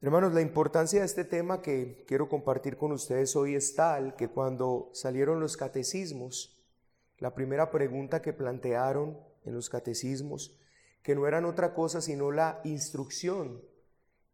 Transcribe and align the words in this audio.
Hermanos, 0.00 0.32
la 0.32 0.42
importancia 0.42 1.00
de 1.00 1.06
este 1.06 1.24
tema 1.24 1.60
que 1.60 2.04
quiero 2.06 2.28
compartir 2.28 2.76
con 2.76 2.92
ustedes 2.92 3.34
hoy 3.34 3.56
es 3.56 3.74
tal 3.74 4.14
que 4.14 4.28
cuando 4.28 4.90
salieron 4.92 5.40
los 5.40 5.56
catecismos, 5.56 6.56
la 7.18 7.34
primera 7.34 7.72
pregunta 7.72 8.22
que 8.22 8.32
plantearon 8.32 9.18
en 9.44 9.54
los 9.54 9.68
catecismos, 9.68 10.56
que 11.02 11.16
no 11.16 11.26
eran 11.26 11.44
otra 11.44 11.74
cosa 11.74 12.00
sino 12.00 12.30
la 12.30 12.60
instrucción 12.62 13.60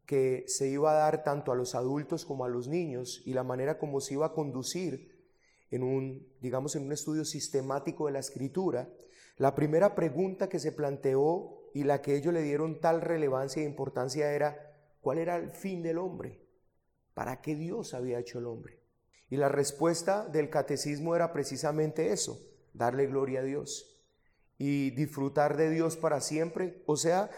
que 0.04 0.44
se 0.48 0.68
iba 0.68 0.90
a 0.90 0.96
dar 0.96 1.24
tanto 1.24 1.50
a 1.50 1.56
los 1.56 1.74
adultos 1.74 2.26
como 2.26 2.44
a 2.44 2.50
los 2.50 2.68
niños 2.68 3.22
y 3.24 3.32
la 3.32 3.42
manera 3.42 3.78
como 3.78 4.02
se 4.02 4.12
iba 4.12 4.26
a 4.26 4.32
conducir 4.34 5.16
en 5.70 5.82
un, 5.82 6.28
digamos, 6.42 6.76
en 6.76 6.84
un 6.84 6.92
estudio 6.92 7.24
sistemático 7.24 8.04
de 8.04 8.12
la 8.12 8.18
escritura, 8.18 8.90
la 9.38 9.54
primera 9.54 9.94
pregunta 9.94 10.50
que 10.50 10.58
se 10.58 10.72
planteó 10.72 11.70
y 11.72 11.84
la 11.84 12.02
que 12.02 12.16
ellos 12.16 12.34
le 12.34 12.42
dieron 12.42 12.82
tal 12.82 13.00
relevancia 13.00 13.62
e 13.62 13.66
importancia 13.66 14.30
era, 14.30 14.73
¿Cuál 15.04 15.18
era 15.18 15.36
el 15.36 15.50
fin 15.50 15.82
del 15.82 15.98
hombre? 15.98 16.40
¿Para 17.12 17.42
qué 17.42 17.54
Dios 17.54 17.92
había 17.92 18.18
hecho 18.18 18.38
el 18.38 18.46
hombre? 18.46 18.80
Y 19.28 19.36
la 19.36 19.50
respuesta 19.50 20.26
del 20.26 20.48
catecismo 20.48 21.14
era 21.14 21.30
precisamente 21.30 22.10
eso, 22.10 22.40
darle 22.72 23.06
gloria 23.06 23.40
a 23.40 23.42
Dios 23.42 24.00
y 24.56 24.92
disfrutar 24.92 25.58
de 25.58 25.68
Dios 25.68 25.98
para 25.98 26.22
siempre. 26.22 26.82
O 26.86 26.96
sea, 26.96 27.30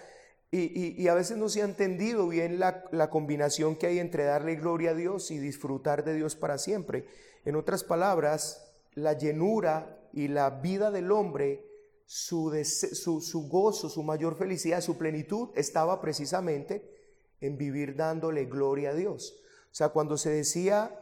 y, 0.52 1.09
a 1.09 1.15
veces 1.15 1.39
no 1.39 1.48
se 1.48 1.61
ha 1.61 1.65
entendido 1.65 2.29
bien 2.29 2.61
la, 2.61 3.11
combinación 3.11 3.75
que 3.75 3.89
hay 3.89 3.98
entre 3.98 4.23
darle 4.23 4.55
gloria 4.55 4.92
a 4.92 4.95
Dios 4.95 5.33
y 5.33 5.39
disfrutar 5.39 6.05
de 6.05 6.14
Dios 6.14 6.37
para 6.37 6.59
siempre. 6.59 7.09
En 7.45 7.56
otras 7.56 7.83
palabras, 7.83 8.77
la 8.95 9.14
llenura 9.14 10.09
y 10.12 10.28
la 10.28 10.51
vida 10.51 10.92
del 10.92 11.11
hombre, 11.11 11.67
su, 12.05 12.53
su 12.62 13.48
gozo, 13.48 13.89
su 13.89 14.05
mayor 14.05 14.37
felicidad, 14.37 14.80
su 14.83 14.97
plenitud 14.97 15.48
estaba 15.56 16.01
precisamente 16.01 16.95
en 17.41 17.57
vivir 17.57 17.97
dándole 17.97 18.47
gloria 18.47 18.91
a 18.91 18.95
Dios. 18.95 19.41
O 19.71 19.75
sea, 19.75 19.91
cuando 19.91 20.17
se 20.17 20.31
decía 20.31 20.99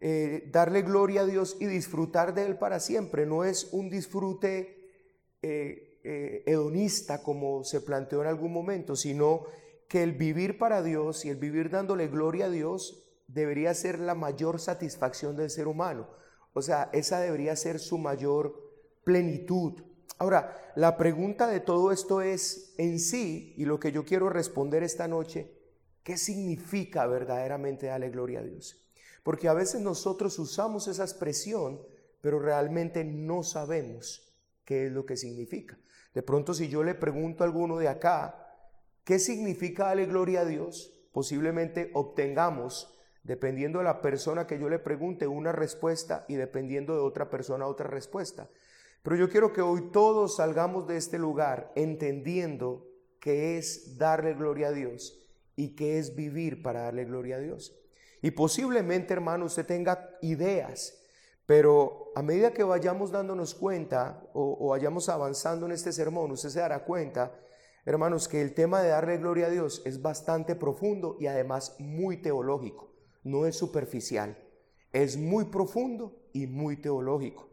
eh, 0.00 0.48
darle 0.52 0.82
gloria 0.82 1.22
a 1.22 1.26
Dios 1.26 1.56
y 1.58 1.66
disfrutar 1.66 2.34
de 2.34 2.44
Él 2.44 2.58
para 2.58 2.80
siempre, 2.80 3.26
no 3.26 3.44
es 3.44 3.68
un 3.72 3.88
disfrute 3.88 4.90
eh, 5.42 6.00
eh, 6.04 6.42
hedonista 6.46 7.22
como 7.22 7.64
se 7.64 7.80
planteó 7.80 8.22
en 8.22 8.28
algún 8.28 8.52
momento, 8.52 8.94
sino 8.94 9.44
que 9.88 10.02
el 10.02 10.12
vivir 10.12 10.58
para 10.58 10.82
Dios 10.82 11.24
y 11.24 11.30
el 11.30 11.36
vivir 11.36 11.70
dándole 11.70 12.08
gloria 12.08 12.46
a 12.46 12.50
Dios 12.50 13.04
debería 13.26 13.74
ser 13.74 13.98
la 13.98 14.14
mayor 14.14 14.60
satisfacción 14.60 15.36
del 15.36 15.50
ser 15.50 15.66
humano. 15.66 16.08
O 16.52 16.62
sea, 16.62 16.90
esa 16.92 17.20
debería 17.20 17.56
ser 17.56 17.78
su 17.78 17.98
mayor 17.98 18.54
plenitud. 19.04 19.82
Ahora, 20.18 20.72
la 20.74 20.96
pregunta 20.96 21.46
de 21.46 21.60
todo 21.60 21.92
esto 21.92 22.22
es 22.22 22.74
en 22.78 22.98
sí, 22.98 23.54
y 23.56 23.64
lo 23.64 23.78
que 23.78 23.92
yo 23.92 24.04
quiero 24.04 24.30
responder 24.30 24.82
esta 24.82 25.08
noche, 25.08 25.55
¿Qué 26.06 26.16
significa 26.16 27.04
verdaderamente 27.08 27.86
darle 27.86 28.10
gloria 28.10 28.38
a 28.38 28.44
Dios? 28.44 28.80
Porque 29.24 29.48
a 29.48 29.54
veces 29.54 29.80
nosotros 29.80 30.38
usamos 30.38 30.86
esa 30.86 31.02
expresión, 31.02 31.82
pero 32.20 32.38
realmente 32.38 33.02
no 33.02 33.42
sabemos 33.42 34.32
qué 34.64 34.86
es 34.86 34.92
lo 34.92 35.04
que 35.04 35.16
significa. 35.16 35.76
De 36.14 36.22
pronto 36.22 36.54
si 36.54 36.68
yo 36.68 36.84
le 36.84 36.94
pregunto 36.94 37.42
a 37.42 37.48
alguno 37.48 37.76
de 37.78 37.88
acá, 37.88 38.56
¿qué 39.02 39.18
significa 39.18 39.86
darle 39.86 40.06
gloria 40.06 40.42
a 40.42 40.44
Dios? 40.44 40.96
Posiblemente 41.10 41.90
obtengamos, 41.92 42.96
dependiendo 43.24 43.80
de 43.80 43.86
la 43.86 44.00
persona 44.00 44.46
que 44.46 44.60
yo 44.60 44.68
le 44.68 44.78
pregunte, 44.78 45.26
una 45.26 45.50
respuesta 45.50 46.24
y 46.28 46.36
dependiendo 46.36 46.94
de 46.94 47.00
otra 47.00 47.30
persona 47.30 47.66
otra 47.66 47.88
respuesta. 47.88 48.48
Pero 49.02 49.16
yo 49.16 49.28
quiero 49.28 49.52
que 49.52 49.60
hoy 49.60 49.90
todos 49.90 50.36
salgamos 50.36 50.86
de 50.86 50.98
este 50.98 51.18
lugar 51.18 51.72
entendiendo 51.74 52.86
que 53.18 53.58
es 53.58 53.98
darle 53.98 54.34
gloria 54.34 54.68
a 54.68 54.72
Dios 54.72 55.24
y 55.56 55.74
qué 55.74 55.98
es 55.98 56.14
vivir 56.14 56.62
para 56.62 56.82
darle 56.82 57.04
gloria 57.06 57.36
a 57.36 57.40
Dios. 57.40 57.74
Y 58.22 58.30
posiblemente, 58.30 59.14
hermano, 59.14 59.46
usted 59.46 59.66
tenga 59.66 60.10
ideas, 60.20 60.98
pero 61.46 62.12
a 62.14 62.22
medida 62.22 62.52
que 62.52 62.64
vayamos 62.64 63.10
dándonos 63.10 63.54
cuenta 63.54 64.22
o, 64.34 64.68
vayamos 64.68 65.08
avanzando 65.08 65.66
en 65.66 65.72
este 65.72 65.92
sermón, 65.92 66.30
usted 66.32 66.50
se 66.50 66.60
dará 66.60 66.84
cuenta, 66.84 67.34
hermanos, 67.84 68.28
que 68.28 68.42
el 68.42 68.52
tema 68.54 68.82
de 68.82 68.90
darle 68.90 69.18
gloria 69.18 69.46
a 69.46 69.50
Dios 69.50 69.82
es 69.84 70.02
bastante 70.02 70.54
profundo 70.54 71.16
y 71.20 71.26
además 71.26 71.76
muy 71.78 72.16
teológico, 72.16 72.92
no 73.22 73.46
es 73.46 73.56
superficial, 73.56 74.36
es 74.92 75.16
muy 75.16 75.46
profundo 75.46 76.16
y 76.32 76.46
muy 76.46 76.76
teológico. 76.76 77.48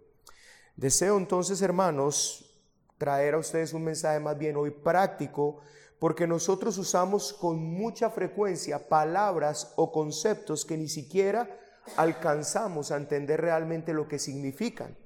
Deseo 0.76 1.18
entonces, 1.18 1.62
hermanos, 1.62 2.50
traer 2.98 3.36
a 3.36 3.38
ustedes 3.38 3.74
un 3.74 3.84
mensaje 3.84 4.20
más 4.20 4.38
bien 4.38 4.56
hoy 4.56 4.72
práctico 4.72 5.62
porque 6.04 6.28
nosotros 6.28 6.78
usamos 6.78 7.32
con 7.32 7.64
mucha 7.64 8.10
frecuencia 8.10 8.90
palabras 8.90 9.72
o 9.78 9.94
conceptos 9.94 10.66
que 10.66 10.76
ni 10.76 10.90
siquiera 10.90 11.58
alcanzamos 11.96 12.92
a 12.92 12.98
entender 12.98 13.40
realmente 13.40 13.94
lo 13.94 14.10
que 14.10 14.20
significan. 14.20 14.98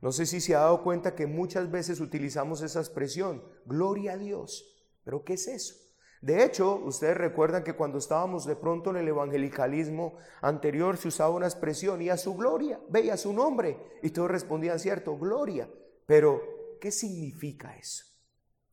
No 0.00 0.12
sé 0.12 0.24
si 0.24 0.40
se 0.40 0.54
ha 0.54 0.60
dado 0.60 0.82
cuenta 0.82 1.14
que 1.14 1.26
muchas 1.26 1.70
veces 1.70 2.00
utilizamos 2.00 2.62
esa 2.62 2.80
expresión, 2.80 3.44
gloria 3.66 4.14
a 4.14 4.16
Dios, 4.16 4.64
pero 5.04 5.24
¿qué 5.24 5.34
es 5.34 5.46
eso? 5.46 5.74
De 6.22 6.42
hecho, 6.42 6.76
ustedes 6.86 7.18
recuerdan 7.18 7.62
que 7.62 7.76
cuando 7.76 7.98
estábamos 7.98 8.46
de 8.46 8.56
pronto 8.56 8.88
en 8.88 8.96
el 8.96 9.08
evangelicalismo 9.08 10.16
anterior 10.40 10.96
se 10.96 11.08
usaba 11.08 11.36
una 11.36 11.48
expresión 11.48 12.00
y 12.00 12.08
a 12.08 12.16
su 12.16 12.34
gloria, 12.34 12.80
veía 12.88 13.18
su 13.18 13.34
nombre, 13.34 13.76
y 14.02 14.08
todos 14.08 14.30
respondían 14.30 14.78
cierto, 14.78 15.18
gloria. 15.18 15.68
Pero, 16.06 16.40
¿qué 16.80 16.90
significa 16.90 17.76
eso? 17.76 18.06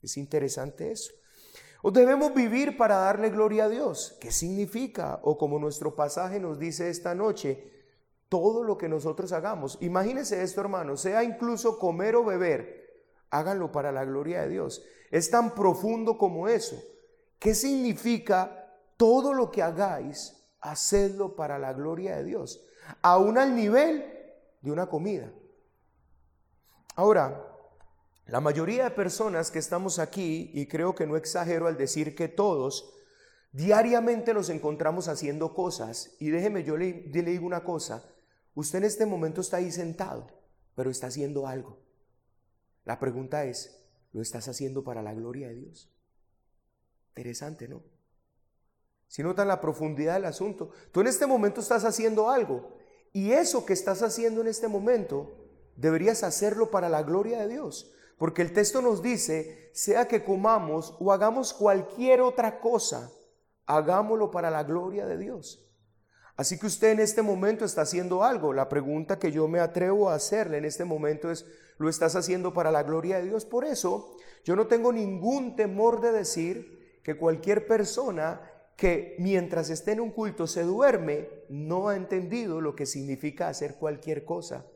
Es 0.01 0.16
interesante 0.16 0.94
eso. 0.94 1.11
¿O 1.81 1.91
debemos 1.91 2.33
vivir 2.33 2.75
para 2.75 2.97
darle 2.97 3.29
gloria 3.29 3.65
a 3.65 3.69
Dios? 3.69 4.17
¿Qué 4.19 4.31
significa? 4.31 5.19
O 5.23 5.38
como 5.38 5.59
nuestro 5.59 5.95
pasaje 5.95 6.39
nos 6.39 6.57
dice 6.57 6.89
esta 6.89 7.13
noche, 7.13 7.71
todo 8.29 8.63
lo 8.63 8.77
que 8.77 8.89
nosotros 8.89 9.31
hagamos. 9.31 9.77
Imagínense 9.81 10.41
esto, 10.41 10.61
hermano, 10.61 10.97
sea 10.97 11.23
incluso 11.23 11.79
comer 11.79 12.16
o 12.16 12.25
beber, 12.25 13.05
háganlo 13.29 13.71
para 13.71 13.91
la 13.91 14.05
gloria 14.05 14.41
de 14.41 14.49
Dios. 14.49 14.83
Es 15.11 15.29
tan 15.29 15.53
profundo 15.53 16.17
como 16.17 16.47
eso. 16.47 16.81
¿Qué 17.39 17.53
significa 17.53 18.73
todo 18.97 19.33
lo 19.33 19.51
que 19.51 19.61
hagáis, 19.61 20.43
hacedlo 20.59 21.35
para 21.35 21.59
la 21.59 21.73
gloria 21.73 22.17
de 22.17 22.23
Dios? 22.23 22.66
Aún 23.01 23.37
al 23.37 23.55
nivel 23.55 24.05
de 24.61 24.71
una 24.71 24.87
comida. 24.87 25.31
Ahora, 26.95 27.56
la 28.27 28.41
mayoría 28.41 28.83
de 28.83 28.91
personas 28.91 29.51
que 29.51 29.59
estamos 29.59 29.99
aquí, 29.99 30.51
y 30.53 30.67
creo 30.67 30.93
que 30.93 31.07
no 31.07 31.15
exagero 31.15 31.67
al 31.67 31.77
decir 31.77 32.15
que 32.15 32.27
todos, 32.27 32.93
diariamente 33.53 34.33
nos 34.33 34.49
encontramos 34.49 35.07
haciendo 35.07 35.53
cosas. 35.53 36.15
Y 36.19 36.29
déjeme, 36.29 36.63
yo 36.63 36.75
le, 36.75 37.07
le 37.07 37.23
digo 37.23 37.45
una 37.45 37.63
cosa, 37.63 38.03
usted 38.53 38.79
en 38.79 38.83
este 38.85 39.05
momento 39.05 39.39
está 39.39 39.57
ahí 39.57 39.71
sentado, 39.71 40.27
pero 40.75 40.91
está 40.91 41.07
haciendo 41.07 41.47
algo. 41.47 41.79
La 42.83 42.99
pregunta 42.99 43.45
es, 43.45 43.81
¿lo 44.11 44.21
estás 44.21 44.47
haciendo 44.49 44.83
para 44.83 45.01
la 45.01 45.13
gloria 45.13 45.47
de 45.47 45.55
Dios? 45.55 45.89
Interesante, 47.09 47.67
¿no? 47.67 47.81
Si 49.07 49.23
notan 49.23 49.47
la 49.47 49.61
profundidad 49.61 50.16
del 50.16 50.25
asunto, 50.25 50.71
tú 50.91 50.99
en 50.99 51.07
este 51.07 51.25
momento 51.27 51.61
estás 51.61 51.85
haciendo 51.85 52.29
algo 52.29 52.75
y 53.13 53.31
eso 53.31 53.66
que 53.66 53.71
estás 53.71 54.01
haciendo 54.01 54.41
en 54.41 54.47
este 54.47 54.67
momento 54.67 55.45
deberías 55.77 56.23
hacerlo 56.23 56.69
para 56.71 56.89
la 56.89 57.03
gloria 57.03 57.39
de 57.39 57.47
Dios. 57.47 57.93
Porque 58.17 58.41
el 58.41 58.53
texto 58.53 58.81
nos 58.81 59.01
dice, 59.01 59.69
sea 59.73 60.07
que 60.07 60.23
comamos 60.23 60.95
o 61.00 61.11
hagamos 61.11 61.53
cualquier 61.53 62.22
otra 62.22 62.59
cosa, 62.59 63.11
hagámoslo 63.66 64.31
para 64.31 64.50
la 64.50 64.63
gloria 64.63 65.05
de 65.05 65.17
Dios. 65.17 65.63
Así 66.35 66.59
que 66.59 66.67
usted 66.67 66.91
en 66.91 67.00
este 67.00 67.22
momento 67.22 67.66
está 67.66 67.81
haciendo 67.81 68.23
algo. 68.23 68.53
La 68.53 68.69
pregunta 68.69 69.17
que 69.17 69.31
yo 69.31 69.47
me 69.47 69.59
atrevo 69.59 70.09
a 70.09 70.16
hacerle 70.16 70.57
en 70.57 70.66
este 70.66 70.85
momento 70.85 71.31
es, 71.31 71.45
¿lo 71.78 71.89
estás 71.89 72.16
haciendo 72.16 72.53
para 72.53 72.72
la 72.72 72.83
gloria 72.83 73.17
de 73.17 73.25
Dios? 73.25 73.45
Por 73.45 73.66
eso 73.66 74.16
yo 74.44 74.55
no 74.55 74.67
tengo 74.67 74.94
ningún 74.94 75.55
temor 75.55 75.99
de 75.99 76.11
decir 76.11 77.01
que 77.03 77.17
cualquier 77.17 77.67
persona 77.67 78.41
que 78.75 79.16
mientras 79.17 79.72
esté 79.72 79.94
en 79.94 80.01
un 80.01 80.11
culto 80.11 80.46
se 80.46 80.61
duerme, 80.61 81.28
no 81.49 81.90
ha 81.90 81.96
entendido 81.96 82.61
lo 82.61 82.75
que 82.75 82.85
significa 82.85 83.47
hacer 83.47 83.75
cualquier 83.75 84.23
cosa 84.23 84.67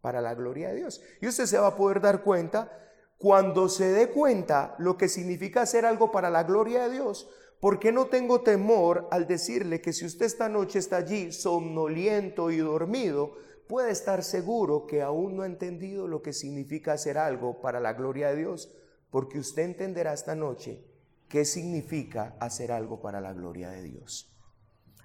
para 0.00 0.20
la 0.20 0.34
gloria 0.34 0.68
de 0.68 0.76
Dios. 0.76 1.00
Y 1.20 1.26
usted 1.26 1.46
se 1.46 1.58
va 1.58 1.68
a 1.68 1.76
poder 1.76 2.00
dar 2.00 2.22
cuenta 2.22 2.87
cuando 3.18 3.68
se 3.68 3.90
dé 3.90 4.10
cuenta 4.10 4.76
lo 4.78 4.96
que 4.96 5.08
significa 5.08 5.62
hacer 5.62 5.84
algo 5.84 6.12
para 6.12 6.30
la 6.30 6.44
gloria 6.44 6.84
de 6.84 6.94
Dios, 6.94 7.28
¿por 7.60 7.80
qué 7.80 7.90
no 7.90 8.06
tengo 8.06 8.42
temor 8.42 9.08
al 9.10 9.26
decirle 9.26 9.80
que 9.80 9.92
si 9.92 10.06
usted 10.06 10.26
esta 10.26 10.48
noche 10.48 10.78
está 10.78 10.98
allí 10.98 11.32
somnoliento 11.32 12.52
y 12.52 12.58
dormido, 12.58 13.32
puede 13.66 13.90
estar 13.90 14.22
seguro 14.22 14.86
que 14.86 15.02
aún 15.02 15.36
no 15.36 15.42
ha 15.42 15.46
entendido 15.46 16.06
lo 16.06 16.22
que 16.22 16.32
significa 16.32 16.92
hacer 16.92 17.18
algo 17.18 17.60
para 17.60 17.80
la 17.80 17.92
gloria 17.92 18.28
de 18.28 18.36
Dios? 18.36 18.72
Porque 19.10 19.40
usted 19.40 19.64
entenderá 19.64 20.12
esta 20.12 20.36
noche 20.36 20.84
qué 21.28 21.44
significa 21.44 22.36
hacer 22.38 22.70
algo 22.70 23.00
para 23.00 23.20
la 23.20 23.32
gloria 23.32 23.70
de 23.70 23.82
Dios. 23.82 24.32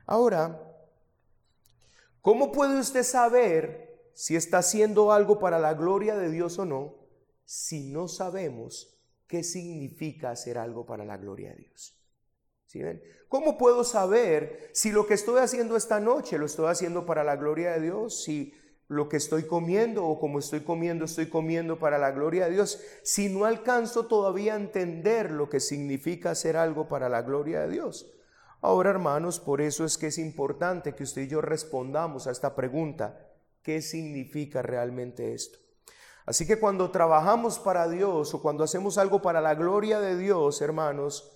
Ahora, 0.06 0.62
¿cómo 2.22 2.52
puede 2.52 2.80
usted 2.80 3.04
saber 3.04 4.12
si 4.14 4.36
está 4.36 4.60
haciendo 4.60 5.12
algo 5.12 5.40
para 5.40 5.58
la 5.58 5.74
gloria 5.74 6.16
de 6.16 6.30
Dios 6.30 6.60
o 6.60 6.66
no? 6.66 7.03
Si 7.46 7.92
no 7.92 8.08
sabemos 8.08 9.00
qué 9.28 9.44
significa 9.44 10.32
hacer 10.32 10.58
algo 10.58 10.86
para 10.86 11.06
la 11.06 11.18
gloria 11.18 11.52
de 11.52 11.58
Dios. 11.58 12.00
¿Cómo 13.28 13.58
puedo 13.58 13.84
saber 13.84 14.70
si 14.74 14.92
lo 14.92 15.06
que 15.06 15.14
estoy 15.14 15.40
haciendo 15.40 15.76
esta 15.76 16.00
noche 16.00 16.38
lo 16.38 16.46
estoy 16.46 16.68
haciendo 16.68 17.06
para 17.06 17.24
la 17.24 17.36
gloria 17.36 17.74
de 17.74 17.82
Dios? 17.82 18.24
Si 18.24 18.54
lo 18.88 19.10
que 19.10 19.18
estoy 19.18 19.44
comiendo 19.44 20.06
o 20.06 20.20
como 20.20 20.40
estoy 20.40 20.62
comiendo, 20.62 21.06
estoy 21.06 21.28
comiendo 21.28 21.80
para 21.80 21.98
la 21.98 22.12
gloria 22.12 22.46
de 22.46 22.52
Dios. 22.52 22.80
Si 23.04 23.30
no 23.30 23.46
alcanzo 23.46 24.08
todavía 24.08 24.54
a 24.54 24.58
entender 24.58 25.32
lo 25.32 25.50
que 25.50 25.60
significa 25.60 26.32
hacer 26.32 26.58
algo 26.58 26.88
para 26.88 27.10
la 27.10 27.22
gloria 27.22 27.62
de 27.62 27.70
Dios. 27.70 28.12
Ahora, 28.62 28.92
hermanos, 28.92 29.40
por 29.40 29.62
eso 29.62 29.84
es 29.84 29.98
que 29.98 30.08
es 30.08 30.18
importante 30.18 30.96
que 30.96 31.04
usted 31.04 31.24
y 31.24 31.28
yo 31.28 31.42
respondamos 31.42 32.28
a 32.28 32.32
esta 32.32 32.56
pregunta. 32.56 33.30
¿Qué 33.62 33.82
significa 33.82 34.62
realmente 34.62 35.34
esto? 35.34 35.63
Así 36.26 36.48
que 36.48 36.60
cuando 36.60 36.92
trabajamos 36.92 37.60
para 37.60 37.90
Dios 37.90 38.34
o 38.34 38.42
cuando 38.42 38.64
hacemos 38.64 38.98
algo 38.98 39.22
para 39.22 39.42
la 39.42 39.56
gloria 39.56 40.00
de 40.00 40.18
Dios, 40.18 40.62
hermanos, 40.62 41.32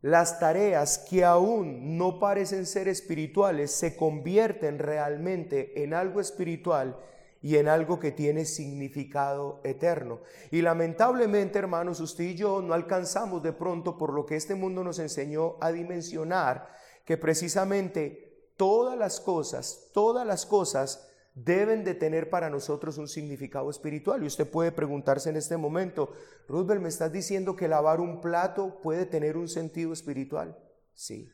las 0.00 0.38
tareas 0.38 0.98
que 0.98 1.24
aún 1.24 1.96
no 1.96 2.18
parecen 2.20 2.66
ser 2.66 2.88
espirituales 2.88 3.70
se 3.70 3.96
convierten 3.96 4.78
realmente 4.78 5.82
en 5.82 5.94
algo 5.94 6.20
espiritual 6.20 6.96
y 7.40 7.56
en 7.56 7.68
algo 7.68 7.98
que 7.98 8.12
tiene 8.12 8.44
significado 8.44 9.60
eterno. 9.64 10.20
Y 10.50 10.62
lamentablemente, 10.62 11.58
hermanos, 11.58 12.00
usted 12.00 12.24
y 12.24 12.34
yo 12.34 12.62
no 12.62 12.74
alcanzamos 12.74 13.42
de 13.42 13.52
pronto 13.52 13.98
por 13.98 14.12
lo 14.12 14.24
que 14.24 14.36
este 14.36 14.54
mundo 14.54 14.84
nos 14.84 14.98
enseñó 14.98 15.56
a 15.60 15.72
dimensionar 15.72 16.68
que 17.04 17.16
precisamente 17.16 18.52
todas 18.56 18.96
las 18.96 19.20
cosas, 19.20 19.90
todas 19.92 20.26
las 20.26 20.46
cosas 20.46 21.08
deben 21.34 21.82
de 21.82 21.94
tener 21.94 22.30
para 22.30 22.48
nosotros 22.48 22.96
un 22.96 23.08
significado 23.08 23.68
espiritual. 23.68 24.22
Y 24.22 24.26
usted 24.26 24.48
puede 24.48 24.72
preguntarse 24.72 25.30
en 25.30 25.36
este 25.36 25.56
momento, 25.56 26.12
Roosevelt, 26.48 26.82
¿me 26.82 26.88
estás 26.88 27.12
diciendo 27.12 27.56
que 27.56 27.68
lavar 27.68 28.00
un 28.00 28.20
plato 28.20 28.80
puede 28.80 29.04
tener 29.04 29.36
un 29.36 29.48
sentido 29.48 29.92
espiritual? 29.92 30.56
Sí. 30.94 31.30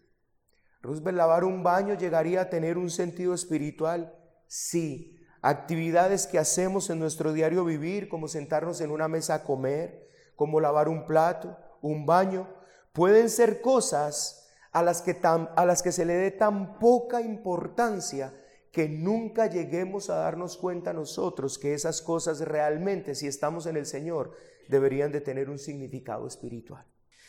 Roosevelt, 0.82 1.18
¿lavar 1.18 1.44
un 1.44 1.62
baño 1.62 1.94
llegaría 1.94 2.42
a 2.42 2.50
tener 2.50 2.78
un 2.78 2.90
sentido 2.90 3.34
espiritual? 3.34 4.14
Sí. 4.46 5.16
Actividades 5.42 6.26
que 6.26 6.38
hacemos 6.38 6.90
en 6.90 6.98
nuestro 6.98 7.32
diario 7.32 7.64
vivir, 7.64 8.08
como 8.08 8.28
sentarnos 8.28 8.80
en 8.80 8.90
una 8.90 9.08
mesa 9.08 9.34
a 9.34 9.44
comer, 9.44 10.08
como 10.34 10.60
lavar 10.60 10.88
un 10.88 11.06
plato, 11.06 11.56
un 11.82 12.06
baño, 12.06 12.48
pueden 12.92 13.28
ser 13.28 13.60
cosas 13.60 14.48
a 14.72 14.82
las 14.82 15.02
que, 15.02 15.18
a 15.22 15.66
las 15.66 15.82
que 15.82 15.92
se 15.92 16.04
le 16.04 16.14
dé 16.14 16.30
tan 16.30 16.78
poca 16.78 17.20
importancia 17.20 18.32
que 18.72 18.88
nunca 18.88 19.46
lleguemos 19.46 20.10
a 20.10 20.16
darnos 20.16 20.56
cuenta 20.56 20.92
nosotros 20.92 21.58
que 21.58 21.74
esas 21.74 22.02
cosas 22.02 22.40
realmente, 22.40 23.14
si 23.14 23.26
estamos 23.26 23.66
en 23.66 23.76
el 23.76 23.86
Señor, 23.86 24.32
deberían 24.68 25.10
de 25.10 25.20
tener 25.20 25.50
un 25.50 25.58
significado 25.58 26.26
espiritual. 26.26 26.86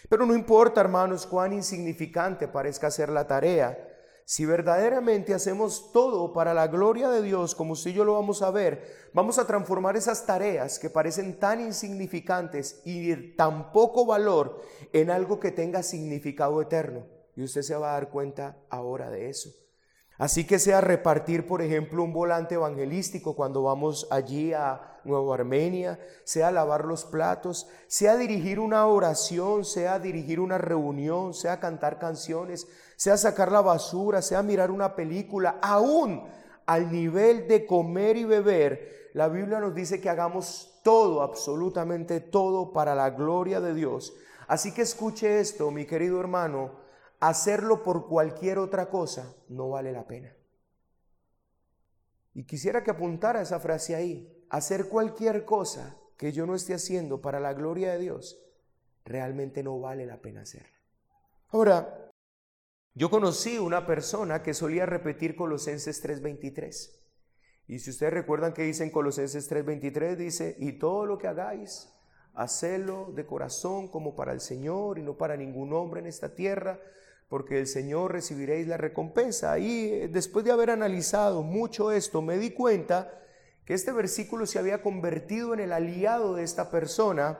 Pero 0.10 0.26
no 0.26 0.36
importa, 0.36 0.82
hermanos, 0.82 1.26
cuán 1.26 1.54
insignificante 1.54 2.48
parezca 2.48 2.92
ser 2.92 3.10
la 3.10 3.28
tarea, 3.28 3.88
si 4.26 4.46
verdaderamente 4.46 5.34
hacemos 5.34 5.92
todo 5.92 6.32
para 6.32 6.54
la 6.54 6.68
gloria 6.68 7.10
de 7.10 7.22
Dios, 7.22 7.54
como 7.56 7.74
y 7.74 7.94
yo 7.94 8.06
lo 8.06 8.14
vamos 8.14 8.42
a 8.42 8.52
ver, 8.52 9.10
vamos 9.14 9.38
a 9.38 9.46
transformar 9.46 9.98
esas 9.98 10.26
tareas 10.26 10.80
que 10.80 10.90
parecen 10.90 11.40
tan 11.40 11.60
insignificantes 11.60 12.82
y 12.86 13.36
tan 13.36 13.72
poco 13.72 14.06
valor 14.06 14.62
en 14.94 15.10
algo 15.10 15.40
que 15.40 15.52
tenga 15.52 15.84
significado 15.84 16.62
eterno. 16.62 17.06
Y 17.36 17.44
usted 17.44 17.62
se 17.62 17.76
va 17.76 17.92
a 17.92 17.94
dar 17.94 18.10
cuenta 18.10 18.58
ahora 18.70 19.10
de 19.10 19.30
eso. 19.30 19.50
Así 20.22 20.46
que 20.46 20.60
sea 20.60 20.82
repartir, 20.82 21.48
por 21.48 21.64
ejemplo, 21.64 22.04
un 22.04 22.14
volante 22.14 22.54
evangelístico 22.54 23.36
cuando 23.36 23.64
vamos 23.64 24.08
allí 24.12 24.54
a 24.54 25.00
Nueva 25.04 25.34
Armenia, 25.34 26.00
sea 26.26 26.52
lavar 26.52 26.86
los 26.86 27.06
platos, 27.06 27.68
sea 27.88 28.18
dirigir 28.18 28.60
una 28.60 28.86
oración, 28.86 29.66
sea 29.66 29.98
dirigir 29.98 30.40
una 30.40 30.60
reunión, 30.60 31.34
sea 31.34 31.60
cantar 31.60 31.98
canciones, 31.98 32.68
sea 32.98 33.18
sacar 33.18 33.52
la 33.52 33.62
basura, 33.62 34.22
sea 34.22 34.44
mirar 34.44 34.70
una 34.70 34.96
película, 34.96 35.58
aún 35.60 36.22
al 36.68 36.92
nivel 36.92 37.48
de 37.48 37.66
comer 37.66 38.16
y 38.16 38.24
beber, 38.24 39.10
la 39.16 39.28
Biblia 39.28 39.60
nos 39.60 39.74
dice 39.74 40.00
que 40.00 40.10
hagamos 40.12 40.72
todo, 40.84 41.24
absolutamente 41.24 42.20
todo 42.20 42.74
para 42.74 42.94
la 42.94 43.10
gloria 43.10 43.60
de 43.60 43.74
Dios. 43.74 44.14
Así 44.48 44.72
que 44.72 44.84
escuche 44.84 45.40
esto, 45.40 45.72
mi 45.72 45.86
querido 45.86 46.20
hermano, 46.20 46.81
hacerlo 47.22 47.84
por 47.84 48.08
cualquier 48.08 48.58
otra 48.58 48.90
cosa 48.90 49.34
no 49.48 49.70
vale 49.70 49.94
la 49.94 50.06
pena. 50.06 50.36
Y 52.34 52.46
quisiera 52.46 52.84
que 52.84 52.92
apuntara 52.92 53.42
esa 53.42 53.60
frase 53.60 53.96
ahí. 53.96 54.46
Hacer 54.50 54.90
cualquier 54.90 55.46
cosa 55.46 55.98
que 56.18 56.34
yo 56.34 56.46
no 56.46 56.56
esté 56.56 56.74
haciendo 56.74 57.22
para 57.22 57.40
la 57.40 57.54
gloria 57.54 57.94
de 57.94 58.00
Dios, 58.00 58.42
realmente 59.06 59.64
no 59.64 59.80
vale 59.80 60.06
la 60.06 60.22
pena 60.22 60.42
hacerla. 60.42 60.78
Ahora, 61.50 62.12
yo 62.94 63.10
conocí 63.10 63.58
una 63.58 63.86
persona 63.86 64.44
que 64.44 64.54
solía 64.54 64.86
repetir 64.86 65.36
Colosenses 65.36 66.02
3:23. 66.04 67.00
Y 67.68 67.80
si 67.80 67.92
ustedes 67.92 68.14
recuerdan 68.14 68.54
que 68.54 68.64
dice 68.64 68.84
en 68.84 68.90
Colosenses 68.90 69.50
3:23, 69.50 70.18
dice, 70.18 70.56
y 70.60 70.74
todo 70.74 71.06
lo 71.06 71.18
que 71.18 71.28
hagáis, 71.28 71.94
hacelo 72.34 73.12
de 73.14 73.26
corazón 73.26 73.88
como 73.90 74.16
para 74.16 74.34
el 74.34 74.42
Señor 74.42 74.98
y 74.98 75.04
no 75.04 75.18
para 75.18 75.38
ningún 75.38 75.72
hombre 75.74 76.02
en 76.02 76.08
esta 76.08 76.34
tierra, 76.34 76.80
porque 77.32 77.58
el 77.58 77.68
Señor 77.68 78.12
recibiréis 78.12 78.68
la 78.68 78.76
recompensa. 78.76 79.58
Y 79.58 79.86
eh, 79.86 80.10
después 80.10 80.44
de 80.44 80.52
haber 80.52 80.70
analizado 80.70 81.44
mucho 81.44 81.94
esto, 81.94 82.22
me 82.22 82.38
di 82.38 82.52
cuenta 82.52 83.22
que 83.64 83.74
este 83.74 83.94
versículo 83.94 84.46
se 84.46 84.60
había 84.60 84.84
convertido 84.84 85.54
en 85.54 85.62
el 85.62 85.72
aliado 85.72 86.36
de 86.36 86.44
esta 86.44 86.70
persona 86.70 87.40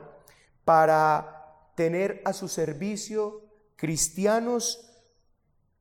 para 0.64 1.44
tener 1.76 2.22
a 2.24 2.32
su 2.32 2.48
servicio 2.48 3.42
cristianos 3.76 4.98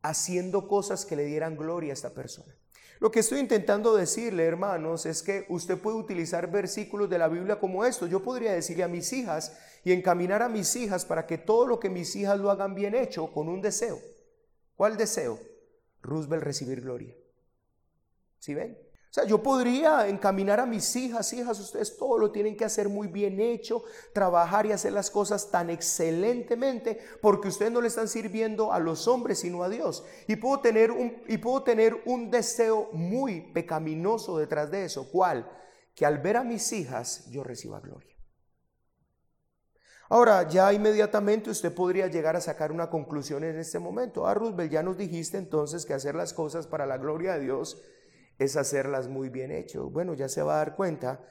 haciendo 0.02 0.68
cosas 0.68 1.06
que 1.06 1.16
le 1.16 1.24
dieran 1.24 1.56
gloria 1.56 1.92
a 1.92 1.94
esta 1.94 2.10
persona. 2.10 2.54
Lo 3.00 3.12
que 3.12 3.22
estoy 3.22 3.40
intentando 3.40 3.96
decirle, 3.96 4.44
hermanos, 4.44 5.06
es 5.06 5.24
que 5.24 5.46
usted 5.48 5.78
puede 5.78 5.96
utilizar 5.96 6.52
versículos 6.52 7.10
de 7.10 7.18
la 7.18 7.30
Biblia 7.30 7.62
como 7.62 7.86
estos. 7.86 8.10
Yo 8.10 8.22
podría 8.22 8.52
decirle 8.52 8.84
a 8.84 8.90
mis 8.90 9.13
hijas 9.13 9.58
y 9.83 9.92
encaminar 9.92 10.42
a 10.42 10.50
mis 10.50 10.75
hijas 10.75 11.06
para 11.06 11.25
que 11.25 11.38
todo 11.38 11.68
lo 11.68 11.80
que 11.80 11.89
mis 11.89 12.16
hijas 12.16 12.39
lo 12.39 12.51
hagan 12.51 12.75
bien 12.75 12.95
hecho 12.95 13.31
con 13.31 13.50
un 13.50 13.62
deseo. 13.62 14.00
¿Cuál 14.75 14.98
deseo? 14.98 15.39
Roosevelt 16.01 16.44
recibir 16.44 16.81
gloria. 16.81 17.16
¿Sí 18.39 18.54
ven? 18.54 18.78
O 19.12 19.13
sea, 19.13 19.25
yo 19.25 19.44
podría 19.44 20.07
encaminar 20.07 20.62
a 20.62 20.66
mis 20.66 20.95
hijas, 20.95 21.33
hijas, 21.33 21.60
ustedes 21.60 21.98
todo 21.98 22.18
lo 22.18 22.31
tienen 22.31 22.56
que 22.56 22.63
hacer 22.63 22.88
muy 22.88 23.10
bien 23.10 23.42
hecho, 23.42 23.83
trabajar 24.13 24.66
y 24.66 24.72
hacer 24.72 24.94
las 24.94 25.12
cosas 25.12 25.51
tan 25.51 25.69
excelentemente, 25.69 26.98
porque 27.22 27.50
ustedes 27.50 27.74
no 27.74 27.81
le 27.81 27.89
están 27.89 28.07
sirviendo 28.07 28.72
a 28.72 28.80
los 28.80 29.10
hombres, 29.10 29.39
sino 29.39 29.63
a 29.63 29.69
Dios. 29.69 30.06
Y 30.30 30.38
puedo 30.38 30.62
tener 30.62 30.92
un, 30.92 31.22
y 31.27 31.39
puedo 31.39 31.62
tener 31.62 32.01
un 32.05 32.32
deseo 32.32 32.89
muy 32.94 33.41
pecaminoso 33.51 34.38
detrás 34.38 34.72
de 34.72 34.86
eso. 34.86 35.12
¿Cuál? 35.12 35.51
Que 35.94 36.05
al 36.05 36.20
ver 36.20 36.38
a 36.38 36.46
mis 36.46 36.72
hijas 36.72 37.29
yo 37.29 37.44
reciba 37.44 37.82
gloria. 37.82 38.11
Ahora, 40.12 40.46
ya 40.46 40.74
inmediatamente 40.74 41.50
usted 41.50 41.74
podría 41.74 42.08
llegar 42.08 42.36
a 42.36 42.41
sacar 42.41 42.74
una 42.74 42.89
conclusión 42.89 43.46
en 43.46 43.58
este 43.58 43.80
momento. 43.80 44.27
Ah, 44.27 44.34
Roosevelt, 44.34 44.70
ya 44.70 44.84
nos 44.84 44.98
dijiste 44.98 45.38
entonces 45.38 45.86
que 45.86 45.94
hacer 45.94 46.15
las 46.15 46.34
cosas 46.34 46.68
para 46.68 46.86
la 46.86 46.98
gloria 46.98 47.36
de 47.36 47.46
Dios 47.46 47.82
es 48.38 48.58
hacerlas 48.58 49.08
muy 49.08 49.30
bien 49.30 49.51
hecho. 49.51 49.89
Bueno, 49.89 50.13
ya 50.13 50.27
se 50.27 50.41
va 50.41 50.56
a 50.56 50.58
dar 50.58 50.75
cuenta 50.75 51.25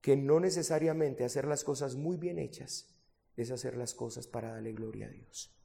que 0.00 0.16
no 0.16 0.40
necesariamente 0.40 1.24
hacer 1.24 1.44
las 1.44 1.62
cosas 1.62 1.94
muy 1.94 2.16
bien 2.16 2.40
hechas 2.40 2.92
es 3.36 3.52
hacer 3.52 3.76
las 3.76 3.94
cosas 3.94 4.26
para 4.26 4.50
darle 4.50 4.72
gloria 4.72 5.06
a 5.06 5.10
Dios. 5.10 5.56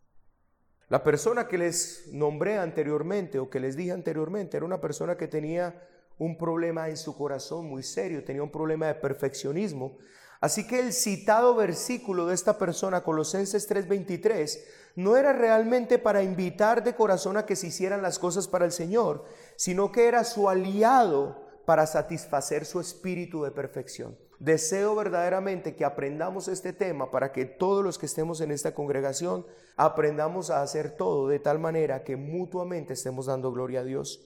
La 0.89 1.03
persona 1.03 1.47
que 1.47 1.57
les 1.57 2.07
nombré 2.13 2.59
anteriormente 2.59 3.39
o 3.39 3.49
que 3.49 3.59
les 3.59 3.77
dije 3.77 3.93
anteriormente 3.93 4.57
era 4.57 4.65
una 4.67 4.79
persona 4.79 5.17
que 5.17 5.27
tenía 5.27 5.89
un 6.19 6.37
problema 6.37 6.87
en 6.87 6.97
su 6.97 7.17
corazón 7.17 7.65
muy 7.65 7.81
serio, 7.81 8.23
tenía 8.23 8.43
un 8.43 8.51
problema 8.51 8.85
de 8.85 8.93
perfeccionismo. 8.93 9.97
Así 10.41 10.65
que 10.65 10.79
el 10.79 10.93
citado 10.93 11.53
versículo 11.55 12.27
de 12.27 12.35
esta 12.35 12.57
persona, 12.57 13.03
Colosenses 13.03 13.67
3:23, 13.67 14.63
no 14.95 15.17
era 15.17 15.33
realmente 15.33 15.99
para 15.99 16.23
invitar 16.23 16.83
de 16.83 16.95
corazón 16.95 17.35
a 17.37 17.45
que 17.45 17.55
se 17.55 17.67
hicieran 17.67 18.01
las 18.01 18.19
cosas 18.19 18.47
para 18.47 18.65
el 18.65 18.71
Señor, 18.71 19.25
sino 19.57 19.91
que 19.91 20.07
era 20.07 20.23
su 20.23 20.49
aliado 20.49 21.45
para 21.65 21.85
satisfacer 21.85 22.65
su 22.65 22.79
espíritu 22.79 23.43
de 23.43 23.51
perfección. 23.51 24.17
Deseo 24.39 24.95
verdaderamente 24.95 25.75
que 25.75 25.83
aprendamos 25.83 26.47
este 26.47 26.71
tema 26.71 27.11
para 27.11 27.33
que 27.33 27.43
todos 27.43 27.83
los 27.83 27.99
que 27.99 28.05
estemos 28.05 28.39
en 28.39 28.51
esta 28.51 28.73
congregación 28.73 29.45
aprendamos 29.75 30.49
a 30.49 30.61
hacer 30.61 30.95
todo 30.95 31.27
de 31.27 31.39
tal 31.39 31.59
manera 31.59 32.05
que 32.05 32.15
mutuamente 32.15 32.93
estemos 32.93 33.25
dando 33.25 33.51
gloria 33.51 33.81
a 33.81 33.83
Dios. 33.83 34.25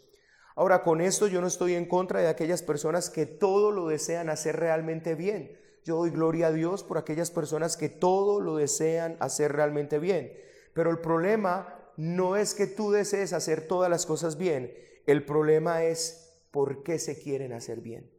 Ahora, 0.55 0.83
con 0.83 1.01
esto 1.01 1.25
yo 1.25 1.41
no 1.41 1.47
estoy 1.47 1.73
en 1.73 1.87
contra 1.87 2.21
de 2.21 2.27
aquellas 2.27 2.61
personas 2.61 3.09
que 3.09 3.25
todo 3.25 3.71
lo 3.71 3.87
desean 3.87 4.29
hacer 4.29 4.55
realmente 4.57 5.15
bien. 5.15 5.62
Yo 5.83 5.97
doy 5.97 6.11
gloria 6.11 6.47
a 6.47 6.51
Dios 6.51 6.83
por 6.83 6.97
aquellas 6.97 7.31
personas 7.31 7.77
que 7.77 7.89
todo 7.89 8.39
lo 8.39 8.55
desean 8.55 9.17
hacer 9.19 9.51
realmente 9.51 9.99
bien. 9.99 10.33
Pero 10.73 10.89
el 10.89 10.99
problema 10.99 11.79
no 11.97 12.35
es 12.35 12.53
que 12.53 12.67
tú 12.67 12.91
desees 12.91 13.33
hacer 13.33 13.67
todas 13.67 13.89
las 13.89 14.05
cosas 14.05 14.37
bien. 14.37 14.73
El 15.05 15.25
problema 15.25 15.83
es 15.83 16.41
por 16.51 16.83
qué 16.83 16.99
se 16.99 17.21
quieren 17.21 17.53
hacer 17.53 17.81
bien. 17.81 18.09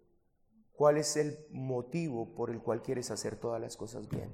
¿Cuál 0.72 0.98
es 0.98 1.16
el 1.16 1.38
motivo 1.50 2.34
por 2.34 2.50
el 2.50 2.60
cual 2.60 2.82
quieres 2.82 3.10
hacer 3.10 3.36
todas 3.36 3.60
las 3.60 3.76
cosas 3.76 4.08
bien? 4.08 4.30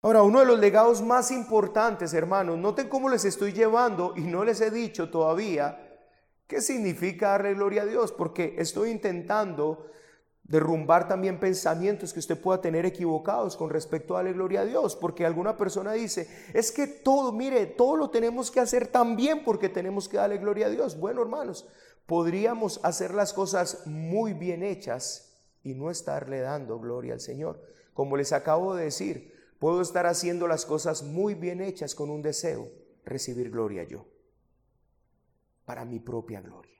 Ahora, 0.00 0.22
uno 0.22 0.38
de 0.38 0.46
los 0.46 0.60
legados 0.60 1.02
más 1.02 1.32
importantes, 1.32 2.14
hermanos, 2.14 2.56
noten 2.56 2.88
cómo 2.88 3.08
les 3.08 3.24
estoy 3.24 3.52
llevando 3.52 4.14
y 4.16 4.20
no 4.20 4.44
les 4.44 4.60
he 4.60 4.70
dicho 4.70 5.10
todavía 5.10 5.84
qué 6.46 6.60
significa 6.60 7.30
darle 7.30 7.54
gloria 7.54 7.82
a 7.82 7.86
Dios, 7.86 8.12
porque 8.12 8.54
estoy 8.58 8.90
intentando 8.90 9.90
derrumbar 10.48 11.06
también 11.06 11.38
pensamientos 11.38 12.12
que 12.12 12.18
usted 12.18 12.40
pueda 12.40 12.60
tener 12.60 12.86
equivocados 12.86 13.56
con 13.56 13.68
respecto 13.68 14.14
a 14.14 14.18
darle 14.18 14.32
gloria 14.32 14.62
a 14.62 14.64
Dios, 14.64 14.96
porque 14.96 15.26
alguna 15.26 15.56
persona 15.58 15.92
dice, 15.92 16.26
es 16.54 16.72
que 16.72 16.86
todo, 16.86 17.32
mire, 17.32 17.66
todo 17.66 17.96
lo 17.96 18.10
tenemos 18.10 18.50
que 18.50 18.60
hacer 18.60 18.88
tan 18.88 19.14
bien 19.14 19.44
porque 19.44 19.68
tenemos 19.68 20.08
que 20.08 20.16
darle 20.16 20.38
gloria 20.38 20.66
a 20.66 20.70
Dios. 20.70 20.98
Bueno, 20.98 21.20
hermanos, 21.20 21.68
podríamos 22.06 22.80
hacer 22.82 23.12
las 23.12 23.34
cosas 23.34 23.86
muy 23.86 24.32
bien 24.32 24.62
hechas 24.62 25.38
y 25.62 25.74
no 25.74 25.90
estarle 25.90 26.40
dando 26.40 26.80
gloria 26.80 27.12
al 27.12 27.20
Señor. 27.20 27.62
Como 27.92 28.16
les 28.16 28.32
acabo 28.32 28.74
de 28.74 28.84
decir, 28.84 29.34
puedo 29.58 29.82
estar 29.82 30.06
haciendo 30.06 30.48
las 30.48 30.64
cosas 30.64 31.02
muy 31.02 31.34
bien 31.34 31.60
hechas 31.60 31.94
con 31.94 32.08
un 32.08 32.22
deseo, 32.22 32.70
recibir 33.04 33.50
gloria 33.50 33.84
yo, 33.84 34.06
para 35.66 35.84
mi 35.84 36.00
propia 36.00 36.40
gloria. 36.40 36.77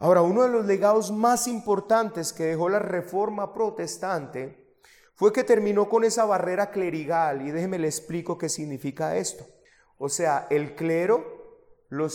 Ahora, 0.00 0.22
uno 0.22 0.42
de 0.42 0.48
los 0.48 0.66
legados 0.66 1.10
más 1.10 1.48
importantes 1.48 2.32
que 2.32 2.44
dejó 2.44 2.68
la 2.68 2.78
reforma 2.78 3.52
protestante 3.52 4.68
fue 5.14 5.32
que 5.32 5.42
terminó 5.42 5.88
con 5.88 6.04
esa 6.04 6.24
barrera 6.24 6.70
clerigal 6.70 7.42
y 7.42 7.50
déjeme 7.50 7.80
le 7.80 7.88
explico 7.88 8.38
qué 8.38 8.48
significa 8.48 9.16
esto. 9.16 9.44
O 9.98 10.08
sea, 10.08 10.46
el 10.50 10.76
clero, 10.76 11.24
los 11.88 12.14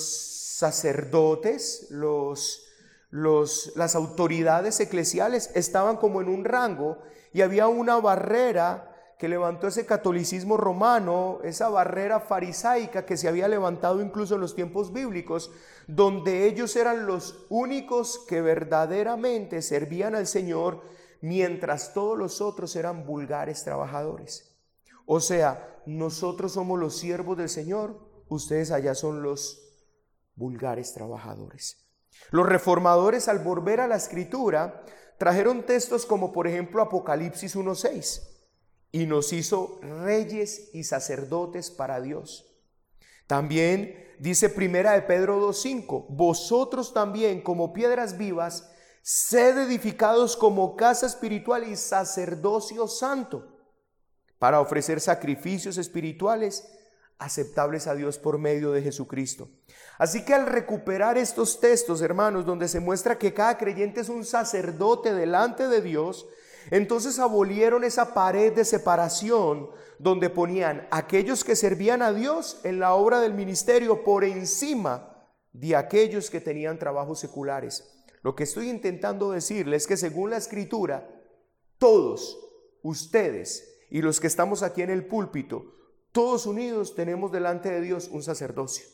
sacerdotes, 0.58 1.88
los, 1.90 2.66
las 3.12 3.96
autoridades 3.96 4.80
eclesiales 4.80 5.52
estaban 5.54 5.98
como 5.98 6.22
en 6.22 6.30
un 6.30 6.46
rango 6.46 7.00
y 7.34 7.42
había 7.42 7.68
una 7.68 7.98
barrera 7.98 8.93
que 9.17 9.27
levantó 9.27 9.67
ese 9.67 9.86
catolicismo 9.86 10.58
romano, 10.58 11.39
esa 11.43 11.70
barrera 11.70 12.20
farisaica 12.20 13.05
que 13.05 13.17
se 13.17 13.27
había 13.27 13.48
levantado 13.48 14.01
incluso 14.01 14.36
en 14.36 14.41
los 14.41 14.55
tiempos 14.55 14.91
bíblicos, 14.91 15.51
donde 15.88 16.48
ellos 16.48 16.75
eran 16.75 17.05
los 17.05 17.46
únicos 17.50 18.25
que 18.27 18.41
verdaderamente 18.41 19.62
servían 19.62 20.15
al 20.15 20.27
Señor, 20.27 20.82
mientras 21.22 21.93
todos 21.93 22.17
los 22.17 22.41
otros 22.41 22.75
eran 22.75 23.05
vulgares 23.05 23.63
trabajadores. 23.63 24.58
O 25.05 25.20
sea, 25.20 25.82
nosotros 25.86 26.53
somos 26.53 26.79
los 26.79 26.98
siervos 26.98 27.38
del 27.38 27.50
Señor, 27.50 28.00
ustedes 28.29 28.72
allá 28.72 28.96
son 28.96 29.22
los 29.22 29.62
vulgares 30.36 30.93
trabajadores. 30.93 31.88
Los 32.32 32.48
reformadores 32.48 33.27
al 33.27 33.39
volver 33.39 33.79
a 33.79 33.88
la 33.88 33.96
escritura 33.96 34.84
trajeron 35.17 35.65
textos 35.65 36.05
como 36.05 36.32
por 36.32 36.48
ejemplo 36.48 36.82
Apocalipsis 36.82 37.55
1.6 37.55 38.33
y 38.94 39.08
nos 39.08 39.34
hizo 39.34 39.80
reyes 39.82 40.70
y 40.72 40.84
sacerdotes 40.84 41.72
para 41.72 42.00
Dios. 42.00 42.46
También 43.26 44.14
dice 44.20 44.50
primera 44.50 44.94
de 44.94 45.02
Pedro 45.02 45.42
2.5, 45.50 46.06
vosotros 46.10 46.94
también 46.94 47.42
como 47.42 47.74
piedras 47.74 48.20
vivas, 48.20 48.70
sed 49.02 49.58
edificados 49.58 50.38
como 50.38 50.76
casa 50.76 51.08
espiritual 51.08 51.68
y 51.68 51.76
sacerdocio 51.76 52.88
santo, 52.88 53.58
para 54.38 54.62
ofrecer 54.62 55.02
sacrificios 55.02 55.78
espirituales 55.80 56.70
aceptables 57.18 57.88
a 57.88 57.96
Dios 57.96 58.20
por 58.20 58.38
medio 58.38 58.72
de 58.72 58.84
Jesucristo. 58.84 59.50
Así 59.98 60.24
que 60.24 60.36
al 60.36 60.46
recuperar 60.46 61.18
estos 61.18 61.60
textos, 61.60 62.04
hermanos, 62.04 62.46
donde 62.46 62.68
se 62.68 62.80
muestra 62.80 63.18
que 63.18 63.34
cada 63.34 63.58
creyente 63.58 64.02
es 64.02 64.10
un 64.10 64.24
sacerdote 64.24 65.16
delante 65.16 65.68
de 65.68 65.82
Dios, 65.82 66.28
entonces 66.72 67.20
abolieron 67.20 67.84
esa 67.84 68.13
pared 68.13 68.53
de 68.53 68.65
separación 68.65 69.70
donde 70.00 70.29
ponían 70.29 70.88
aquellos 70.91 71.43
que 71.43 71.55
servían 71.55 72.01
a 72.01 72.13
Dios 72.13 72.60
en 72.63 72.79
la 72.79 72.93
obra 72.93 73.20
del 73.20 73.34
ministerio 73.34 74.03
por 74.03 74.24
encima 74.24 75.27
de 75.53 75.75
aquellos 75.75 76.29
que 76.29 76.41
tenían 76.41 76.79
trabajos 76.79 77.20
seculares. 77.20 77.89
Lo 78.22 78.36
que 78.36 78.43
estoy 78.43 78.70
intentando 78.70 79.32
decirles 79.32 79.84
es 79.84 79.88
que 79.88 79.98
según 79.98 80.29
la 80.29 80.38
escritura, 80.38 81.10
todos 81.77 82.39
ustedes 82.82 83.70
y 83.89 84.01
los 84.01 84.20
que 84.20 84.27
estamos 84.27 84.63
aquí 84.63 84.82
en 84.82 84.89
el 84.89 85.05
púlpito, 85.05 85.75
todos 86.12 86.46
unidos 86.46 86.96
tenemos 86.96 87.32
delante 87.32 87.70
de 87.70 87.82
Dios 87.82 88.10
un 88.12 88.24
sacerdocio. 88.24 88.86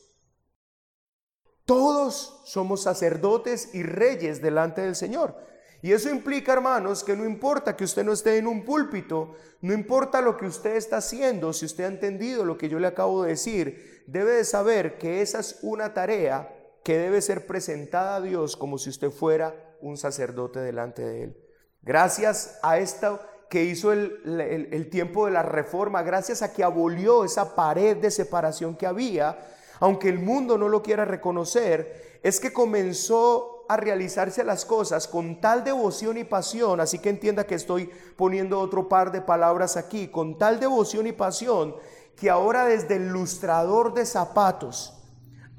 Todos 1.65 2.41
somos 2.45 2.81
sacerdotes 2.81 3.75
y 3.75 3.83
reyes 3.83 4.41
delante 4.41 4.81
del 4.81 4.95
Señor. 4.95 5.37
Y 5.81 5.93
eso 5.93 6.09
implica, 6.09 6.53
hermanos, 6.53 7.03
que 7.03 7.15
no 7.15 7.25
importa 7.25 7.75
que 7.75 7.85
usted 7.85 8.03
no 8.03 8.11
esté 8.11 8.37
en 8.37 8.47
un 8.47 8.65
púlpito, 8.65 9.35
no 9.61 9.73
importa 9.73 10.21
lo 10.21 10.35
que 10.35 10.45
usted 10.45 10.75
está 10.75 10.97
haciendo, 10.97 11.53
si 11.53 11.65
usted 11.65 11.85
ha 11.85 11.87
entendido 11.87 12.43
lo 12.43 12.57
que 12.57 12.67
yo 12.67 12.79
le 12.79 12.87
acabo 12.87 13.23
de 13.23 13.29
decir, 13.29 14.03
debe 14.07 14.33
de 14.33 14.43
saber 14.43 14.97
que 14.97 15.21
esa 15.21 15.39
es 15.39 15.59
una 15.61 15.93
tarea 15.93 16.53
que 16.83 16.97
debe 16.97 17.21
ser 17.21 17.45
presentada 17.47 18.17
a 18.17 18.21
Dios 18.21 18.57
como 18.57 18.77
si 18.77 18.89
usted 18.89 19.09
fuera 19.09 19.77
un 19.81 19.95
sacerdote 19.95 20.59
delante 20.59 21.01
de 21.01 21.23
Él. 21.23 21.37
Gracias 21.81 22.59
a 22.61 22.77
esto 22.77 23.21
que 23.49 23.63
hizo 23.63 23.93
el, 23.93 24.69
el 24.71 24.89
tiempo 24.89 25.25
de 25.25 25.31
la 25.31 25.43
reforma, 25.43 26.03
gracias 26.03 26.41
a 26.41 26.53
que 26.53 26.63
abolió 26.63 27.23
esa 27.23 27.55
pared 27.55 27.97
de 27.97 28.11
separación 28.11 28.75
que 28.75 28.85
había, 28.85 29.39
aunque 29.79 30.09
el 30.09 30.19
mundo 30.19 30.57
no 30.57 30.67
lo 30.67 30.83
quiera 30.83 31.05
reconocer, 31.05 32.19
es 32.21 32.39
que 32.39 32.51
comenzó 32.51 33.58
a 33.69 33.77
realizarse 33.77 34.43
las 34.43 34.65
cosas 34.65 35.07
con 35.07 35.39
tal 35.39 35.63
devoción 35.63 36.17
y 36.17 36.23
pasión, 36.23 36.79
así 36.79 36.97
que 36.97 37.09
entienda 37.09 37.45
que 37.45 37.53
estoy 37.53 37.87
poniendo 38.15 38.59
otro 38.59 38.89
par 38.89 39.11
de 39.11 39.21
palabras 39.21 39.77
aquí, 39.77 40.07
con 40.07 40.39
tal 40.39 40.59
devoción 40.59 41.05
y 41.05 41.11
pasión, 41.11 41.75
que 42.15 42.31
ahora 42.31 42.65
desde 42.65 42.95
el 42.95 43.09
lustrador 43.09 43.93
de 43.93 44.07
zapatos 44.07 44.99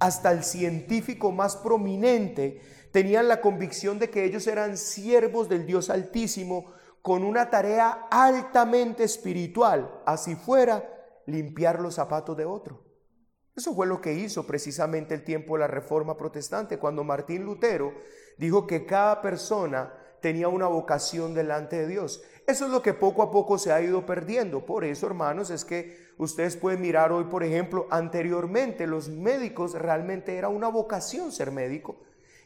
hasta 0.00 0.32
el 0.32 0.42
científico 0.42 1.30
más 1.30 1.54
prominente 1.56 2.60
tenían 2.90 3.28
la 3.28 3.40
convicción 3.40 4.00
de 4.00 4.10
que 4.10 4.24
ellos 4.24 4.44
eran 4.48 4.76
siervos 4.76 5.48
del 5.48 5.64
Dios 5.64 5.88
Altísimo 5.88 6.72
con 7.02 7.22
una 7.22 7.48
tarea 7.48 8.08
altamente 8.10 9.04
espiritual, 9.04 9.88
así 10.04 10.34
fuera 10.34 10.84
limpiar 11.26 11.80
los 11.80 11.94
zapatos 11.94 12.36
de 12.36 12.44
otro. 12.44 12.89
Eso 13.60 13.74
fue 13.74 13.86
lo 13.86 14.00
que 14.00 14.14
hizo 14.14 14.46
precisamente 14.46 15.12
el 15.12 15.22
tiempo 15.22 15.52
de 15.52 15.60
la 15.60 15.66
Reforma 15.66 16.16
Protestante, 16.16 16.78
cuando 16.78 17.04
Martín 17.04 17.44
Lutero 17.44 17.92
dijo 18.38 18.66
que 18.66 18.86
cada 18.86 19.20
persona 19.20 19.92
tenía 20.22 20.48
una 20.48 20.66
vocación 20.66 21.34
delante 21.34 21.76
de 21.76 21.86
Dios. 21.86 22.22
Eso 22.46 22.64
es 22.64 22.70
lo 22.70 22.80
que 22.80 22.94
poco 22.94 23.22
a 23.22 23.30
poco 23.30 23.58
se 23.58 23.70
ha 23.70 23.82
ido 23.82 24.06
perdiendo. 24.06 24.64
Por 24.64 24.82
eso, 24.82 25.06
hermanos, 25.06 25.50
es 25.50 25.66
que 25.66 25.94
ustedes 26.16 26.56
pueden 26.56 26.80
mirar 26.80 27.12
hoy, 27.12 27.24
por 27.24 27.44
ejemplo, 27.44 27.86
anteriormente 27.90 28.86
los 28.86 29.10
médicos 29.10 29.74
realmente 29.74 30.38
era 30.38 30.48
una 30.48 30.68
vocación 30.68 31.30
ser 31.30 31.50
médico. 31.50 31.96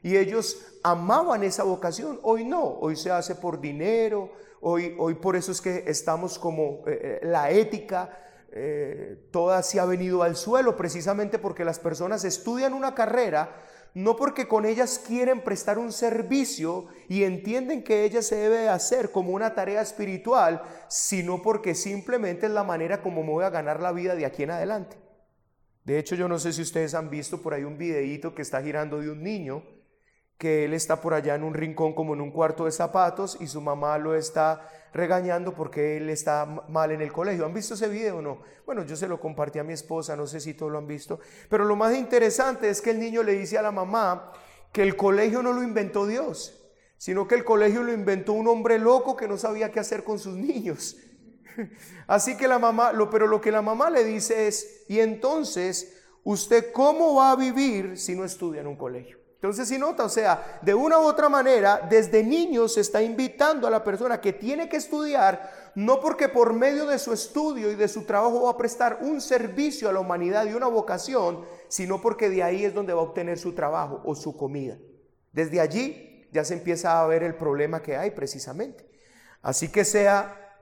Y 0.03 0.17
ellos 0.17 0.81
amaban 0.83 1.45
esa 1.45 1.63
vocación. 1.63 2.19
Hoy 2.25 2.45
no, 2.45 2.65
hoy 2.65 2.97
se 2.97 3.13
hace 3.13 3.37
por 3.37 3.61
dinero, 3.61 4.33
hoy, 4.63 4.97
hoy 4.99 5.15
por 5.15 5.37
eso 5.37 5.53
es 5.53 5.61
que 5.61 5.85
estamos 5.87 6.41
como 6.41 6.83
eh, 6.89 7.21
eh, 7.21 7.21
la 7.23 7.53
ética 7.53 8.19
eh, 8.57 9.29
toda 9.33 9.65
se 9.65 9.81
ha 9.81 9.85
venido 9.85 10.23
al 10.23 10.37
suelo 10.37 10.77
precisamente 10.77 11.41
porque 11.41 11.65
las 11.65 11.81
personas 11.81 12.25
estudian 12.25 12.73
una 12.73 12.95
carrera 12.95 13.57
no 13.95 14.15
porque 14.15 14.47
con 14.47 14.65
ellas 14.65 15.01
quieren 15.05 15.41
prestar 15.41 15.79
un 15.79 15.93
servicio 15.93 16.87
y 17.09 17.23
entienden 17.23 17.83
que 17.83 18.05
ella 18.05 18.23
se 18.23 18.37
debe 18.37 18.69
hacer 18.69 19.13
como 19.13 19.31
una 19.31 19.55
tarea 19.55 19.81
espiritual, 19.81 20.63
sino 20.89 21.43
porque 21.43 21.75
simplemente 21.77 22.47
es 22.47 22.53
la 22.53 22.65
manera 22.65 23.03
como 23.03 23.23
me 23.23 23.31
voy 23.31 23.45
a 23.45 23.51
ganar 23.51 23.81
la 23.81 23.93
vida 23.93 24.17
de 24.17 24.27
aquí 24.27 24.43
en 24.43 24.51
adelante. 24.51 24.97
De 25.85 25.99
hecho, 25.99 26.17
yo 26.17 26.29
no 26.29 26.39
sé 26.39 26.53
si 26.53 26.63
ustedes 26.63 26.95
han 26.95 27.09
visto 27.09 27.41
por 27.41 27.55
ahí 27.55 27.63
un 27.63 27.79
videíto 27.79 28.35
que 28.35 28.43
está 28.43 28.63
girando 28.63 29.01
de 29.01 29.11
un 29.11 29.23
niño, 29.23 29.63
que 30.39 30.65
él 30.65 30.75
está 30.75 31.01
por 31.01 31.15
allá 31.15 31.37
en 31.37 31.45
un 31.45 31.55
rincón 31.55 31.95
como 31.95 32.15
en 32.15 32.21
un 32.21 32.33
cuarto 32.33 32.65
de 32.65 32.73
zapatos 32.73 33.37
y 33.41 33.47
su 33.47 33.61
mamá 33.61 33.97
lo 33.99 34.17
está 34.17 34.69
regañando 34.95 35.53
porque 35.53 35.97
él 35.97 36.09
está 36.09 36.47
mal 36.47 36.93
en 36.93 37.03
el 37.03 37.13
colegio. 37.13 37.45
¿Han 37.45 37.53
visto 37.53 37.75
ese 37.75 37.89
video 37.89 38.19
o 38.19 38.23
no? 38.23 38.43
Bueno, 38.65 38.85
yo 38.85 38.97
se 38.97 39.09
lo 39.09 39.21
compartí 39.21 39.59
a 39.59 39.65
mi 39.65 39.73
esposa, 39.73 40.17
no 40.17 40.27
sé 40.27 40.41
si 40.41 40.55
todos 40.55 40.71
lo 40.71 40.79
han 40.79 40.87
visto. 40.87 41.19
Pero 41.51 41.65
lo 41.65 41.77
más 41.77 41.95
interesante 41.97 42.71
es 42.71 42.81
que 42.81 42.91
el 42.91 43.01
niño 43.01 43.23
le 43.23 43.33
dice 43.33 43.59
a 43.59 43.63
la 43.63 43.73
mamá 43.73 44.33
que 44.73 44.83
el 44.83 44.97
colegio 44.97 45.43
no 45.43 45.53
lo 45.53 45.63
inventó 45.63 46.07
Dios, 46.07 46.65
sino 46.97 47.27
que 47.27 47.35
el 47.35 47.45
colegio 47.45 47.83
lo 47.83 47.93
inventó 47.93 48.33
un 48.33 48.47
hombre 48.47 48.79
loco 48.79 49.17
que 49.17 49.27
no 49.27 49.37
sabía 49.37 49.73
qué 49.73 49.81
hacer 49.81 50.05
con 50.05 50.19
sus 50.21 50.37
niños. 50.37 50.97
Así 52.07 52.37
que 52.37 52.47
la 52.47 52.61
mamá, 52.61 52.93
lo, 52.93 53.11
pero 53.11 53.27
lo 53.27 53.41
que 53.41 53.51
la 53.51 53.63
mamá 53.63 53.91
le 53.91 54.05
dice 54.05 54.47
es, 54.47 54.85
y 54.89 55.01
entonces, 55.01 56.03
¿usted 56.23 56.73
cómo 56.73 57.17
va 57.17 57.33
a 57.33 57.37
vivir 57.37 57.99
si 57.99 58.15
no 58.15 58.25
estudia 58.25 58.61
en 58.61 58.69
un 58.69 58.77
colegio? 58.77 59.24
Entonces, 59.45 59.69
si 59.69 59.77
nota, 59.77 60.05
o 60.05 60.09
sea, 60.09 60.59
de 60.63 60.73
una 60.73 60.99
u 60.99 61.03
otra 61.03 61.29
manera, 61.29 61.87
desde 61.91 62.25
niños 62.25 62.73
se 62.73 62.81
está 62.81 63.03
invitando 63.03 63.67
a 63.67 63.71
la 63.71 63.85
persona 63.85 64.19
que 64.19 64.33
tiene 64.33 64.71
que 64.71 64.79
estudiar, 64.79 65.53
no 65.75 66.01
porque 66.01 66.31
por 66.31 66.55
medio 66.55 66.87
de 66.87 66.99
su 66.99 67.13
estudio 67.13 67.71
y 67.71 67.75
de 67.75 67.89
su 67.89 68.07
trabajo 68.07 68.45
va 68.45 68.53
a 68.53 68.57
prestar 68.57 69.01
un 69.03 69.21
servicio 69.21 69.87
a 69.87 69.93
la 69.93 70.01
humanidad 70.01 70.47
y 70.47 70.55
una 70.55 70.69
vocación, 70.69 71.45
sino 71.69 72.01
porque 72.01 72.31
de 72.31 72.43
ahí 72.43 72.65
es 72.65 72.73
donde 72.73 72.95
va 72.95 73.01
a 73.01 73.05
obtener 73.05 73.39
su 73.39 73.53
trabajo 73.53 74.01
o 74.07 74.15
su 74.15 74.35
comida. 74.35 74.79
Desde 75.31 75.61
allí 75.61 76.27
ya 76.33 76.43
se 76.43 76.55
empieza 76.55 76.99
a 76.99 77.07
ver 77.07 77.23
el 77.23 77.37
problema 77.37 77.83
que 77.83 77.99
hay 77.99 78.13
precisamente. 78.13 78.89
Así 79.43 79.69
que 79.69 79.85
sea 79.85 80.57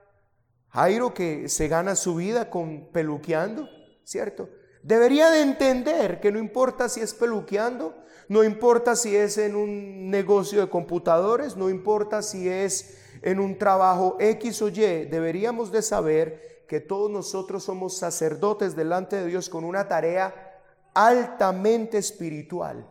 Jairo 0.71 1.13
que 1.13 1.47
se 1.47 1.69
gana 1.69 1.95
su 1.95 2.15
vida 2.15 2.49
con 2.49 2.91
peluqueando, 2.91 3.65
¿cierto? 4.03 4.49
Debería 4.83 5.31
de 5.31 5.41
entender 5.41 6.19
que 6.19 6.31
no 6.31 6.39
importa 6.39 6.89
si 6.89 6.99
es 6.99 7.13
peluqueando, 7.13 7.95
no 8.27 8.43
importa 8.43 8.97
si 8.97 9.15
es 9.15 9.37
en 9.37 9.55
un 9.55 10.09
negocio 10.09 10.59
de 10.59 10.69
computadores, 10.69 11.55
no 11.55 11.69
importa 11.69 12.21
si 12.21 12.49
es 12.49 12.97
en 13.21 13.39
un 13.39 13.57
trabajo 13.57 14.17
X 14.19 14.61
o 14.61 14.67
Y, 14.67 15.05
deberíamos 15.05 15.71
de 15.71 15.81
saber 15.81 16.65
que 16.67 16.81
todos 16.81 17.09
nosotros 17.09 17.63
somos 17.63 17.97
sacerdotes 17.97 18.75
delante 18.75 19.15
de 19.15 19.27
Dios 19.27 19.49
con 19.49 19.63
una 19.63 19.87
tarea 19.87 20.61
altamente 20.93 21.97
espiritual, 21.97 22.85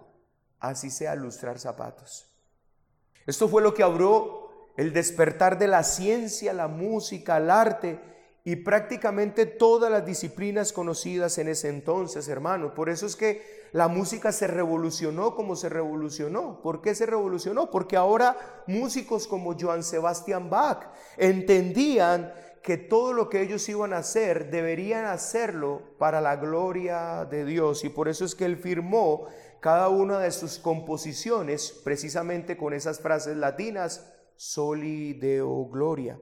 así 0.60 0.90
sea 0.90 1.14
lustrar 1.14 1.58
zapatos. 1.58 2.26
Esto 3.26 3.48
fue 3.48 3.60
lo 3.60 3.74
que 3.74 3.82
abrió 3.82 4.48
el 4.78 4.94
despertar 4.94 5.58
de 5.58 5.68
la 5.68 5.84
ciencia, 5.84 6.54
la 6.54 6.68
música, 6.68 7.36
el 7.36 7.50
arte 7.50 8.11
y 8.44 8.56
prácticamente 8.56 9.46
todas 9.46 9.90
las 9.90 10.04
disciplinas 10.04 10.72
conocidas 10.72 11.38
en 11.38 11.48
ese 11.48 11.68
entonces, 11.68 12.26
hermanos. 12.26 12.72
Por 12.74 12.88
eso 12.88 13.06
es 13.06 13.14
que 13.14 13.68
la 13.72 13.86
música 13.86 14.32
se 14.32 14.48
revolucionó 14.48 15.36
como 15.36 15.54
se 15.54 15.68
revolucionó. 15.68 16.60
¿Por 16.60 16.82
qué 16.82 16.94
se 16.94 17.06
revolucionó? 17.06 17.70
Porque 17.70 17.96
ahora 17.96 18.36
músicos 18.66 19.28
como 19.28 19.56
Johann 19.58 19.84
Sebastian 19.84 20.50
Bach 20.50 20.88
entendían 21.16 22.32
que 22.64 22.76
todo 22.76 23.12
lo 23.12 23.28
que 23.28 23.42
ellos 23.42 23.68
iban 23.68 23.92
a 23.92 23.98
hacer 23.98 24.50
deberían 24.50 25.04
hacerlo 25.04 25.82
para 25.98 26.20
la 26.20 26.36
gloria 26.36 27.24
de 27.24 27.44
Dios. 27.44 27.84
Y 27.84 27.90
por 27.90 28.08
eso 28.08 28.24
es 28.24 28.34
que 28.34 28.44
él 28.44 28.56
firmó 28.56 29.28
cada 29.60 29.88
una 29.88 30.18
de 30.18 30.32
sus 30.32 30.58
composiciones 30.58 31.80
precisamente 31.84 32.56
con 32.56 32.72
esas 32.72 32.98
frases 32.98 33.36
latinas, 33.36 34.12
soli 34.34 35.12
deo 35.12 35.68
gloria. 35.68 36.18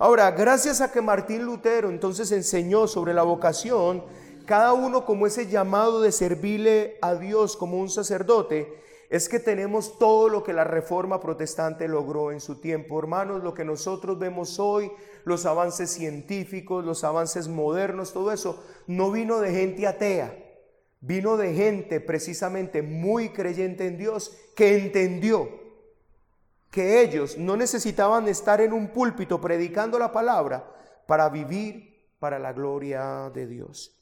Ahora, 0.00 0.30
gracias 0.30 0.80
a 0.80 0.92
que 0.92 1.02
Martín 1.02 1.44
Lutero 1.44 1.90
entonces 1.90 2.30
enseñó 2.30 2.86
sobre 2.86 3.12
la 3.12 3.24
vocación, 3.24 4.04
cada 4.46 4.72
uno 4.72 5.04
como 5.04 5.26
ese 5.26 5.48
llamado 5.48 6.00
de 6.00 6.12
servirle 6.12 6.98
a 7.02 7.16
Dios 7.16 7.56
como 7.56 7.78
un 7.78 7.88
sacerdote, 7.88 8.80
es 9.10 9.28
que 9.28 9.40
tenemos 9.40 9.98
todo 9.98 10.28
lo 10.28 10.44
que 10.44 10.52
la 10.52 10.62
reforma 10.62 11.18
protestante 11.18 11.88
logró 11.88 12.30
en 12.30 12.40
su 12.40 12.60
tiempo. 12.60 12.96
Hermanos, 13.00 13.42
lo 13.42 13.54
que 13.54 13.64
nosotros 13.64 14.20
vemos 14.20 14.60
hoy, 14.60 14.92
los 15.24 15.46
avances 15.46 15.90
científicos, 15.90 16.84
los 16.84 17.02
avances 17.02 17.48
modernos, 17.48 18.12
todo 18.12 18.30
eso, 18.30 18.62
no 18.86 19.10
vino 19.10 19.40
de 19.40 19.50
gente 19.50 19.84
atea, 19.88 20.32
vino 21.00 21.36
de 21.36 21.54
gente 21.54 21.98
precisamente 22.00 22.82
muy 22.82 23.30
creyente 23.30 23.88
en 23.88 23.98
Dios 23.98 24.36
que 24.54 24.78
entendió 24.78 25.67
que 26.70 27.00
ellos 27.00 27.38
no 27.38 27.56
necesitaban 27.56 28.28
estar 28.28 28.60
en 28.60 28.72
un 28.72 28.88
púlpito 28.88 29.40
predicando 29.40 29.98
la 29.98 30.12
palabra 30.12 30.70
para 31.06 31.28
vivir 31.28 32.12
para 32.18 32.38
la 32.38 32.52
gloria 32.52 33.30
de 33.34 33.46
Dios. 33.46 33.94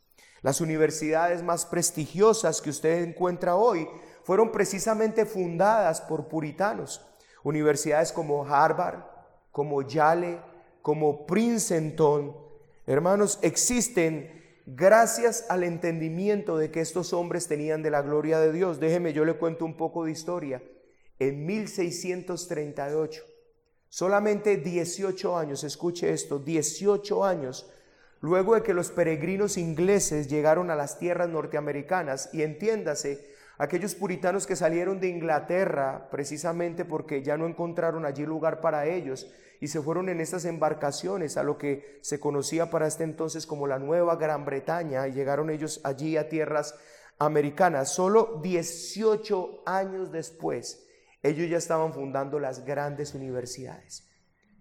Las 0.43 0.61
universidades 0.61 1.43
más 1.43 1.67
prestigiosas 1.67 2.61
que 2.61 2.71
usted 2.71 3.03
encuentra 3.03 3.57
hoy 3.57 3.89
fueron 4.23 4.53
precisamente 4.53 5.27
fundadas 5.27 6.01
por 6.01 6.29
puritanos. 6.29 7.05
Universidades 7.43 8.13
como 8.13 8.45
Harvard, 8.45 9.05
como 9.53 9.83
Yale, 9.83 10.41
como 10.83 11.27
Princeton, 11.27 12.37
hermanos, 12.87 13.39
existen 13.43 14.61
gracias 14.67 15.47
al 15.49 15.63
entendimiento 15.63 16.57
de 16.59 16.71
que 16.71 16.81
estos 16.81 17.13
hombres 17.13 17.47
tenían 17.47 17.83
de 17.83 17.91
la 17.91 18.03
gloria 18.03 18.39
de 18.41 18.53
Dios. 18.53 18.81
Déjeme, 18.81 19.13
yo 19.13 19.25
le 19.25 19.35
cuento 19.35 19.65
un 19.65 19.77
poco 19.77 20.05
de 20.05 20.13
historia. 20.13 20.63
En 21.19 21.47
1638, 21.47 23.23
solamente 23.89 24.57
18 24.57 25.39
años, 25.39 25.65
escuche 25.65 26.13
esto, 26.13 26.39
18 26.39 27.25
años 27.25 27.71
luego 28.21 28.55
de 28.55 28.63
que 28.63 28.75
los 28.75 28.91
peregrinos 28.91 29.57
ingleses 29.57 30.29
llegaron 30.29 30.71
a 30.71 30.75
las 30.75 30.99
tierras 30.99 31.29
norteamericanas 31.29 32.31
y 32.33 32.43
entiéndase, 32.43 33.35
aquellos 33.59 33.95
puritanos 33.95 34.47
que 34.47 34.57
salieron 34.57 35.01
de 35.01 35.09
Inglaterra 35.09 36.09
precisamente 36.11 36.85
porque 36.85 37.23
ya 37.23 37.37
no 37.37 37.47
encontraron 37.47 38.05
allí 38.05 38.27
lugar 38.27 38.61
para 38.61 38.87
ellos 38.87 39.31
y 39.61 39.69
se 39.69 39.81
fueron 39.81 40.09
en 40.09 40.21
estas 40.21 40.45
embarcaciones 40.45 41.37
a 41.37 41.43
lo 41.43 41.57
que 41.57 41.99
se 42.03 42.21
conocía 42.21 42.69
para 42.71 42.87
este 42.87 43.05
entonces 43.05 43.47
como 43.47 43.67
la 43.67 43.79
Nueva 43.79 44.17
Gran 44.17 44.45
Bretaña 44.45 45.09
y 45.09 45.13
llegaron 45.13 45.49
ellos 45.49 45.81
allí 45.85 46.17
a 46.17 46.29
tierras 46.29 46.75
americanas. 47.19 47.93
Solo 47.95 48.41
18 48.43 49.63
años 49.65 50.13
después, 50.13 50.86
ellos 51.27 51.49
ya 51.49 51.59
estaban 51.59 51.93
fundando 51.93 52.39
las 52.39 52.65
grandes 52.65 53.15
universidades. 53.15 54.09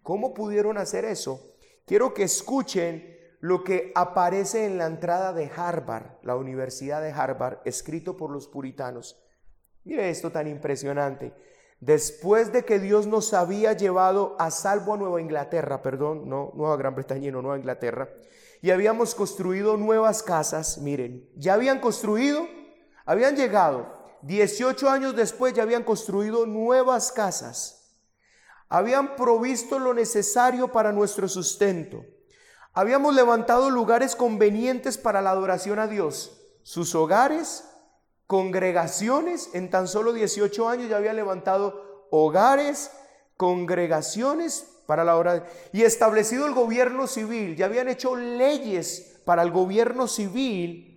¿Cómo 0.03 0.33
pudieron 0.33 0.77
hacer 0.77 1.05
eso? 1.05 1.55
Quiero 1.85 2.13
que 2.13 2.23
escuchen 2.23 3.15
lo 3.39 3.63
que 3.63 3.91
aparece 3.95 4.65
en 4.65 4.77
la 4.77 4.85
entrada 4.85 5.33
de 5.33 5.51
Harvard, 5.55 6.17
la 6.23 6.35
Universidad 6.35 7.01
de 7.01 7.11
Harvard, 7.11 7.59
escrito 7.65 8.17
por 8.17 8.31
los 8.31 8.47
puritanos. 8.47 9.21
Mire 9.83 10.09
esto 10.09 10.31
tan 10.31 10.47
impresionante. 10.47 11.33
Después 11.79 12.51
de 12.51 12.65
que 12.65 12.79
Dios 12.79 13.05
nos 13.05 13.33
había 13.33 13.73
llevado 13.73 14.35
a 14.39 14.49
salvo 14.49 14.93
a 14.93 14.97
Nueva 14.97 15.21
Inglaterra, 15.21 15.81
perdón, 15.81 16.27
no 16.27 16.51
Nueva 16.55 16.77
Gran 16.77 16.95
Bretaña, 16.95 17.31
no 17.31 17.41
Nueva 17.41 17.57
Inglaterra, 17.57 18.09
y 18.61 18.71
habíamos 18.71 19.13
construido 19.13 19.77
nuevas 19.77 20.23
casas, 20.23 20.79
miren, 20.79 21.29
ya 21.35 21.53
habían 21.53 21.79
construido, 21.79 22.47
habían 23.05 23.35
llegado, 23.35 24.04
18 24.21 24.89
años 24.89 25.15
después 25.15 25.53
ya 25.53 25.63
habían 25.63 25.83
construido 25.83 26.45
nuevas 26.45 27.11
casas, 27.11 27.97
habían 28.69 29.15
provisto 29.15 29.79
lo 29.79 29.93
necesario 29.93 30.71
para 30.71 30.91
nuestro 30.91 31.27
sustento 31.27 32.03
Habíamos 32.77 33.15
levantado 33.15 33.69
lugares 33.69 34.17
convenientes 34.17 34.97
para 34.97 35.21
la 35.21 35.31
adoración 35.31 35.79
a 35.79 35.87
Dios. 35.87 36.41
Sus 36.61 36.93
hogares, 36.93 37.63
congregaciones, 38.27 39.49
en 39.53 39.69
tan 39.69 39.87
solo 39.87 40.11
18 40.11 40.67
años 40.67 40.89
ya 40.89 40.97
había 40.97 41.13
levantado 41.13 42.09
hogares, 42.11 42.91
congregaciones 43.37 44.81
para 44.87 45.05
la 45.05 45.15
hora 45.15 45.45
y 45.71 45.83
establecido 45.83 46.47
el 46.47 46.53
gobierno 46.53 47.07
civil, 47.07 47.55
ya 47.55 47.67
habían 47.67 47.87
hecho 47.87 48.17
leyes 48.17 49.21
para 49.23 49.41
el 49.41 49.51
gobierno 49.51 50.09
civil. 50.09 50.94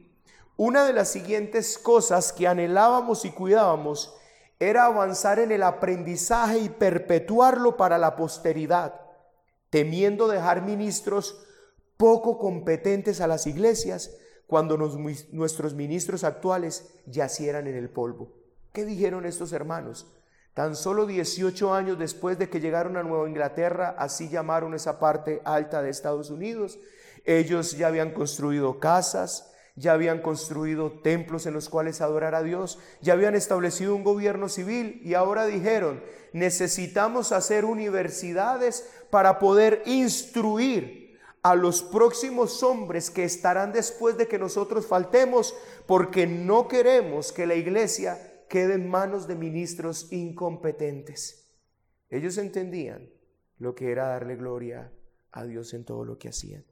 Una 0.58 0.84
de 0.84 0.92
las 0.92 1.08
siguientes 1.08 1.78
cosas 1.78 2.32
que 2.32 2.48
anhelábamos 2.48 3.24
y 3.24 3.30
cuidábamos 3.30 4.12
era 4.58 4.86
avanzar 4.86 5.38
en 5.38 5.52
el 5.52 5.62
aprendizaje 5.62 6.58
y 6.58 6.68
perpetuarlo 6.68 7.76
para 7.76 7.96
la 7.96 8.16
posteridad, 8.16 9.00
temiendo 9.70 10.26
dejar 10.26 10.62
ministros 10.62 11.46
poco 11.96 12.40
competentes 12.40 13.20
a 13.20 13.28
las 13.28 13.46
iglesias 13.46 14.10
cuando 14.48 14.76
nuestros 14.76 15.74
ministros 15.74 16.24
actuales 16.24 16.90
yacieran 17.06 17.68
en 17.68 17.76
el 17.76 17.88
polvo. 17.88 18.32
¿Qué 18.72 18.84
dijeron 18.84 19.26
estos 19.26 19.52
hermanos? 19.52 20.12
Tan 20.54 20.74
solo 20.74 21.06
18 21.06 21.72
años 21.72 22.00
después 22.00 22.36
de 22.36 22.50
que 22.50 22.58
llegaron 22.58 22.96
a 22.96 23.04
Nueva 23.04 23.28
Inglaterra, 23.28 23.94
así 23.96 24.28
llamaron 24.28 24.74
esa 24.74 24.98
parte 24.98 25.40
alta 25.44 25.82
de 25.82 25.90
Estados 25.90 26.30
Unidos, 26.30 26.80
ellos 27.24 27.78
ya 27.78 27.86
habían 27.86 28.10
construido 28.10 28.80
casas, 28.80 29.52
ya 29.78 29.92
habían 29.92 30.20
construido 30.20 30.90
templos 30.90 31.46
en 31.46 31.54
los 31.54 31.68
cuales 31.68 32.00
adorar 32.00 32.34
a 32.34 32.42
Dios, 32.42 32.78
ya 33.00 33.12
habían 33.12 33.34
establecido 33.34 33.94
un 33.94 34.02
gobierno 34.02 34.48
civil 34.48 35.00
y 35.04 35.14
ahora 35.14 35.46
dijeron, 35.46 36.02
necesitamos 36.32 37.32
hacer 37.32 37.64
universidades 37.64 38.88
para 39.10 39.38
poder 39.38 39.82
instruir 39.86 41.18
a 41.42 41.54
los 41.54 41.82
próximos 41.82 42.62
hombres 42.64 43.10
que 43.10 43.24
estarán 43.24 43.72
después 43.72 44.18
de 44.18 44.26
que 44.26 44.38
nosotros 44.38 44.86
faltemos, 44.86 45.54
porque 45.86 46.26
no 46.26 46.66
queremos 46.66 47.32
que 47.32 47.46
la 47.46 47.54
iglesia 47.54 48.44
quede 48.48 48.74
en 48.74 48.88
manos 48.88 49.28
de 49.28 49.36
ministros 49.36 50.12
incompetentes. 50.12 51.54
Ellos 52.10 52.36
entendían 52.38 53.10
lo 53.58 53.74
que 53.74 53.92
era 53.92 54.08
darle 54.08 54.36
gloria 54.36 54.92
a 55.30 55.44
Dios 55.44 55.72
en 55.74 55.84
todo 55.84 56.04
lo 56.04 56.18
que 56.18 56.30
hacían. 56.30 56.64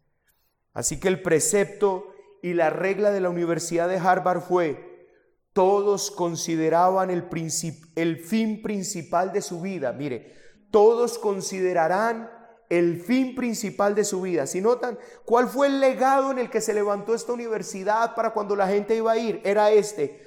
Así 0.73 0.99
que 0.99 1.09
el 1.09 1.23
precepto 1.23 2.16
y 2.43 2.55
la 2.55 2.71
regla 2.71 3.11
de 3.11 3.21
la 3.21 3.31
Universidad 3.31 3.89
de 3.89 3.99
Harvard 3.99 4.41
fue, 4.41 4.97
todos 5.57 6.11
consideraban 6.11 7.11
el, 7.11 7.23
fin 8.19 8.63
principal 8.63 9.33
de 9.33 9.41
su 9.41 9.63
vida. 9.63 9.93
Mire, 9.93 10.35
todos 10.71 11.19
considerarán 11.19 12.31
el 12.69 13.01
fin 13.01 13.35
principal 13.35 13.95
de 13.95 14.05
su 14.05 14.21
vida. 14.21 14.47
Si 14.47 14.61
notan, 14.61 14.99
¿cuál 15.25 15.49
fue 15.49 15.69
el 15.69 15.81
legado 15.81 16.31
en 16.31 16.39
el 16.41 16.51
que 16.51 16.61
se 16.61 16.75
levantó 16.75 17.15
esta 17.15 17.33
universidad 17.33 18.15
para 18.15 18.35
cuando 18.35 18.55
la 18.55 18.69
gente 18.69 18.97
iba 18.97 19.13
a 19.13 19.17
ir? 19.17 19.41
Era 19.45 19.71
este. 19.71 20.21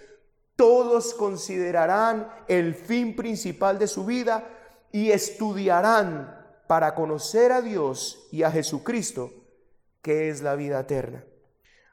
Todos 0.55 1.13
considerarán 1.13 2.27
el 2.47 2.73
fin 2.73 3.15
principal 3.15 3.77
de 3.77 3.85
su 3.85 4.05
vida 4.05 4.49
y 4.91 5.11
estudiarán 5.11 6.35
para 6.67 6.95
conocer 6.95 7.51
a 7.51 7.61
Dios 7.61 8.27
y 8.31 8.41
a 8.41 8.49
Jesucristo, 8.49 9.31
que 10.01 10.29
es 10.29 10.41
la 10.41 10.55
vida 10.55 10.79
eterna. 10.79 11.23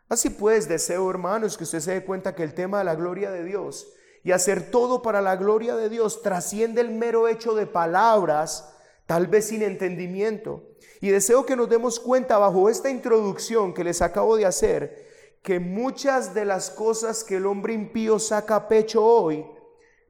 Así 0.09 0.31
pues, 0.31 0.69
deseo, 0.69 1.11
hermanos, 1.11 1.57
que 1.57 1.64
usted 1.64 1.81
se 1.81 1.92
dé 1.92 2.05
cuenta 2.05 2.35
que 2.35 2.45
el 2.45 2.55
tema 2.55 2.79
de 2.79 2.85
la 2.85 2.95
gloria 2.95 3.31
de 3.31 3.42
Dios 3.42 3.92
y 4.23 4.33
hacer 4.33 4.71
todo 4.71 5.03
para 5.03 5.21
la 5.21 5.37
gloria 5.37 5.75
de 5.77 5.88
Dios 5.88 6.23
trasciende 6.23 6.81
el 6.81 6.90
mero 6.90 7.27
hecho 7.27 7.55
de 7.55 7.66
palabras, 7.66 8.73
tal 9.07 9.27
vez 9.27 9.47
sin 9.47 9.62
entendimiento. 9.62 10.62
Y 11.01 11.11
deseo 11.11 11.45
que 11.45 11.57
nos 11.57 11.69
demos 11.69 11.99
cuenta 11.99 12.38
bajo 12.38 12.69
esta 12.69 12.88
introducción 12.88 13.75
que 13.75 13.85
les 13.85 14.01
acabo 14.01 14.37
de 14.37 14.47
hacer, 14.47 15.07
que 15.42 15.59
muchas 15.61 16.35
de 16.35 16.45
las 16.45 16.71
cosas 16.71 17.25
que 17.25 17.37
el 17.37 17.47
hombre 17.47 17.75
impío 17.75 18.19
saca 18.19 18.57
a 18.57 18.69
pecho 18.69 19.05
hoy, 19.05 19.45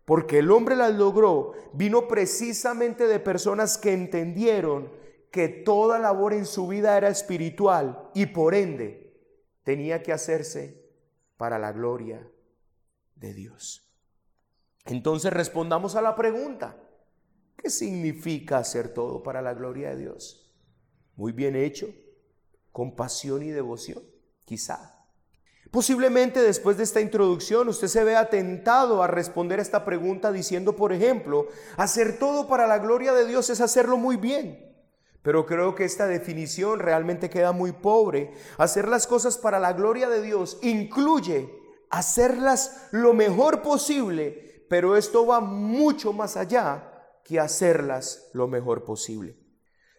porque 0.04 0.38
el 0.38 0.50
hombre 0.50 0.76
las 0.76 0.94
logró, 0.94 1.52
vino 1.72 2.06
precisamente 2.06 3.06
de 3.06 3.18
personas 3.18 3.76
que 3.76 3.92
entendieron 3.92 4.90
que 5.30 5.48
toda 5.48 5.98
labor 5.98 6.32
en 6.32 6.46
su 6.46 6.68
vida 6.68 6.96
era 6.96 7.08
espiritual 7.08 8.08
y 8.14 8.26
por 8.26 8.54
ende 8.54 9.05
tenía 9.66 10.00
que 10.00 10.12
hacerse 10.12 10.80
para 11.36 11.58
la 11.58 11.72
gloria 11.72 12.24
de 13.16 13.34
Dios. 13.34 13.92
Entonces 14.84 15.32
respondamos 15.32 15.96
a 15.96 16.02
la 16.02 16.14
pregunta, 16.14 16.76
¿qué 17.56 17.68
significa 17.68 18.58
hacer 18.58 18.94
todo 18.94 19.24
para 19.24 19.42
la 19.42 19.54
gloria 19.54 19.90
de 19.90 19.96
Dios? 19.96 20.54
Muy 21.16 21.32
bien 21.32 21.56
hecho, 21.56 21.88
con 22.70 22.94
pasión 22.94 23.42
y 23.42 23.50
devoción, 23.50 24.04
quizá. 24.44 25.04
Posiblemente 25.72 26.40
después 26.40 26.76
de 26.76 26.84
esta 26.84 27.00
introducción 27.00 27.68
usted 27.68 27.88
se 27.88 28.04
vea 28.04 28.30
tentado 28.30 29.02
a 29.02 29.08
responder 29.08 29.58
esta 29.58 29.84
pregunta 29.84 30.30
diciendo, 30.30 30.76
por 30.76 30.92
ejemplo, 30.92 31.48
hacer 31.76 32.20
todo 32.20 32.46
para 32.46 32.68
la 32.68 32.78
gloria 32.78 33.12
de 33.12 33.26
Dios 33.26 33.50
es 33.50 33.60
hacerlo 33.60 33.96
muy 33.96 34.16
bien. 34.16 34.75
Pero 35.26 35.44
creo 35.44 35.74
que 35.74 35.82
esta 35.82 36.06
definición 36.06 36.78
realmente 36.78 37.28
queda 37.28 37.50
muy 37.50 37.72
pobre. 37.72 38.32
Hacer 38.58 38.86
las 38.86 39.08
cosas 39.08 39.36
para 39.36 39.58
la 39.58 39.72
gloria 39.72 40.08
de 40.08 40.22
Dios 40.22 40.56
incluye 40.62 41.52
hacerlas 41.90 42.86
lo 42.92 43.12
mejor 43.12 43.60
posible, 43.60 44.64
pero 44.70 44.96
esto 44.96 45.26
va 45.26 45.40
mucho 45.40 46.12
más 46.12 46.36
allá 46.36 46.92
que 47.24 47.40
hacerlas 47.40 48.30
lo 48.34 48.46
mejor 48.46 48.84
posible. 48.84 49.36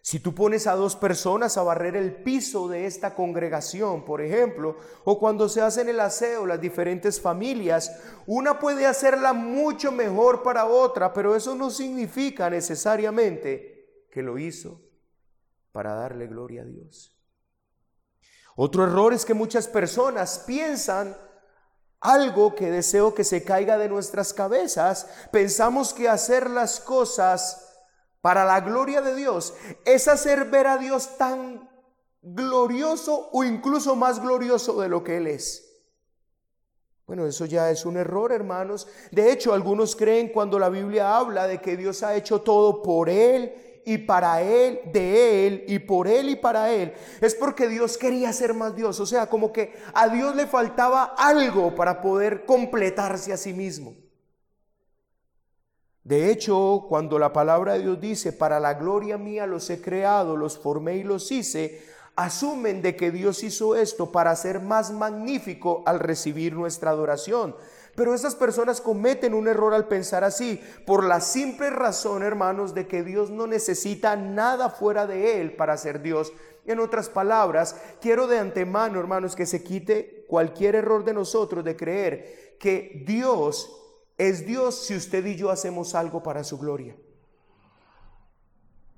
Si 0.00 0.18
tú 0.18 0.34
pones 0.34 0.66
a 0.66 0.76
dos 0.76 0.96
personas 0.96 1.58
a 1.58 1.62
barrer 1.62 1.96
el 1.96 2.22
piso 2.22 2.66
de 2.66 2.86
esta 2.86 3.14
congregación, 3.14 4.06
por 4.06 4.22
ejemplo, 4.22 4.78
o 5.04 5.18
cuando 5.18 5.50
se 5.50 5.60
hacen 5.60 5.90
el 5.90 6.00
aseo 6.00 6.46
las 6.46 6.58
diferentes 6.58 7.20
familias, 7.20 8.00
una 8.26 8.58
puede 8.58 8.86
hacerla 8.86 9.34
mucho 9.34 9.92
mejor 9.92 10.42
para 10.42 10.64
otra, 10.64 11.12
pero 11.12 11.36
eso 11.36 11.54
no 11.54 11.68
significa 11.68 12.48
necesariamente 12.48 14.06
que 14.10 14.22
lo 14.22 14.38
hizo 14.38 14.87
para 15.78 15.94
darle 15.94 16.26
gloria 16.26 16.62
a 16.62 16.64
Dios. 16.64 17.16
Otro 18.56 18.82
error 18.82 19.12
es 19.12 19.24
que 19.24 19.32
muchas 19.32 19.68
personas 19.68 20.42
piensan 20.44 21.16
algo 22.00 22.56
que 22.56 22.68
deseo 22.68 23.14
que 23.14 23.22
se 23.22 23.44
caiga 23.44 23.78
de 23.78 23.88
nuestras 23.88 24.34
cabezas. 24.34 25.06
Pensamos 25.30 25.94
que 25.94 26.08
hacer 26.08 26.50
las 26.50 26.80
cosas 26.80 27.76
para 28.20 28.44
la 28.44 28.60
gloria 28.60 29.02
de 29.02 29.14
Dios 29.14 29.54
es 29.84 30.08
hacer 30.08 30.46
ver 30.46 30.66
a 30.66 30.78
Dios 30.78 31.16
tan 31.16 31.70
glorioso 32.22 33.30
o 33.30 33.44
incluso 33.44 33.94
más 33.94 34.20
glorioso 34.20 34.80
de 34.80 34.88
lo 34.88 35.04
que 35.04 35.18
Él 35.18 35.28
es. 35.28 35.64
Bueno, 37.06 37.24
eso 37.24 37.44
ya 37.44 37.70
es 37.70 37.86
un 37.86 37.96
error, 37.96 38.32
hermanos. 38.32 38.88
De 39.12 39.30
hecho, 39.30 39.54
algunos 39.54 39.94
creen 39.94 40.30
cuando 40.30 40.58
la 40.58 40.70
Biblia 40.70 41.16
habla 41.16 41.46
de 41.46 41.60
que 41.60 41.76
Dios 41.76 42.02
ha 42.02 42.16
hecho 42.16 42.40
todo 42.40 42.82
por 42.82 43.08
Él 43.08 43.67
y 43.88 43.96
para 43.96 44.42
Él, 44.42 44.80
de 44.92 45.46
Él 45.46 45.64
y 45.66 45.78
por 45.78 46.08
Él 46.08 46.28
y 46.28 46.36
para 46.36 46.70
Él, 46.70 46.92
es 47.22 47.34
porque 47.34 47.68
Dios 47.68 47.96
quería 47.96 48.30
ser 48.34 48.52
más 48.52 48.76
Dios. 48.76 49.00
O 49.00 49.06
sea, 49.06 49.28
como 49.28 49.50
que 49.50 49.72
a 49.94 50.08
Dios 50.08 50.36
le 50.36 50.46
faltaba 50.46 51.14
algo 51.16 51.74
para 51.74 52.02
poder 52.02 52.44
completarse 52.44 53.32
a 53.32 53.38
sí 53.38 53.54
mismo. 53.54 53.96
De 56.04 56.30
hecho, 56.30 56.84
cuando 56.86 57.18
la 57.18 57.32
palabra 57.32 57.74
de 57.74 57.80
Dios 57.80 57.98
dice, 57.98 58.34
para 58.34 58.60
la 58.60 58.74
gloria 58.74 59.16
mía 59.16 59.46
los 59.46 59.70
he 59.70 59.80
creado, 59.80 60.36
los 60.36 60.58
formé 60.58 60.96
y 60.96 61.02
los 61.02 61.32
hice, 61.32 61.82
asumen 62.14 62.82
de 62.82 62.94
que 62.94 63.10
Dios 63.10 63.42
hizo 63.42 63.74
esto 63.74 64.12
para 64.12 64.36
ser 64.36 64.60
más 64.60 64.90
magnífico 64.90 65.82
al 65.86 65.98
recibir 65.98 66.52
nuestra 66.52 66.90
adoración. 66.90 67.56
Pero 67.98 68.14
esas 68.14 68.36
personas 68.36 68.80
cometen 68.80 69.34
un 69.34 69.48
error 69.48 69.74
al 69.74 69.88
pensar 69.88 70.22
así, 70.22 70.62
por 70.86 71.02
la 71.02 71.20
simple 71.20 71.68
razón, 71.68 72.22
hermanos, 72.22 72.72
de 72.72 72.86
que 72.86 73.02
Dios 73.02 73.28
no 73.28 73.48
necesita 73.48 74.14
nada 74.14 74.70
fuera 74.70 75.04
de 75.08 75.40
Él 75.40 75.56
para 75.56 75.76
ser 75.76 76.00
Dios. 76.00 76.32
En 76.64 76.78
otras 76.78 77.08
palabras, 77.08 77.74
quiero 78.00 78.28
de 78.28 78.38
antemano, 78.38 79.00
hermanos, 79.00 79.34
que 79.34 79.46
se 79.46 79.64
quite 79.64 80.24
cualquier 80.28 80.76
error 80.76 81.04
de 81.04 81.12
nosotros 81.12 81.64
de 81.64 81.74
creer 81.74 82.56
que 82.60 83.02
Dios 83.04 83.68
es 84.16 84.46
Dios 84.46 84.86
si 84.86 84.94
usted 84.94 85.26
y 85.26 85.34
yo 85.34 85.50
hacemos 85.50 85.96
algo 85.96 86.22
para 86.22 86.44
su 86.44 86.56
gloria. 86.56 86.94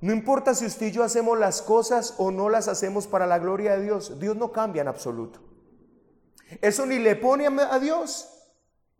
No 0.02 0.12
importa 0.12 0.54
si 0.54 0.66
usted 0.66 0.88
y 0.88 0.92
yo 0.92 1.04
hacemos 1.04 1.38
las 1.38 1.62
cosas 1.62 2.16
o 2.18 2.30
no 2.30 2.50
las 2.50 2.68
hacemos 2.68 3.06
para 3.06 3.26
la 3.26 3.38
gloria 3.38 3.78
de 3.78 3.82
Dios, 3.82 4.20
Dios 4.20 4.36
no 4.36 4.52
cambia 4.52 4.82
en 4.82 4.88
absoluto. 4.88 5.40
Eso 6.60 6.84
ni 6.84 6.98
le 6.98 7.16
pone 7.16 7.46
a 7.46 7.78
Dios, 7.78 8.36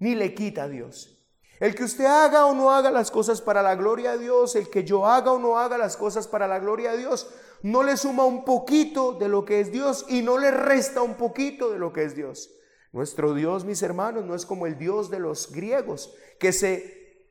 ni 0.01 0.17
le 0.17 0.35
quita 0.35 0.65
a 0.65 0.69
Dios. 0.69 1.17
El 1.61 1.75
que 1.75 1.85
usted 1.85 2.07
haga 2.07 2.47
o 2.47 2.55
no 2.55 2.73
haga 2.73 2.91
las 2.91 3.11
cosas 3.11 3.43
para 3.43 3.63
la 3.63 3.75
gloria 3.75 4.13
de 4.13 4.19
Dios, 4.19 4.57
el 4.57 4.71
que 4.71 4.83
yo 4.83 5.07
haga 5.07 5.31
o 5.31 5.39
no 5.39 5.59
haga 5.59 5.77
las 5.77 5.97
cosas 5.97 6.27
para 6.27 6.49
la 6.49 6.59
gloria 6.59 6.93
de 6.93 6.99
Dios, 6.99 7.29
no 7.63 7.83
le 7.83 7.99
suma 7.99 8.25
un 8.25 8.47
poquito 8.47 9.13
de 9.13 9.29
lo 9.29 9.45
que 9.45 9.61
es 9.61 9.71
Dios 9.71 10.07
y 10.09 10.23
no 10.23 10.39
le 10.39 10.51
resta 10.51 11.03
un 11.03 11.15
poquito 11.15 11.71
de 11.71 11.79
lo 11.79 11.93
que 11.93 12.05
es 12.05 12.17
Dios. 12.17 12.51
Nuestro 12.93 13.35
Dios, 13.35 13.67
mis 13.67 13.83
hermanos, 13.83 14.25
no 14.25 14.35
es 14.35 14.47
como 14.47 14.67
el 14.67 14.79
Dios 14.79 15.11
de 15.11 15.21
los 15.21 15.53
griegos, 15.53 16.15
que 16.39 16.55
se, 16.55 17.29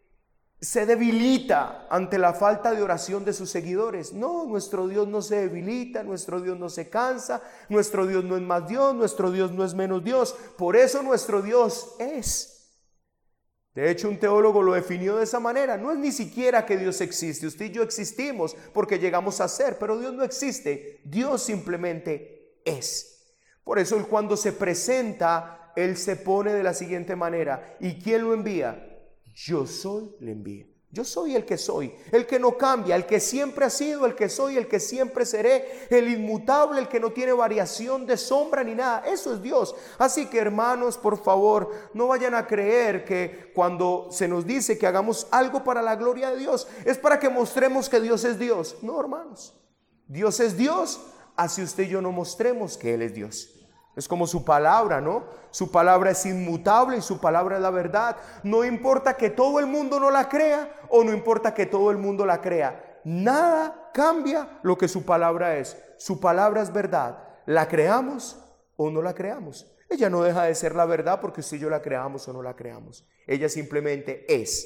se 0.61 0.85
debilita 0.85 1.87
ante 1.89 2.19
la 2.19 2.33
falta 2.33 2.71
de 2.71 2.83
oración 2.83 3.25
de 3.25 3.33
sus 3.33 3.49
seguidores. 3.49 4.13
No, 4.13 4.45
nuestro 4.45 4.87
Dios 4.87 5.07
no 5.07 5.23
se 5.23 5.37
debilita, 5.37 6.03
nuestro 6.03 6.39
Dios 6.39 6.57
no 6.59 6.69
se 6.69 6.87
cansa, 6.87 7.41
nuestro 7.67 8.05
Dios 8.05 8.23
no 8.23 8.37
es 8.37 8.43
más 8.43 8.67
Dios, 8.69 8.93
nuestro 8.93 9.31
Dios 9.31 9.51
no 9.51 9.65
es 9.65 9.73
menos 9.73 10.03
Dios. 10.03 10.35
Por 10.55 10.75
eso 10.75 11.01
nuestro 11.01 11.41
Dios 11.41 11.95
es. 11.97 12.58
De 13.79 13.91
hecho, 13.91 14.09
un 14.09 14.19
teólogo 14.19 14.61
lo 14.61 14.73
definió 14.73 15.15
de 15.15 15.23
esa 15.23 15.39
manera. 15.39 15.77
No 15.77 15.91
es 15.91 15.97
ni 15.97 16.11
siquiera 16.11 16.65
que 16.65 16.77
Dios 16.77 16.99
existe. 16.99 17.47
Usted 17.47 17.65
y 17.65 17.71
yo 17.71 17.81
existimos 17.81 18.55
porque 18.73 18.99
llegamos 18.99 19.39
a 19.39 19.47
ser, 19.47 19.77
pero 19.79 19.97
Dios 19.97 20.13
no 20.13 20.23
existe. 20.23 20.99
Dios 21.05 21.43
simplemente 21.43 22.59
es. 22.65 23.37
Por 23.63 23.79
eso 23.79 24.05
cuando 24.09 24.35
se 24.35 24.51
presenta, 24.51 25.71
él 25.77 25.95
se 25.95 26.17
pone 26.17 26.51
de 26.51 26.63
la 26.63 26.73
siguiente 26.73 27.15
manera. 27.15 27.77
¿Y 27.79 27.99
quién 27.99 28.23
lo 28.23 28.33
envía? 28.33 28.85
Yo 29.33 29.65
soy, 29.65 30.13
le 30.19 30.33
envía. 30.33 30.65
Yo 30.91 31.03
soy 31.03 31.35
el 31.35 31.45
que 31.45 31.57
soy, 31.59 31.93
el 32.11 32.25
que 32.25 32.39
no 32.39 32.57
cambia, 32.57 32.95
el 32.95 33.05
que 33.05 33.19
siempre 33.19 33.63
ha 33.63 33.69
sido, 33.69 34.07
el 34.07 34.15
que 34.15 34.27
soy, 34.27 34.57
el 34.57 34.67
que 34.67 34.79
siempre 34.79 35.23
seré, 35.23 35.87
el 35.91 36.09
inmutable, 36.09 36.81
el 36.81 36.87
que 36.87 36.99
no 36.99 37.11
tiene 37.11 37.31
variación 37.31 38.07
de 38.07 38.17
sombra 38.17 38.63
ni 38.63 38.73
nada. 38.73 39.03
Eso 39.05 39.31
es 39.31 39.41
Dios. 39.43 39.75
Así 39.99 40.25
que 40.25 40.39
hermanos, 40.39 40.97
por 40.97 41.21
favor, 41.21 41.69
no 41.93 42.07
vayan 42.07 42.33
a 42.33 42.47
creer 42.47 43.05
que 43.05 43.51
cuando 43.53 44.07
se 44.09 44.27
nos 44.27 44.47
dice 44.47 44.79
que 44.79 44.87
hagamos 44.87 45.27
algo 45.29 45.63
para 45.63 45.83
la 45.83 45.95
gloria 45.95 46.31
de 46.31 46.37
Dios, 46.37 46.67
es 46.85 46.97
para 46.97 47.19
que 47.19 47.29
mostremos 47.29 47.87
que 47.87 48.01
Dios 48.01 48.23
es 48.23 48.39
Dios. 48.39 48.77
No, 48.81 48.99
hermanos. 48.99 49.55
Dios 50.07 50.39
es 50.39 50.57
Dios, 50.57 50.99
así 51.35 51.61
usted 51.61 51.83
y 51.83 51.89
yo 51.89 52.01
no 52.01 52.11
mostremos 52.11 52.77
que 52.77 52.95
Él 52.95 53.03
es 53.03 53.13
Dios. 53.13 53.58
Es 53.99 54.07
como 54.07 54.27
su 54.27 54.45
palabra, 54.45 55.01
¿no? 55.01 55.25
Su 55.51 55.71
palabra 55.73 56.11
es 56.11 56.25
inmutable 56.25 56.95
y 56.95 57.01
su 57.01 57.19
palabra 57.19 57.57
es 57.57 57.61
la 57.61 57.69
verdad. 57.69 58.15
No 58.43 58.63
importa 58.63 59.17
que 59.17 59.29
todo 59.29 59.59
el 59.59 59.67
mundo 59.67 59.99
no 59.99 60.09
la 60.09 60.29
crea 60.29 60.87
o 60.87 61.03
no 61.03 61.11
importa 61.11 61.53
que 61.53 61.65
todo 61.65 61.91
el 61.91 61.97
mundo 61.97 62.25
la 62.25 62.39
crea. 62.39 63.01
Nada 63.03 63.91
cambia 63.93 64.57
lo 64.63 64.77
que 64.77 64.87
su 64.87 65.03
palabra 65.03 65.57
es. 65.57 65.77
Su 65.97 66.21
palabra 66.21 66.61
es 66.61 66.71
verdad. 66.71 67.27
La 67.45 67.67
creamos 67.67 68.41
o 68.77 68.89
no 68.89 69.01
la 69.01 69.13
creamos. 69.13 69.69
Ella 69.89 70.09
no 70.09 70.23
deja 70.23 70.43
de 70.43 70.55
ser 70.55 70.75
la 70.75 70.85
verdad 70.85 71.19
porque 71.19 71.41
si 71.41 71.59
yo 71.59 71.69
la 71.69 71.81
creamos 71.81 72.25
o 72.29 72.31
no 72.31 72.41
la 72.41 72.55
creamos. 72.55 73.05
Ella 73.27 73.49
simplemente 73.49 74.25
es 74.33 74.65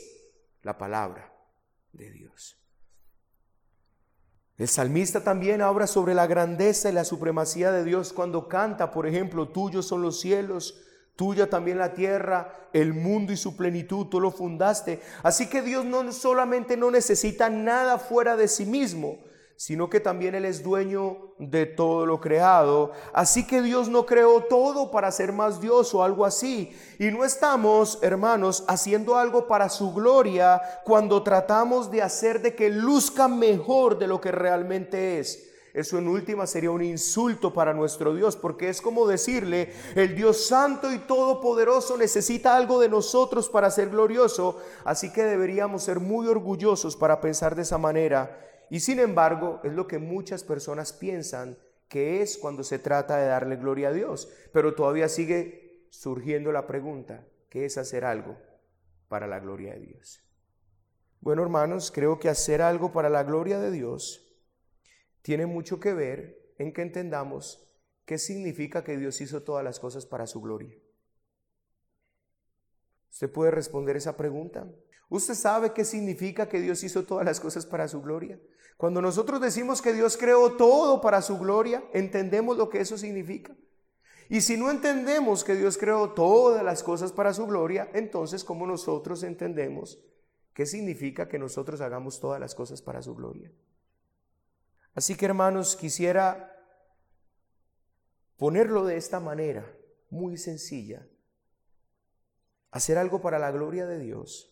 la 0.61 0.77
palabra 0.77 1.33
de 1.91 2.11
Dios. 2.11 2.62
El 4.57 4.67
salmista 4.67 5.23
también 5.23 5.61
habla 5.61 5.87
sobre 5.87 6.13
la 6.13 6.27
grandeza 6.27 6.89
y 6.89 6.93
la 6.93 7.05
supremacía 7.05 7.71
de 7.71 7.83
Dios 7.83 8.13
cuando 8.13 8.47
canta, 8.47 8.91
por 8.91 9.07
ejemplo, 9.07 9.49
tuyos 9.49 9.87
son 9.87 10.03
los 10.03 10.19
cielos, 10.19 10.79
tuya 11.15 11.49
también 11.49 11.79
la 11.79 11.93
tierra, 11.93 12.69
el 12.71 12.93
mundo 12.93 13.33
y 13.33 13.37
su 13.37 13.55
plenitud, 13.55 14.07
tú 14.07 14.19
lo 14.19 14.29
fundaste. 14.31 15.01
Así 15.23 15.49
que 15.49 15.61
Dios 15.63 15.85
no 15.85 16.11
solamente 16.11 16.77
no 16.77 16.91
necesita 16.91 17.49
nada 17.49 17.97
fuera 17.97 18.35
de 18.35 18.47
sí 18.47 18.65
mismo, 18.65 19.23
sino 19.55 19.89
que 19.89 19.99
también 19.99 20.35
Él 20.35 20.45
es 20.45 20.63
dueño 20.63 21.33
de 21.37 21.65
todo 21.65 22.05
lo 22.05 22.19
creado. 22.19 22.91
Así 23.13 23.45
que 23.45 23.61
Dios 23.61 23.87
no 23.87 24.05
creó 24.05 24.41
todo 24.41 24.91
para 24.91 25.11
ser 25.11 25.31
más 25.31 25.61
Dios 25.61 25.93
o 25.93 26.03
algo 26.03 26.25
así. 26.25 26.75
Y 26.99 27.11
no 27.11 27.23
estamos, 27.23 27.99
hermanos, 28.01 28.65
haciendo 28.67 29.15
algo 29.15 29.47
para 29.47 29.69
su 29.69 29.93
gloria 29.93 30.61
cuando 30.83 31.23
tratamos 31.23 31.91
de 31.91 32.01
hacer 32.01 32.41
de 32.41 32.55
que 32.55 32.69
luzca 32.69 33.27
mejor 33.27 33.97
de 33.97 34.07
lo 34.07 34.19
que 34.19 34.31
realmente 34.31 35.19
es. 35.19 35.49
eso 35.73 35.97
en 35.97 36.07
última 36.07 36.45
sería 36.45 36.69
un 36.69 36.83
insulto 36.83 37.53
para 37.53 37.73
nuestro 37.73 38.13
Dios, 38.13 38.35
porque 38.35 38.69
es 38.69 38.81
como 38.81 39.07
decirle, 39.07 39.73
el 39.95 40.15
Dios 40.15 40.45
santo 40.45 40.91
y 40.91 40.99
todopoderoso 40.99 41.97
necesita 41.97 42.55
algo 42.55 42.79
de 42.79 42.89
nosotros 42.89 43.49
para 43.49 43.71
ser 43.71 43.89
glorioso, 43.89 44.57
así 44.83 45.11
que 45.11 45.23
deberíamos 45.23 45.83
ser 45.83 45.99
muy 45.99 46.27
orgullosos 46.27 46.95
para 46.95 47.21
pensar 47.21 47.55
de 47.55 47.63
esa 47.63 47.79
manera. 47.79 48.52
Y 48.73 48.79
sin 48.79 48.97
embargo, 48.99 49.61
es 49.63 49.71
lo 49.71 49.85
que 49.85 49.99
muchas 49.99 50.43
personas 50.43 50.93
piensan 50.93 51.59
que 51.87 52.23
es 52.23 52.39
cuando 52.39 52.63
se 52.63 52.79
trata 52.79 53.17
de 53.17 53.27
darle 53.27 53.57
gloria 53.57 53.89
a 53.89 53.93
Dios, 53.93 54.33
pero 54.51 54.73
todavía 54.73 55.09
sigue 55.09 55.85
surgiendo 55.91 56.51
la 56.51 56.65
pregunta, 56.65 57.27
¿qué 57.51 57.65
es 57.65 57.77
hacer 57.77 58.03
algo 58.03 58.35
para 59.09 59.27
la 59.27 59.39
gloria 59.39 59.75
de 59.75 59.81
Dios? 59.81 60.23
Bueno, 61.21 61.43
hermanos, 61.43 61.91
creo 61.91 62.17
que 62.17 62.29
hacer 62.29 62.63
algo 62.63 62.91
para 62.91 63.11
la 63.11 63.21
gloria 63.21 63.59
de 63.59 63.69
Dios 63.69 64.35
tiene 65.21 65.45
mucho 65.45 65.79
que 65.79 65.93
ver 65.93 66.55
en 66.57 66.73
que 66.73 66.81
entendamos 66.81 67.71
qué 68.05 68.17
significa 68.17 68.83
que 68.83 68.97
Dios 68.97 69.21
hizo 69.21 69.43
todas 69.43 69.63
las 69.63 69.79
cosas 69.79 70.07
para 70.07 70.25
su 70.25 70.41
gloria. 70.41 70.75
¿Usted 73.13 73.31
puede 73.31 73.51
responder 73.51 73.95
esa 73.95 74.17
pregunta? 74.17 74.67
¿Usted 75.07 75.35
sabe 75.35 75.71
qué 75.71 75.85
significa 75.85 76.49
que 76.49 76.59
Dios 76.59 76.83
hizo 76.83 77.03
todas 77.03 77.23
las 77.23 77.39
cosas 77.39 77.67
para 77.67 77.87
su 77.87 78.01
gloria? 78.01 78.39
Cuando 78.75 79.03
nosotros 79.03 79.39
decimos 79.39 79.83
que 79.83 79.93
Dios 79.93 80.17
creó 80.17 80.53
todo 80.53 80.99
para 80.99 81.21
su 81.21 81.37
gloria, 81.37 81.83
entendemos 81.93 82.57
lo 82.57 82.69
que 82.69 82.81
eso 82.81 82.97
significa. 82.97 83.55
Y 84.29 84.41
si 84.41 84.57
no 84.57 84.71
entendemos 84.71 85.43
que 85.43 85.55
Dios 85.55 85.77
creó 85.77 86.13
todas 86.13 86.63
las 86.63 86.81
cosas 86.81 87.11
para 87.11 87.35
su 87.35 87.45
gloria, 87.45 87.87
entonces 87.93 88.43
¿cómo 88.43 88.65
nosotros 88.65 89.21
entendemos 89.21 90.03
qué 90.55 90.65
significa 90.65 91.27
que 91.27 91.37
nosotros 91.37 91.81
hagamos 91.81 92.19
todas 92.19 92.39
las 92.39 92.55
cosas 92.55 92.81
para 92.81 93.03
su 93.03 93.13
gloria? 93.13 93.51
Así 94.95 95.13
que 95.13 95.25
hermanos, 95.25 95.75
quisiera 95.75 96.51
ponerlo 98.37 98.85
de 98.85 98.97
esta 98.97 99.19
manera, 99.19 99.71
muy 100.09 100.35
sencilla. 100.37 101.07
Hacer 102.73 102.97
algo 102.97 103.21
para 103.21 103.37
la 103.37 103.51
gloria 103.51 103.85
de 103.85 103.99
Dios 103.99 104.51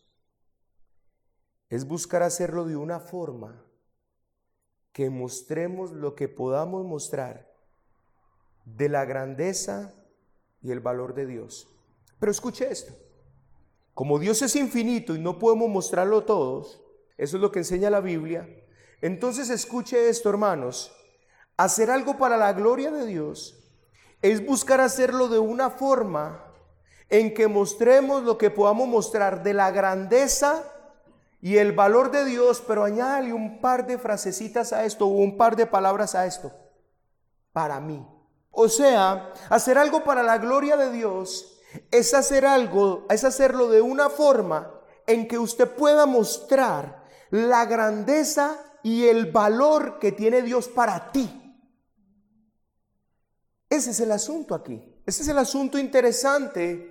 es 1.70 1.88
buscar 1.88 2.22
hacerlo 2.22 2.66
de 2.66 2.76
una 2.76 3.00
forma 3.00 3.66
que 4.92 5.10
mostremos 5.10 5.90
lo 5.90 6.14
que 6.14 6.30
podamos 6.30 6.86
mostrar 6.86 7.52
de 8.66 8.90
la 8.90 9.06
grandeza 9.06 9.96
y 10.62 10.70
el 10.70 10.82
valor 10.82 11.16
de 11.16 11.26
Dios. 11.26 11.68
Pero 12.20 12.32
escuche 12.32 12.72
esto, 12.72 12.94
como 13.96 14.20
Dios 14.20 14.44
es 14.44 14.56
infinito 14.56 15.16
y 15.16 15.20
no 15.20 15.40
podemos 15.40 15.68
mostrarlo 15.70 16.24
todos, 16.24 16.80
eso 17.18 17.38
es 17.38 17.42
lo 17.42 17.52
que 17.52 17.60
enseña 17.60 17.90
la 17.90 18.02
Biblia, 18.02 18.48
entonces 19.02 19.50
escuche 19.50 20.10
esto, 20.10 20.30
hermanos. 20.30 20.96
Hacer 21.58 21.90
algo 21.90 22.20
para 22.20 22.38
la 22.38 22.54
gloria 22.54 22.92
de 22.92 23.08
Dios 23.08 23.68
es 24.22 24.46
buscar 24.46 24.80
hacerlo 24.80 25.28
de 25.28 25.40
una 25.40 25.72
forma 25.72 26.51
en 27.12 27.34
que 27.34 27.50
mostremos 27.50 28.24
lo 28.24 28.38
que 28.38 28.50
podamos 28.50 28.88
mostrar 28.88 29.44
de 29.44 29.54
la 29.54 29.70
grandeza 29.70 30.64
y 31.42 31.58
el 31.58 31.74
valor 31.74 32.10
de 32.10 32.24
Dios, 32.24 32.64
pero 32.66 32.86
añade 32.86 33.34
un 33.34 33.60
par 33.60 33.86
de 33.86 33.98
frasecitas 33.98 34.72
a 34.72 34.86
esto 34.86 35.06
o 35.06 35.10
un 35.10 35.36
par 35.38 35.58
de 35.58 35.66
palabras 35.68 36.16
a 36.16 36.26
esto. 36.26 36.54
Para 37.52 37.82
mí. 37.82 38.08
O 38.50 38.70
sea, 38.70 39.34
hacer 39.50 39.78
algo 39.78 40.06
para 40.06 40.24
la 40.24 40.38
gloria 40.38 40.78
de 40.78 40.90
Dios 40.90 41.60
es 41.92 42.14
hacer 42.14 42.46
algo, 42.46 43.06
es 43.10 43.26
hacerlo 43.26 43.68
de 43.68 43.82
una 43.82 44.10
forma 44.10 44.74
en 45.06 45.28
que 45.28 45.38
usted 45.38 45.70
pueda 45.70 46.06
mostrar 46.06 47.04
la 47.30 47.66
grandeza 47.66 48.58
y 48.84 49.08
el 49.08 49.32
valor 49.32 50.00
que 50.00 50.14
tiene 50.14 50.42
Dios 50.42 50.70
para 50.70 51.12
ti. 51.12 51.30
Ese 53.70 53.92
es 53.92 54.00
el 54.00 54.14
asunto 54.14 54.56
aquí. 54.56 54.82
Ese 55.06 55.24
es 55.24 55.28
el 55.28 55.38
asunto 55.38 55.78
interesante 55.78 56.91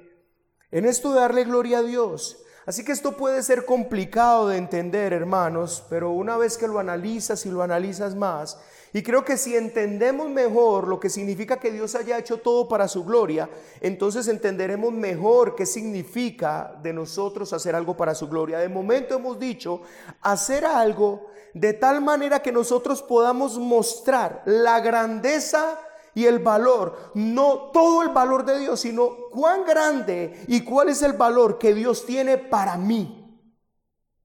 en 0.73 0.85
esto 0.85 1.13
de 1.13 1.21
darle 1.21 1.45
gloria 1.45 1.79
a 1.79 1.83
Dios. 1.83 2.39
Así 2.67 2.85
que 2.85 2.93
esto 2.93 3.17
puede 3.17 3.43
ser 3.43 3.65
complicado 3.65 4.49
de 4.49 4.57
entender, 4.57 5.13
hermanos, 5.13 5.83
pero 5.89 6.11
una 6.11 6.37
vez 6.37 6.57
que 6.57 6.69
lo 6.69 6.79
analizas 6.79 7.45
y 7.47 7.51
lo 7.51 7.63
analizas 7.63 8.15
más, 8.15 8.59
y 8.93 9.03
creo 9.03 9.25
que 9.25 9.37
si 9.37 9.57
entendemos 9.57 10.29
mejor 10.29 10.89
lo 10.89 10.99
que 10.99 11.11
significa 11.11 11.59
que 11.59 11.71
Dios 11.71 11.95
haya 11.95 12.19
hecho 12.19 12.39
todo 12.39 12.69
para 12.69 12.89
su 12.89 13.05
gloria, 13.05 13.49
entonces 13.81 14.27
entenderemos 14.27 14.93
mejor 14.93 15.55
qué 15.55 15.65
significa 15.65 16.77
de 16.83 16.93
nosotros 16.93 17.53
hacer 17.53 17.75
algo 17.75 17.97
para 17.97 18.15
su 18.15 18.29
gloria. 18.29 18.59
De 18.59 18.69
momento 18.69 19.15
hemos 19.15 19.39
dicho 19.39 19.83
hacer 20.23 20.65
algo 20.65 21.29
de 21.55 21.73
tal 21.73 22.01
manera 22.01 22.43
que 22.43 22.53
nosotros 22.53 23.03
podamos 23.03 23.59
mostrar 23.59 24.43
la 24.45 24.81
grandeza 24.81 25.79
y 26.15 26.27
el 26.27 26.39
valor, 26.39 27.13
no 27.15 27.71
todo 27.73 28.03
el 28.03 28.09
valor 28.09 28.45
de 28.45 28.59
Dios, 28.59 28.81
sino 28.81 29.29
cuán 29.31 29.65
grande 29.65 30.45
y 30.49 30.63
cuál 30.63 30.89
es 30.89 31.03
el 31.03 31.13
valor 31.13 31.59
que 31.59 31.75
Dios 31.75 32.07
tiene 32.07 32.39
para 32.39 32.77
mí. 32.77 33.17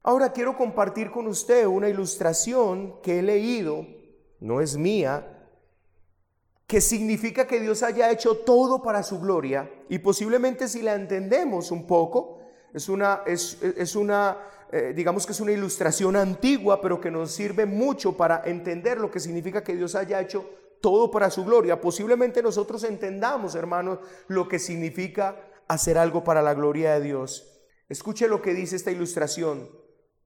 Ahora 0.03 0.31
quiero 0.31 0.55
compartir 0.55 1.11
con 1.11 1.27
usted 1.27 1.65
una 1.65 1.89
ilustración 1.89 3.01
que 3.01 3.19
he 3.19 3.21
leído, 3.23 3.85
no 4.39 4.61
es 4.61 4.77
mía, 4.77 5.31
que 6.67 6.81
significa 6.81 7.47
que 7.47 7.59
Dios 7.59 7.83
haya 7.83 8.11
hecho 8.11 8.37
todo 8.37 8.81
para 8.81 9.03
su 9.03 9.19
gloria 9.19 9.69
y 9.89 9.99
posiblemente 9.99 10.67
si 10.67 10.81
la 10.81 10.95
entendemos 10.95 11.71
un 11.71 11.85
poco, 11.85 12.39
es 12.73 12.89
una, 12.89 13.21
es, 13.25 13.61
es 13.61 13.95
una 13.95 14.37
eh, 14.71 14.93
digamos 14.95 15.25
que 15.25 15.31
es 15.31 15.39
una 15.39 15.51
ilustración 15.51 16.15
antigua, 16.15 16.81
pero 16.81 16.99
que 16.99 17.11
nos 17.11 17.31
sirve 17.31 17.65
mucho 17.65 18.17
para 18.17 18.41
entender 18.45 18.99
lo 18.99 19.11
que 19.11 19.19
significa 19.19 19.63
que 19.63 19.75
Dios 19.75 19.95
haya 19.95 20.19
hecho 20.19 20.49
todo 20.81 21.11
para 21.11 21.29
su 21.29 21.45
gloria. 21.45 21.81
Posiblemente 21.81 22.41
nosotros 22.41 22.83
entendamos, 22.83 23.55
hermanos, 23.55 23.99
lo 24.27 24.47
que 24.47 24.59
significa 24.59 25.35
hacer 25.67 25.97
algo 25.97 26.23
para 26.23 26.41
la 26.41 26.53
gloria 26.53 26.93
de 26.93 27.01
Dios. 27.01 27.51
Escuche 27.89 28.27
lo 28.27 28.41
que 28.41 28.53
dice 28.53 28.75
esta 28.75 28.91
ilustración. 28.91 29.69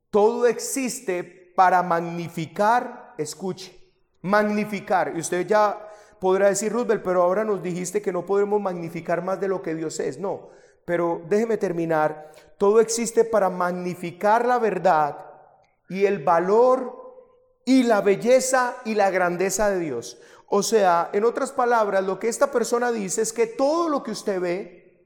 Todo 0.09 0.47
existe 0.47 1.23
para 1.55 1.83
magnificar, 1.83 3.13
escuche, 3.17 3.93
magnificar. 4.21 5.13
Y 5.15 5.19
usted 5.19 5.45
ya 5.45 5.87
podrá 6.19 6.47
decir, 6.47 6.71
Roosevelt, 6.71 7.03
pero 7.03 7.21
ahora 7.21 7.43
nos 7.43 7.61
dijiste 7.61 8.01
que 8.01 8.13
no 8.13 8.25
podemos 8.25 8.61
magnificar 8.61 9.23
más 9.23 9.39
de 9.39 9.47
lo 9.47 9.61
que 9.61 9.75
Dios 9.75 9.99
es. 9.99 10.19
No, 10.19 10.49
pero 10.85 11.21
déjeme 11.27 11.57
terminar. 11.57 12.31
Todo 12.57 12.79
existe 12.79 13.23
para 13.23 13.49
magnificar 13.49 14.45
la 14.45 14.57
verdad 14.57 15.25
y 15.89 16.05
el 16.05 16.23
valor 16.23 16.99
y 17.65 17.83
la 17.83 18.01
belleza 18.01 18.77
y 18.85 18.95
la 18.95 19.09
grandeza 19.11 19.69
de 19.69 19.79
Dios. 19.79 20.19
O 20.49 20.63
sea, 20.63 21.11
en 21.13 21.23
otras 21.25 21.51
palabras, 21.51 22.03
lo 22.03 22.19
que 22.19 22.27
esta 22.27 22.51
persona 22.51 22.91
dice 22.91 23.21
es 23.21 23.31
que 23.31 23.45
todo 23.45 23.87
lo 23.87 24.01
que 24.01 24.11
usted 24.11 24.41
ve, 24.41 25.05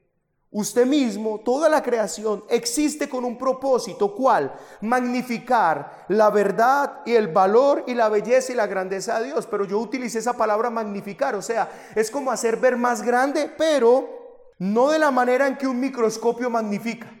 usted 0.50 0.86
mismo, 0.86 1.40
toda 1.44 1.68
la 1.68 1.82
creación, 1.82 2.44
existe 2.48 3.10
con 3.10 3.26
un 3.26 3.36
propósito, 3.36 4.14
¿cuál? 4.14 4.54
Magnificar 4.80 6.06
la 6.08 6.30
verdad 6.30 7.02
y 7.04 7.12
el 7.12 7.28
valor 7.28 7.84
y 7.86 7.94
la 7.94 8.08
belleza 8.08 8.52
y 8.52 8.54
la 8.54 8.66
grandeza 8.66 9.20
de 9.20 9.26
Dios. 9.26 9.46
Pero 9.46 9.66
yo 9.66 9.78
utilicé 9.80 10.20
esa 10.20 10.34
palabra 10.34 10.70
magnificar, 10.70 11.34
o 11.34 11.42
sea, 11.42 11.70
es 11.94 12.10
como 12.10 12.30
hacer 12.30 12.56
ver 12.56 12.78
más 12.78 13.02
grande, 13.02 13.52
pero 13.58 14.54
no 14.58 14.88
de 14.88 14.98
la 14.98 15.10
manera 15.10 15.46
en 15.46 15.58
que 15.58 15.66
un 15.66 15.78
microscopio 15.78 16.48
magnifica, 16.48 17.12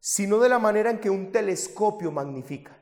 sino 0.00 0.38
de 0.38 0.48
la 0.48 0.58
manera 0.58 0.90
en 0.90 1.00
que 1.00 1.10
un 1.10 1.32
telescopio 1.32 2.10
magnifica. 2.10 2.78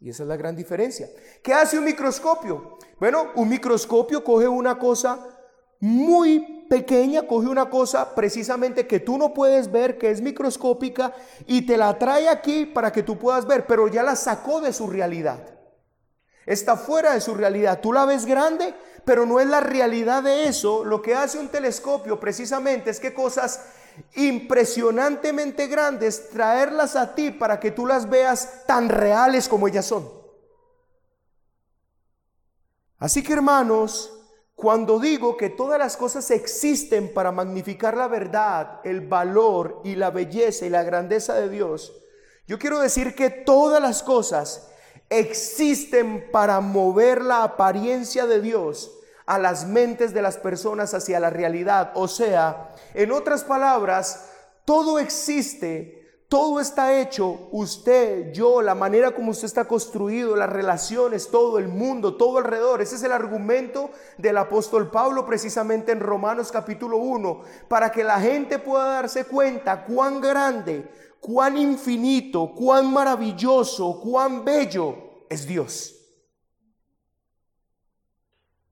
Y 0.00 0.10
esa 0.10 0.22
es 0.22 0.28
la 0.28 0.36
gran 0.36 0.54
diferencia. 0.54 1.08
¿Qué 1.42 1.52
hace 1.52 1.78
un 1.78 1.84
microscopio? 1.84 2.78
Bueno, 3.00 3.32
un 3.34 3.48
microscopio 3.48 4.22
coge 4.22 4.46
una 4.46 4.78
cosa 4.78 5.26
muy 5.80 6.66
pequeña, 6.68 7.26
coge 7.26 7.48
una 7.48 7.68
cosa 7.68 8.14
precisamente 8.14 8.86
que 8.86 9.00
tú 9.00 9.18
no 9.18 9.34
puedes 9.34 9.70
ver, 9.72 9.98
que 9.98 10.10
es 10.10 10.20
microscópica, 10.20 11.12
y 11.46 11.66
te 11.66 11.76
la 11.76 11.98
trae 11.98 12.28
aquí 12.28 12.66
para 12.66 12.92
que 12.92 13.02
tú 13.02 13.18
puedas 13.18 13.46
ver, 13.46 13.66
pero 13.66 13.88
ya 13.88 14.02
la 14.02 14.16
sacó 14.16 14.60
de 14.60 14.72
su 14.72 14.86
realidad. 14.86 15.38
Está 16.46 16.76
fuera 16.76 17.12
de 17.12 17.20
su 17.20 17.34
realidad. 17.34 17.80
Tú 17.80 17.92
la 17.92 18.06
ves 18.06 18.24
grande, 18.24 18.74
pero 19.04 19.26
no 19.26 19.40
es 19.40 19.46
la 19.46 19.60
realidad 19.60 20.22
de 20.22 20.48
eso. 20.48 20.84
Lo 20.84 21.02
que 21.02 21.14
hace 21.14 21.38
un 21.38 21.48
telescopio 21.48 22.18
precisamente 22.18 22.90
es 22.90 23.00
que 23.00 23.12
cosas 23.12 23.64
impresionantemente 24.14 25.66
grandes, 25.66 26.30
traerlas 26.30 26.96
a 26.96 27.14
ti 27.14 27.30
para 27.30 27.60
que 27.60 27.70
tú 27.70 27.86
las 27.86 28.08
veas 28.08 28.64
tan 28.66 28.88
reales 28.88 29.48
como 29.48 29.68
ellas 29.68 29.86
son. 29.86 30.08
Así 32.98 33.22
que 33.22 33.32
hermanos, 33.32 34.12
cuando 34.54 34.98
digo 34.98 35.36
que 35.36 35.50
todas 35.50 35.78
las 35.78 35.96
cosas 35.96 36.30
existen 36.32 37.14
para 37.14 37.30
magnificar 37.30 37.96
la 37.96 38.08
verdad, 38.08 38.80
el 38.82 39.02
valor 39.02 39.80
y 39.84 39.94
la 39.94 40.10
belleza 40.10 40.66
y 40.66 40.70
la 40.70 40.82
grandeza 40.82 41.34
de 41.34 41.48
Dios, 41.48 41.92
yo 42.46 42.58
quiero 42.58 42.80
decir 42.80 43.14
que 43.14 43.30
todas 43.30 43.80
las 43.80 44.02
cosas 44.02 44.68
existen 45.10 46.28
para 46.32 46.60
mover 46.60 47.22
la 47.22 47.44
apariencia 47.44 48.26
de 48.26 48.40
Dios 48.40 48.97
a 49.28 49.38
las 49.38 49.66
mentes 49.66 50.12
de 50.12 50.22
las 50.22 50.36
personas 50.36 50.94
hacia 50.94 51.20
la 51.20 51.30
realidad. 51.30 51.92
O 51.94 52.08
sea, 52.08 52.74
en 52.94 53.12
otras 53.12 53.44
palabras, 53.44 54.30
todo 54.64 54.98
existe 54.98 55.98
todo 56.28 56.60
está 56.60 57.00
hecho, 57.00 57.48
usted, 57.52 58.34
yo, 58.34 58.60
la 58.60 58.74
manera 58.74 59.12
como 59.12 59.30
usted 59.30 59.46
está 59.46 59.64
construido, 59.64 60.36
las 60.36 60.50
relaciones, 60.50 61.30
todo 61.30 61.58
el 61.58 61.68
mundo, 61.68 62.18
todo 62.18 62.36
alrededor. 62.36 62.82
Ese 62.82 62.96
es 62.96 63.02
el 63.02 63.12
argumento 63.12 63.90
del 64.18 64.36
apóstol 64.36 64.90
Pablo 64.90 65.24
precisamente 65.24 65.90
en 65.90 66.00
Romanos 66.00 66.52
capítulo 66.52 66.98
1, 66.98 67.40
para 67.68 67.90
que 67.90 68.04
la 68.04 68.20
gente 68.20 68.58
pueda 68.58 68.84
darse 68.88 69.24
cuenta 69.24 69.86
cuán 69.86 70.20
grande, 70.20 70.86
cuán 71.18 71.56
infinito, 71.56 72.52
cuán 72.54 72.92
maravilloso, 72.92 73.98
cuán 73.98 74.44
bello 74.44 74.96
es 75.30 75.46
Dios. 75.46 75.97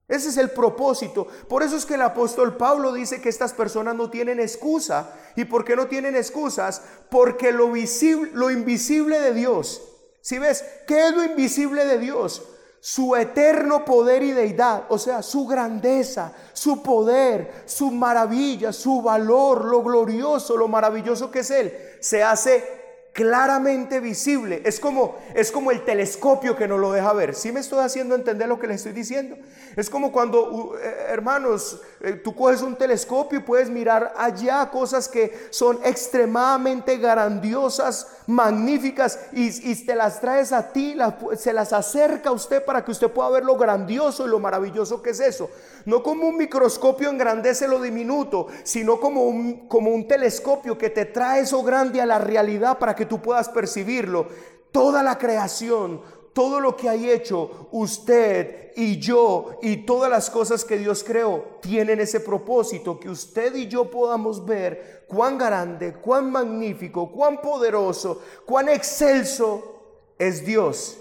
Ese 0.07 0.29
es 0.29 0.37
el 0.37 0.51
propósito. 0.51 1.27
Por 1.49 1.63
eso 1.63 1.75
es 1.75 1.85
que 1.85 1.95
el 1.95 2.01
apóstol 2.01 2.55
Pablo 2.55 2.93
dice 2.93 3.21
que 3.21 3.27
estas 3.27 3.53
personas 3.53 3.95
no 3.95 4.09
tienen 4.09 4.39
excusa. 4.39 5.13
¿Y 5.35 5.45
por 5.45 5.65
qué 5.65 5.75
no 5.75 5.87
tienen 5.87 6.15
excusas? 6.15 6.81
Porque 7.09 7.51
lo 7.51 7.71
visible, 7.71 8.31
lo 8.33 8.49
invisible 8.49 9.19
de 9.19 9.33
Dios. 9.33 9.81
Si 10.21 10.39
ves, 10.39 10.63
¿qué 10.87 11.07
es 11.07 11.13
lo 11.13 11.23
invisible 11.23 11.85
de 11.85 11.99
Dios? 11.99 12.41
Su 12.79 13.17
eterno 13.17 13.83
poder 13.83 14.23
y 14.23 14.31
deidad, 14.31 14.85
o 14.89 14.97
sea, 14.97 15.21
su 15.21 15.45
grandeza, 15.45 16.31
su 16.53 16.81
poder, 16.81 17.63
su 17.65 17.91
maravilla, 17.91 18.71
su 18.71 19.01
valor, 19.01 19.65
lo 19.65 19.83
glorioso, 19.83 20.55
lo 20.55 20.69
maravilloso 20.69 21.29
que 21.31 21.39
es 21.39 21.51
Él, 21.51 21.73
se 21.99 22.23
hace 22.23 22.86
claramente 23.17 23.99
visible. 23.99 24.61
Es 24.63 24.79
como, 24.79 25.17
es 25.33 25.51
como 25.51 25.71
el 25.71 25.83
telescopio 25.83 26.55
que 26.55 26.67
nos 26.67 26.79
lo 26.79 26.91
deja 26.91 27.11
ver. 27.13 27.33
Si 27.33 27.51
me 27.51 27.61
estoy 27.61 27.79
haciendo 27.83 28.13
entender 28.13 28.47
lo 28.47 28.59
que 28.59 28.67
le 28.67 28.75
estoy 28.75 28.91
diciendo? 28.91 29.35
Es 29.75 29.89
como 29.89 30.11
cuando, 30.11 30.77
eh, 30.79 31.07
hermanos, 31.09 31.81
tú 32.23 32.35
coges 32.35 32.61
un 32.61 32.75
telescopio 32.75 33.39
y 33.39 33.43
puedes 33.43 33.69
mirar 33.69 34.13
allá 34.15 34.69
cosas 34.69 35.07
que 35.07 35.47
son 35.49 35.79
extremadamente 35.83 36.97
grandiosas, 36.97 38.07
magníficas, 38.27 39.19
y, 39.31 39.75
te 39.85 39.95
las 39.95 40.21
traes 40.21 40.51
a 40.51 40.71
ti, 40.71 40.95
se 41.37 41.53
las 41.53 41.73
acerca 41.73 42.29
a 42.29 42.33
usted 42.33 42.63
para 42.63 42.83
que 42.85 42.91
usted 42.91 43.09
pueda 43.09 43.29
ver 43.29 43.45
lo 43.45 43.57
grandioso 43.57 44.25
y 44.25 44.29
lo 44.29 44.39
maravilloso 44.39 45.01
que 45.01 45.11
es 45.11 45.19
eso. 45.19 45.49
No 45.85 46.03
como 46.03 46.27
un 46.27 46.37
microscopio 46.37 47.09
engrandece 47.09 47.67
lo 47.67 47.81
diminuto, 47.81 48.47
sino 48.63 48.99
como 48.99 49.23
un, 49.23 49.67
como 49.67 49.91
un 49.91 50.07
telescopio 50.07 50.77
que 50.77 50.89
te 50.89 51.05
trae 51.05 51.41
eso 51.41 51.63
grande 51.63 52.01
a 52.01 52.05
la 52.05 52.19
realidad 52.19 52.77
para 52.77 52.95
que 52.95 53.05
tú 53.05 53.21
puedas 53.21 53.49
percibirlo. 53.49 54.27
Toda 54.71 55.01
la 55.01 55.17
creación, 55.17 56.01
todo 56.37 56.59
lo 56.59 56.77
que 56.77 56.87
hay 56.87 57.09
hecho, 57.09 57.67
usted 57.71 58.71
y 58.75 58.99
yo 58.99 59.57
y 59.63 59.77
todas 59.77 60.07
las 60.07 60.29
cosas 60.29 60.63
que 60.63 60.77
Dios 60.77 61.03
creó 61.03 61.57
tienen 61.63 61.99
ese 61.99 62.19
propósito, 62.19 62.99
que 62.99 63.09
usted 63.09 63.55
y 63.55 63.67
yo 63.67 63.89
podamos 63.89 64.45
ver 64.45 65.05
cuán 65.07 65.39
grande, 65.39 65.93
cuán 65.93 66.31
magnífico, 66.31 67.11
cuán 67.11 67.41
poderoso, 67.41 68.21
cuán 68.45 68.69
excelso 68.69 70.13
es 70.19 70.45
Dios. 70.45 70.99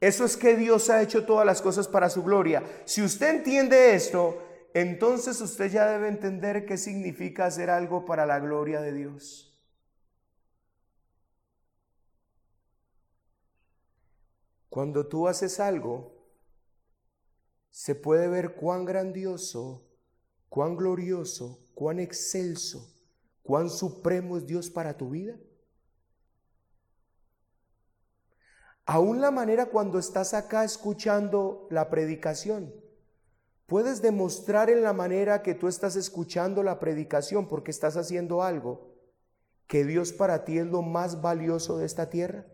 Eso 0.00 0.24
es 0.24 0.36
que 0.36 0.56
Dios 0.56 0.90
ha 0.90 1.00
hecho 1.00 1.24
todas 1.24 1.46
las 1.46 1.62
cosas 1.62 1.86
para 1.86 2.10
su 2.10 2.24
gloria. 2.24 2.64
Si 2.84 3.02
usted 3.02 3.36
entiende 3.36 3.94
esto, 3.94 4.42
entonces 4.74 5.40
usted 5.40 5.70
ya 5.70 5.86
debe 5.86 6.08
entender 6.08 6.66
qué 6.66 6.76
significa 6.76 7.46
hacer 7.46 7.70
algo 7.70 8.04
para 8.04 8.26
la 8.26 8.40
gloria 8.40 8.80
de 8.80 8.92
Dios. 8.92 9.51
Cuando 14.72 15.06
tú 15.06 15.28
haces 15.28 15.60
algo, 15.60 16.14
se 17.68 17.94
puede 17.94 18.26
ver 18.28 18.54
cuán 18.54 18.86
grandioso, 18.86 19.86
cuán 20.48 20.78
glorioso, 20.78 21.68
cuán 21.74 22.00
excelso, 22.00 22.90
cuán 23.42 23.68
supremo 23.68 24.38
es 24.38 24.46
Dios 24.46 24.70
para 24.70 24.96
tu 24.96 25.10
vida. 25.10 25.38
Aún 28.86 29.20
la 29.20 29.30
manera 29.30 29.66
cuando 29.66 29.98
estás 29.98 30.32
acá 30.32 30.64
escuchando 30.64 31.66
la 31.70 31.90
predicación, 31.90 32.72
puedes 33.66 34.00
demostrar 34.00 34.70
en 34.70 34.82
la 34.82 34.94
manera 34.94 35.42
que 35.42 35.54
tú 35.54 35.68
estás 35.68 35.96
escuchando 35.96 36.62
la 36.62 36.78
predicación 36.78 37.46
porque 37.46 37.70
estás 37.70 37.98
haciendo 37.98 38.42
algo 38.42 38.96
que 39.66 39.84
Dios 39.84 40.14
para 40.14 40.46
ti 40.46 40.56
es 40.56 40.66
lo 40.66 40.80
más 40.80 41.20
valioso 41.20 41.76
de 41.76 41.84
esta 41.84 42.08
tierra. 42.08 42.46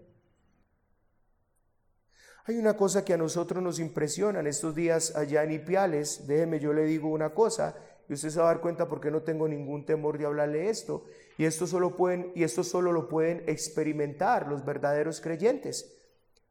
Hay 2.49 2.57
una 2.57 2.79
cosa 2.79 3.05
que 3.05 3.13
a 3.13 3.19
nosotros 3.19 3.63
nos 3.63 3.79
impresiona 3.79 4.41
en 4.41 4.47
estos 4.47 4.75
días 4.75 5.15
allá 5.15 5.45
en 5.45 5.51
Ipiales. 5.51 6.27
Déjeme, 6.27 6.59
yo 6.59 6.73
le 6.73 6.85
digo 6.85 7.11
una 7.11 7.35
cosa 7.35 7.77
y 8.09 8.15
usted 8.15 8.31
se 8.31 8.39
va 8.39 8.47
a 8.47 8.55
dar 8.55 8.63
cuenta 8.63 8.89
porque 8.89 9.11
no 9.11 9.21
tengo 9.21 9.47
ningún 9.47 9.85
temor 9.85 10.17
de 10.17 10.25
hablarle 10.25 10.71
esto. 10.71 11.05
Y 11.37 11.45
esto 11.45 11.67
solo 11.67 11.95
pueden 11.95 12.33
y 12.35 12.45
esto 12.45 12.65
solo 12.65 12.91
lo 12.91 13.07
pueden 13.07 13.45
experimentar 13.47 14.49
los 14.49 14.65
verdaderos 14.65 15.21
creyentes. 15.21 15.95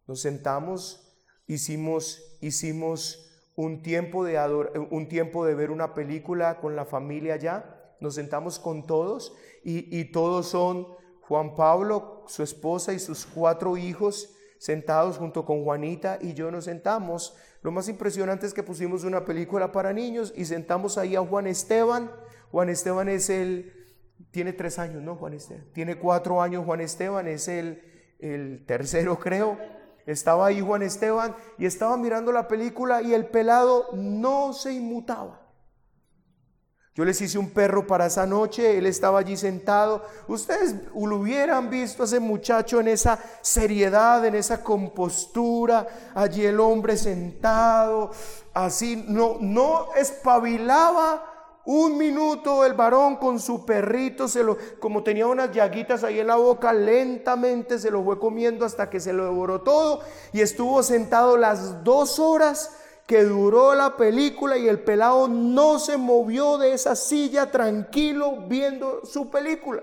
Nos 0.06 0.22
sentamos, 0.22 1.18
hicimos 1.48 2.38
hicimos 2.42 3.32
un 3.56 3.82
tiempo 3.82 4.24
de 4.24 4.38
un 4.92 5.08
tiempo 5.08 5.48
de 5.48 5.56
ver 5.56 5.72
una 5.72 5.96
película 5.96 6.60
con 6.60 6.76
la 6.76 6.86
familia 6.86 7.34
allá. 7.34 7.96
Nos 8.02 8.14
sentamos 8.14 8.60
con 8.60 8.86
todos 8.86 9.34
y 9.64 10.12
todos 10.12 10.46
son 10.46 10.90
Juan 11.22 11.56
Pablo, 11.56 12.24
su 12.28 12.44
esposa 12.44 12.94
y 12.94 13.00
sus 13.00 13.26
cuatro 13.26 13.78
hijos 13.78 14.37
sentados 14.58 15.18
junto 15.18 15.46
con 15.46 15.64
Juanita 15.64 16.18
y 16.22 16.34
yo 16.34 16.52
nos 16.52 16.66
sentamos. 16.66 17.36
Lo 17.62 17.72
más 17.72 17.88
impresionante 17.90 18.46
es 18.46 18.54
que 18.54 18.64
pusimos 18.64 19.04
una 19.04 19.26
película 19.26 19.72
para 19.72 19.94
niños 19.94 20.34
y 20.36 20.46
sentamos 20.46 20.98
ahí 20.98 21.16
a 21.16 21.22
Juan 21.22 21.48
Esteban. 21.48 22.12
Juan 22.52 22.70
Esteban 22.70 23.10
es 23.10 23.30
el, 23.30 23.74
tiene 24.32 24.54
tres 24.54 24.80
años, 24.80 25.02
¿no? 25.02 25.16
Juan 25.16 25.34
Esteban. 25.34 25.66
Tiene 25.74 25.98
cuatro 25.98 26.42
años 26.42 26.66
Juan 26.66 26.82
Esteban, 26.82 27.28
es 27.28 27.48
el, 27.48 27.82
el 28.20 28.66
tercero 28.66 29.20
creo. 29.20 29.58
Estaba 30.06 30.48
ahí 30.48 30.62
Juan 30.62 30.84
Esteban 30.84 31.36
y 31.58 31.66
estaba 31.66 31.98
mirando 31.98 32.32
la 32.32 32.48
película 32.48 33.02
y 33.02 33.14
el 33.14 33.26
pelado 33.26 33.88
no 33.94 34.54
se 34.54 34.74
inmutaba. 34.74 35.47
Yo 36.98 37.06
les 37.06 37.22
hice 37.22 37.38
un 37.38 37.52
perro 37.52 37.86
para 37.86 38.08
esa 38.08 38.26
noche, 38.26 38.76
él 38.76 38.88
estaba 38.88 39.20
allí 39.20 39.38
sentado. 39.38 40.04
Ustedes 40.28 40.74
lo 40.96 41.18
hubieran 41.18 41.70
visto 41.70 42.02
a 42.02 42.06
ese 42.08 42.20
muchacho 42.20 42.80
en 42.80 42.88
esa 42.88 43.20
seriedad, 43.42 44.26
en 44.26 44.34
esa 44.34 44.64
compostura, 44.64 45.86
allí 46.16 46.44
el 46.44 46.60
hombre 46.60 46.98
sentado, 46.98 48.10
así, 48.52 49.06
no, 49.08 49.38
no 49.40 49.94
espabilaba 49.94 51.62
un 51.66 52.00
minuto 52.00 52.66
el 52.66 52.74
varón 52.74 53.18
con 53.18 53.40
su 53.40 53.64
perrito, 53.64 54.28
se 54.28 54.44
lo, 54.44 54.58
como 54.80 55.04
tenía 55.04 55.28
unas 55.28 55.52
llaguitas 55.52 56.04
ahí 56.04 56.20
en 56.20 56.26
la 56.26 56.38
boca, 56.38 56.74
lentamente 56.74 57.78
se 57.78 57.92
lo 57.92 58.04
fue 58.04 58.18
comiendo 58.18 58.66
hasta 58.66 58.90
que 58.90 59.00
se 59.00 59.14
lo 59.14 59.26
devoró 59.26 59.62
todo 59.62 60.00
y 60.34 60.42
estuvo 60.42 60.82
sentado 60.82 61.38
las 61.38 61.84
dos 61.84 62.18
horas 62.18 62.72
que 63.08 63.24
duró 63.24 63.74
la 63.74 63.96
película 63.96 64.58
y 64.58 64.68
el 64.68 64.82
pelado 64.82 65.30
no 65.30 65.80
se 65.80 65.96
movió 65.96 66.58
de 66.58 66.74
esa 66.74 66.94
silla 66.96 67.50
tranquilo 67.50 68.48
viendo 68.48 69.06
su 69.06 69.32
película. 69.32 69.82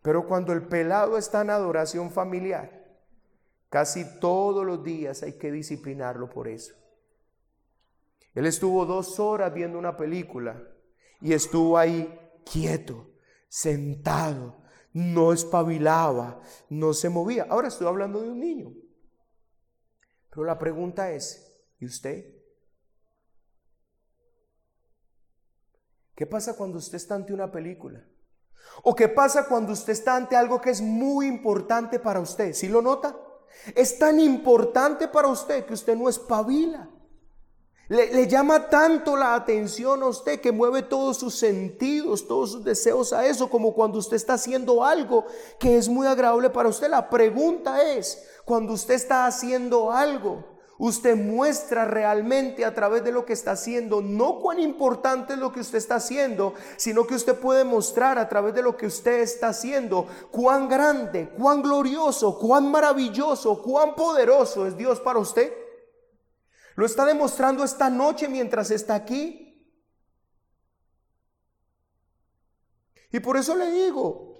Pero 0.00 0.26
cuando 0.26 0.54
el 0.54 0.66
pelado 0.66 1.18
está 1.18 1.42
en 1.42 1.50
adoración 1.50 2.10
familiar, 2.10 2.86
casi 3.68 4.18
todos 4.18 4.64
los 4.64 4.82
días 4.82 5.22
hay 5.22 5.34
que 5.34 5.52
disciplinarlo 5.52 6.30
por 6.30 6.48
eso. 6.48 6.74
Él 8.34 8.46
estuvo 8.46 8.86
dos 8.86 9.20
horas 9.20 9.52
viendo 9.52 9.78
una 9.78 9.94
película 9.96 10.62
y 11.20 11.34
estuvo 11.34 11.76
ahí 11.76 12.18
quieto, 12.50 13.10
sentado, 13.48 14.62
no 14.94 15.34
espabilaba, 15.34 16.40
no 16.70 16.94
se 16.94 17.10
movía. 17.10 17.46
Ahora 17.50 17.68
estoy 17.68 17.86
hablando 17.86 18.22
de 18.22 18.30
un 18.30 18.40
niño. 18.40 18.85
Pero 20.36 20.48
la 20.48 20.58
pregunta 20.58 21.10
es, 21.12 21.50
¿y 21.80 21.86
usted? 21.86 22.26
¿Qué 26.14 26.26
pasa 26.26 26.54
cuando 26.54 26.76
usted 26.76 26.96
está 26.96 27.14
ante 27.14 27.32
una 27.32 27.50
película? 27.50 28.06
¿O 28.82 28.94
qué 28.94 29.08
pasa 29.08 29.48
cuando 29.48 29.72
usted 29.72 29.94
está 29.94 30.14
ante 30.14 30.36
algo 30.36 30.60
que 30.60 30.68
es 30.68 30.82
muy 30.82 31.26
importante 31.26 31.98
para 31.98 32.20
usted? 32.20 32.52
¿Sí 32.52 32.68
lo 32.68 32.82
nota? 32.82 33.16
Es 33.74 33.98
tan 33.98 34.20
importante 34.20 35.08
para 35.08 35.28
usted 35.28 35.64
que 35.64 35.72
usted 35.72 35.96
no 35.96 36.06
espabila. 36.06 36.90
Le, 37.88 38.12
le, 38.12 38.28
llama 38.28 38.68
tanto 38.68 39.16
la 39.16 39.36
atención 39.36 40.02
a 40.02 40.08
usted 40.08 40.42
que 40.42 40.52
mueve 40.52 40.82
todos 40.82 41.16
sus 41.16 41.36
sentidos, 41.36 42.28
todos 42.28 42.50
sus 42.50 42.64
deseos 42.64 43.14
a 43.14 43.24
eso, 43.26 43.48
como 43.48 43.72
cuando 43.72 43.98
usted 43.98 44.16
está 44.16 44.34
haciendo 44.34 44.84
algo 44.84 45.24
que 45.58 45.78
es 45.78 45.88
muy 45.88 46.06
agradable 46.06 46.50
para 46.50 46.68
usted. 46.68 46.90
La 46.90 47.08
pregunta 47.08 47.82
es, 47.90 48.22
cuando 48.46 48.74
usted 48.74 48.94
está 48.94 49.26
haciendo 49.26 49.90
algo, 49.90 50.44
usted 50.78 51.16
muestra 51.16 51.84
realmente 51.84 52.64
a 52.64 52.72
través 52.72 53.02
de 53.02 53.10
lo 53.10 53.26
que 53.26 53.32
está 53.32 53.50
haciendo, 53.50 54.00
no 54.00 54.38
cuán 54.38 54.60
importante 54.60 55.32
es 55.32 55.40
lo 55.40 55.50
que 55.52 55.58
usted 55.58 55.78
está 55.78 55.96
haciendo, 55.96 56.54
sino 56.76 57.08
que 57.08 57.16
usted 57.16 57.34
puede 57.40 57.64
mostrar 57.64 58.20
a 58.20 58.28
través 58.28 58.54
de 58.54 58.62
lo 58.62 58.76
que 58.76 58.86
usted 58.86 59.18
está 59.18 59.48
haciendo 59.48 60.06
cuán 60.30 60.68
grande, 60.68 61.28
cuán 61.30 61.60
glorioso, 61.60 62.38
cuán 62.38 62.70
maravilloso, 62.70 63.60
cuán 63.60 63.96
poderoso 63.96 64.64
es 64.64 64.76
Dios 64.76 65.00
para 65.00 65.18
usted. 65.18 65.52
Lo 66.76 66.86
está 66.86 67.04
demostrando 67.04 67.64
esta 67.64 67.90
noche 67.90 68.28
mientras 68.28 68.70
está 68.70 68.94
aquí. 68.94 69.42
Y 73.10 73.18
por 73.18 73.38
eso 73.38 73.56
le 73.56 73.72
digo, 73.72 74.35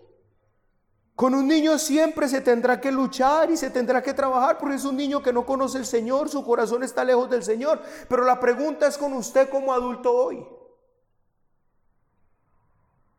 con 1.16 1.34
un 1.34 1.48
niño 1.48 1.78
siempre 1.78 2.28
se 2.28 2.42
tendrá 2.42 2.78
que 2.78 2.92
luchar 2.92 3.50
y 3.50 3.56
se 3.56 3.70
tendrá 3.70 4.02
que 4.02 4.12
trabajar 4.12 4.58
porque 4.58 4.76
es 4.76 4.84
un 4.84 4.98
niño 4.98 5.22
que 5.22 5.32
no 5.32 5.46
conoce 5.46 5.78
el 5.78 5.86
Señor, 5.86 6.28
su 6.28 6.44
corazón 6.44 6.82
está 6.82 7.04
lejos 7.04 7.30
del 7.30 7.42
Señor. 7.42 7.80
Pero 8.06 8.22
la 8.22 8.38
pregunta 8.38 8.86
es 8.86 8.98
con 8.98 9.14
usted 9.14 9.48
como 9.48 9.72
adulto 9.72 10.12
hoy. 10.14 10.46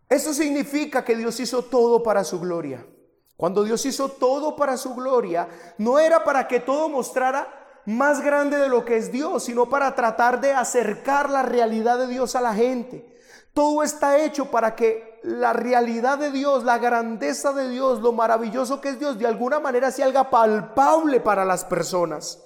Eso 0.07 0.31
significa 0.31 1.03
que 1.03 1.15
Dios 1.15 1.39
hizo 1.39 1.63
todo 1.63 2.03
para 2.03 2.23
su 2.23 2.39
gloria. 2.39 2.85
Cuando 3.35 3.63
Dios 3.63 3.83
hizo 3.87 4.09
todo 4.09 4.55
para 4.55 4.77
su 4.77 4.93
gloria, 4.93 5.49
no 5.79 5.97
era 5.97 6.23
para 6.23 6.47
que 6.47 6.59
todo 6.59 6.89
mostrara 6.89 7.81
más 7.87 8.21
grande 8.21 8.57
de 8.57 8.69
lo 8.69 8.85
que 8.85 8.97
es 8.97 9.11
Dios, 9.11 9.45
sino 9.45 9.69
para 9.69 9.95
tratar 9.95 10.39
de 10.39 10.51
acercar 10.51 11.31
la 11.31 11.41
realidad 11.41 11.97
de 11.97 12.05
Dios 12.05 12.35
a 12.35 12.41
la 12.41 12.53
gente. 12.53 13.17
Todo 13.53 13.81
está 13.81 14.23
hecho 14.23 14.51
para 14.51 14.75
que 14.75 15.16
la 15.27 15.51
realidad 15.51 16.17
de 16.17 16.31
Dios, 16.31 16.63
la 16.63 16.77
grandeza 16.77 17.51
de 17.51 17.67
Dios, 17.67 17.99
lo 17.99 18.13
maravilloso 18.13 18.79
que 18.79 18.89
es 18.89 18.99
Dios, 18.99 19.19
de 19.19 19.27
alguna 19.27 19.59
manera 19.59 19.91
se 19.91 20.01
haga 20.01 20.29
palpable 20.29 21.19
para 21.19 21.43
las 21.43 21.65
personas. 21.65 22.41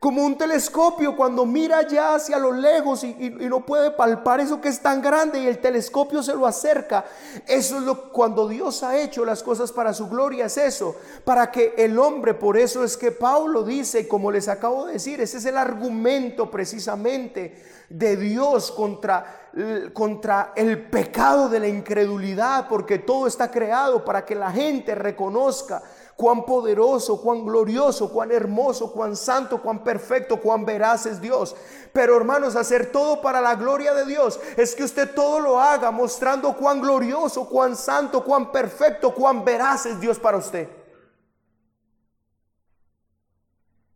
Como 0.00 0.24
un 0.24 0.38
telescopio 0.38 1.16
cuando 1.16 1.44
mira 1.44 1.86
ya 1.86 2.14
hacia 2.14 2.38
lo 2.38 2.52
lejos 2.52 3.04
y, 3.04 3.36
no 3.40 3.66
puede 3.66 3.90
palpar 3.90 4.40
eso 4.40 4.58
que 4.60 4.68
es 4.68 4.80
tan 4.80 5.02
grande 5.02 5.40
y 5.40 5.48
el 5.48 5.58
telescopio 5.58 6.22
se 6.22 6.34
lo 6.34 6.46
acerca. 6.46 7.04
Eso 7.46 7.76
es 7.76 7.82
lo 7.82 8.10
cuando 8.10 8.48
Dios 8.48 8.82
ha 8.84 8.96
hecho 8.96 9.26
las 9.26 9.42
cosas 9.42 9.70
para 9.70 9.92
su 9.92 10.08
gloria, 10.08 10.46
es 10.46 10.56
eso. 10.56 10.96
Para 11.24 11.50
que 11.50 11.74
el 11.76 11.98
hombre, 11.98 12.32
por 12.32 12.56
eso 12.56 12.84
es 12.84 12.96
que 12.96 13.10
Pablo 13.10 13.64
dice, 13.64 14.08
como 14.08 14.30
les 14.30 14.48
acabo 14.48 14.86
de 14.86 14.94
decir, 14.94 15.20
ese 15.20 15.38
es 15.38 15.44
el 15.44 15.58
argumento 15.58 16.50
precisamente 16.50 17.60
de 17.88 18.16
Dios 18.16 18.70
contra, 18.70 19.47
contra 19.92 20.52
el 20.54 20.88
pecado 20.88 21.48
de 21.48 21.60
la 21.60 21.68
incredulidad, 21.68 22.68
porque 22.68 22.98
todo 22.98 23.26
está 23.26 23.50
creado 23.50 24.04
para 24.04 24.24
que 24.24 24.34
la 24.34 24.50
gente 24.50 24.94
reconozca 24.94 25.82
cuán 26.16 26.44
poderoso, 26.44 27.20
cuán 27.20 27.46
glorioso, 27.46 28.10
cuán 28.10 28.32
hermoso, 28.32 28.92
cuán 28.92 29.14
santo, 29.14 29.62
cuán 29.62 29.84
perfecto, 29.84 30.40
cuán 30.40 30.64
veraz 30.64 31.06
es 31.06 31.20
Dios. 31.20 31.54
Pero 31.92 32.16
hermanos, 32.16 32.56
hacer 32.56 32.90
todo 32.90 33.22
para 33.22 33.40
la 33.40 33.54
gloria 33.54 33.94
de 33.94 34.04
Dios 34.04 34.40
es 34.56 34.74
que 34.74 34.82
usted 34.82 35.14
todo 35.14 35.38
lo 35.38 35.60
haga 35.60 35.90
mostrando 35.90 36.56
cuán 36.56 36.80
glorioso, 36.80 37.48
cuán 37.48 37.76
santo, 37.76 38.24
cuán 38.24 38.50
perfecto, 38.50 39.14
cuán 39.14 39.44
veraz 39.44 39.86
es 39.86 40.00
Dios 40.00 40.18
para 40.18 40.38
usted. 40.38 40.68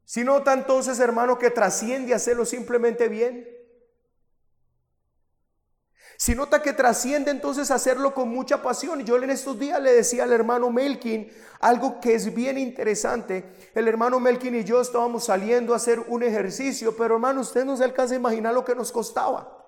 Si 0.04 0.22
nota 0.22 0.52
entonces, 0.52 1.00
hermano, 1.00 1.38
que 1.38 1.50
trasciende 1.50 2.14
hacerlo 2.14 2.44
simplemente 2.44 3.08
bien. 3.08 3.51
Si 6.22 6.36
nota 6.36 6.62
que 6.62 6.72
trasciende 6.72 7.32
entonces 7.32 7.72
hacerlo 7.72 8.14
con 8.14 8.28
mucha 8.28 8.62
pasión. 8.62 9.04
Yo 9.04 9.16
en 9.16 9.30
estos 9.30 9.58
días 9.58 9.82
le 9.82 9.92
decía 9.92 10.22
al 10.22 10.32
hermano 10.32 10.70
Melkin 10.70 11.28
algo 11.58 12.00
que 12.00 12.14
es 12.14 12.32
bien 12.32 12.58
interesante. 12.58 13.44
El 13.74 13.88
hermano 13.88 14.20
Melkin 14.20 14.54
y 14.54 14.62
yo 14.62 14.80
estábamos 14.80 15.24
saliendo 15.24 15.72
a 15.72 15.78
hacer 15.78 15.98
un 15.98 16.22
ejercicio, 16.22 16.96
pero 16.96 17.16
hermano, 17.16 17.40
usted 17.40 17.64
no 17.64 17.76
se 17.76 17.82
alcanza 17.82 18.14
a 18.14 18.18
imaginar 18.18 18.54
lo 18.54 18.64
que 18.64 18.76
nos 18.76 18.92
costaba. 18.92 19.66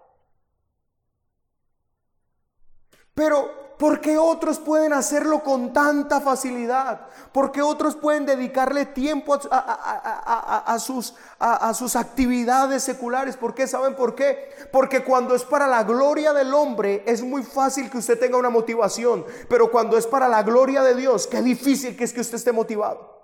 Pero 3.14 3.63
¿Por 3.84 4.00
qué 4.00 4.16
otros 4.16 4.60
pueden 4.60 4.94
hacerlo 4.94 5.42
con 5.42 5.74
tanta 5.74 6.22
facilidad? 6.22 7.02
¿Por 7.32 7.52
qué 7.52 7.60
otros 7.60 7.94
pueden 7.94 8.24
dedicarle 8.24 8.86
tiempo 8.86 9.38
a, 9.50 10.78
sus, 10.78 11.14
a, 11.38 11.74
sus, 11.74 11.94
actividades 11.94 12.82
seculares? 12.82 13.36
¿Por 13.36 13.54
qué? 13.54 13.66
¿Saben 13.66 13.94
por 13.94 14.14
qué? 14.14 14.48
Porque 14.72 15.04
cuando 15.04 15.34
es 15.34 15.44
para 15.44 15.66
la 15.66 15.84
gloria 15.84 16.32
del 16.32 16.54
hombre 16.54 17.02
es 17.06 17.22
muy 17.22 17.42
fácil 17.42 17.90
que 17.90 17.98
usted 17.98 18.18
tenga 18.18 18.38
una 18.38 18.48
motivación, 18.48 19.22
pero 19.50 19.70
cuando 19.70 19.98
es 19.98 20.06
para 20.06 20.28
la 20.28 20.42
gloria 20.42 20.82
de 20.82 20.94
Dios, 20.94 21.26
qué 21.26 21.42
difícil 21.42 21.94
que 21.94 22.04
es 22.04 22.14
que 22.14 22.22
usted 22.22 22.36
esté 22.36 22.52
motivado. 22.52 23.23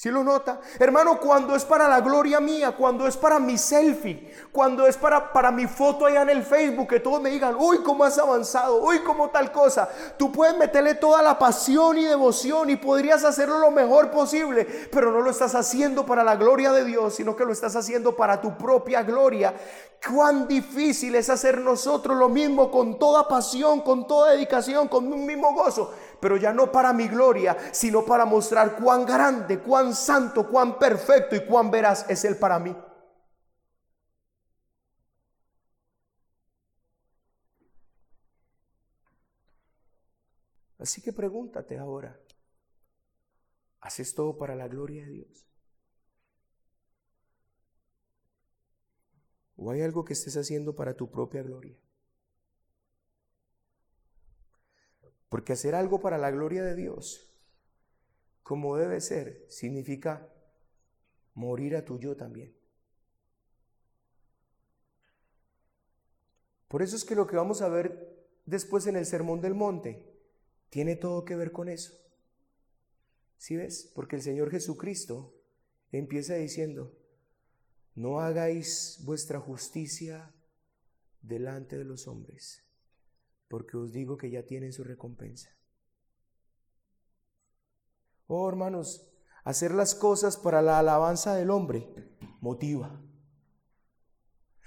Si 0.00 0.10
lo 0.10 0.24
nota? 0.24 0.62
Hermano, 0.78 1.20
cuando 1.20 1.54
es 1.54 1.62
para 1.62 1.86
la 1.86 2.00
gloria 2.00 2.40
mía, 2.40 2.72
cuando 2.74 3.06
es 3.06 3.18
para 3.18 3.38
mi 3.38 3.58
selfie, 3.58 4.32
cuando 4.50 4.86
es 4.86 4.96
para, 4.96 5.30
para 5.30 5.50
mi 5.50 5.66
foto 5.66 6.06
allá 6.06 6.22
en 6.22 6.30
el 6.30 6.42
Facebook, 6.42 6.88
que 6.88 7.00
todos 7.00 7.20
me 7.20 7.28
digan, 7.28 7.54
uy, 7.58 7.82
cómo 7.82 8.04
has 8.04 8.16
avanzado, 8.16 8.82
uy, 8.82 9.00
cómo 9.00 9.28
tal 9.28 9.52
cosa. 9.52 9.90
Tú 10.16 10.32
puedes 10.32 10.56
meterle 10.56 10.94
toda 10.94 11.20
la 11.20 11.38
pasión 11.38 11.98
y 11.98 12.06
devoción 12.06 12.70
y 12.70 12.76
podrías 12.76 13.24
hacerlo 13.24 13.58
lo 13.58 13.70
mejor 13.70 14.10
posible, 14.10 14.66
pero 14.90 15.12
no 15.12 15.20
lo 15.20 15.28
estás 15.28 15.54
haciendo 15.54 16.06
para 16.06 16.24
la 16.24 16.36
gloria 16.36 16.72
de 16.72 16.86
Dios, 16.86 17.16
sino 17.16 17.36
que 17.36 17.44
lo 17.44 17.52
estás 17.52 17.76
haciendo 17.76 18.16
para 18.16 18.40
tu 18.40 18.56
propia 18.56 19.02
gloria. 19.02 19.52
Cuán 20.10 20.48
difícil 20.48 21.14
es 21.14 21.28
hacer 21.28 21.58
nosotros 21.58 22.16
lo 22.16 22.30
mismo 22.30 22.70
con 22.70 22.98
toda 22.98 23.28
pasión, 23.28 23.82
con 23.82 24.06
toda 24.06 24.30
dedicación, 24.30 24.88
con 24.88 25.12
un 25.12 25.26
mismo 25.26 25.52
gozo 25.52 25.92
pero 26.20 26.36
ya 26.36 26.52
no 26.52 26.70
para 26.70 26.92
mi 26.92 27.08
gloria, 27.08 27.56
sino 27.72 28.04
para 28.04 28.24
mostrar 28.24 28.76
cuán 28.76 29.04
grande, 29.04 29.60
cuán 29.60 29.94
santo, 29.94 30.48
cuán 30.48 30.78
perfecto 30.78 31.36
y 31.36 31.44
cuán 31.46 31.70
veraz 31.70 32.08
es 32.08 32.24
Él 32.24 32.36
para 32.36 32.58
mí. 32.58 32.76
Así 40.78 41.02
que 41.02 41.12
pregúntate 41.12 41.76
ahora, 41.76 42.18
¿haces 43.80 44.14
todo 44.14 44.36
para 44.38 44.54
la 44.54 44.66
gloria 44.66 45.04
de 45.04 45.10
Dios? 45.10 45.46
¿O 49.56 49.70
hay 49.70 49.82
algo 49.82 50.06
que 50.06 50.14
estés 50.14 50.38
haciendo 50.38 50.74
para 50.74 50.94
tu 50.94 51.10
propia 51.10 51.42
gloria? 51.42 51.76
Porque 55.30 55.52
hacer 55.52 55.76
algo 55.76 56.00
para 56.00 56.18
la 56.18 56.32
gloria 56.32 56.64
de 56.64 56.74
Dios, 56.74 57.32
como 58.42 58.76
debe 58.76 59.00
ser, 59.00 59.46
significa 59.48 60.28
morir 61.34 61.76
a 61.76 61.84
tu 61.84 62.00
yo 62.00 62.16
también. 62.16 62.52
Por 66.66 66.82
eso 66.82 66.96
es 66.96 67.04
que 67.04 67.14
lo 67.14 67.28
que 67.28 67.36
vamos 67.36 67.62
a 67.62 67.68
ver 67.68 68.26
después 68.44 68.88
en 68.88 68.96
el 68.96 69.06
Sermón 69.06 69.40
del 69.40 69.54
Monte 69.54 70.04
tiene 70.68 70.96
todo 70.96 71.24
que 71.24 71.36
ver 71.36 71.52
con 71.52 71.68
eso. 71.68 71.94
¿Sí 73.38 73.54
ves? 73.54 73.90
Porque 73.94 74.16
el 74.16 74.22
Señor 74.22 74.50
Jesucristo 74.50 75.32
empieza 75.92 76.34
diciendo, 76.34 76.92
no 77.94 78.20
hagáis 78.20 78.98
vuestra 79.04 79.38
justicia 79.38 80.34
delante 81.22 81.78
de 81.78 81.84
los 81.84 82.08
hombres 82.08 82.64
porque 83.50 83.76
os 83.76 83.92
digo 83.92 84.16
que 84.16 84.30
ya 84.30 84.44
tienen 84.44 84.72
su 84.72 84.84
recompensa. 84.84 85.50
Oh 88.28 88.48
hermanos, 88.48 89.10
hacer 89.42 89.72
las 89.72 89.96
cosas 89.96 90.36
para 90.36 90.62
la 90.62 90.78
alabanza 90.78 91.34
del 91.34 91.50
hombre 91.50 91.92
motiva. 92.40 93.02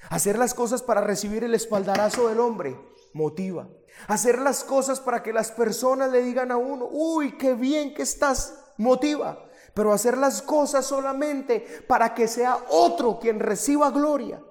Hacer 0.10 0.38
las 0.38 0.54
cosas 0.54 0.84
para 0.84 1.00
recibir 1.00 1.46
el 1.46 1.56
espaldarazo 1.56 2.28
del 2.28 2.42
hombre 2.42 2.78
motiva. 3.14 3.70
Hacer 4.10 4.40
las 4.40 4.66
cosas 4.66 5.00
para 5.00 5.24
que 5.24 5.32
las 5.32 5.52
personas 5.52 6.12
le 6.12 6.22
digan 6.22 6.52
a 6.52 6.58
uno, 6.58 6.90
uy, 6.92 7.38
qué 7.38 7.54
bien 7.54 7.94
que 7.94 8.02
estás, 8.02 8.74
motiva. 8.78 9.50
Pero 9.74 9.94
hacer 9.94 10.18
las 10.18 10.42
cosas 10.42 10.86
solamente 10.86 11.66
para 11.88 12.14
que 12.14 12.28
sea 12.28 12.58
otro 12.70 13.18
quien 13.18 13.40
reciba 13.40 13.92
gloria 13.92 14.44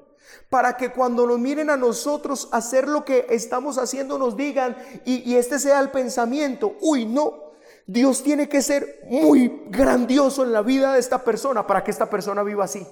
para 0.49 0.77
que 0.77 0.93
cuando 0.93 1.27
nos 1.27 1.39
miren 1.39 1.71
a 1.71 1.77
nosotros 1.77 2.49
hacer 2.53 2.89
lo 2.89 3.05
que 3.05 3.27
estamos 3.31 3.79
haciendo 3.79 4.19
nos 4.19 4.37
digan 4.37 4.77
y, 5.05 5.35
este 5.35 5.59
sea 5.59 5.81
el 5.81 5.91
pensamiento, 5.91 6.77
uy, 6.81 7.07
no, 7.07 7.53
Dios 7.87 8.23
tiene 8.23 8.49
que 8.49 8.63
ser 8.63 9.01
muy 9.09 9.65
grandioso 9.69 10.45
en 10.45 10.53
la 10.53 10.63
vida 10.63 10.95
de 10.95 11.01
esta 11.01 11.25
persona 11.25 11.67
para 11.67 11.83
que 11.83 11.91
esta 11.91 12.09
persona 12.09 12.43
viva 12.43 12.65
así. 12.65 12.87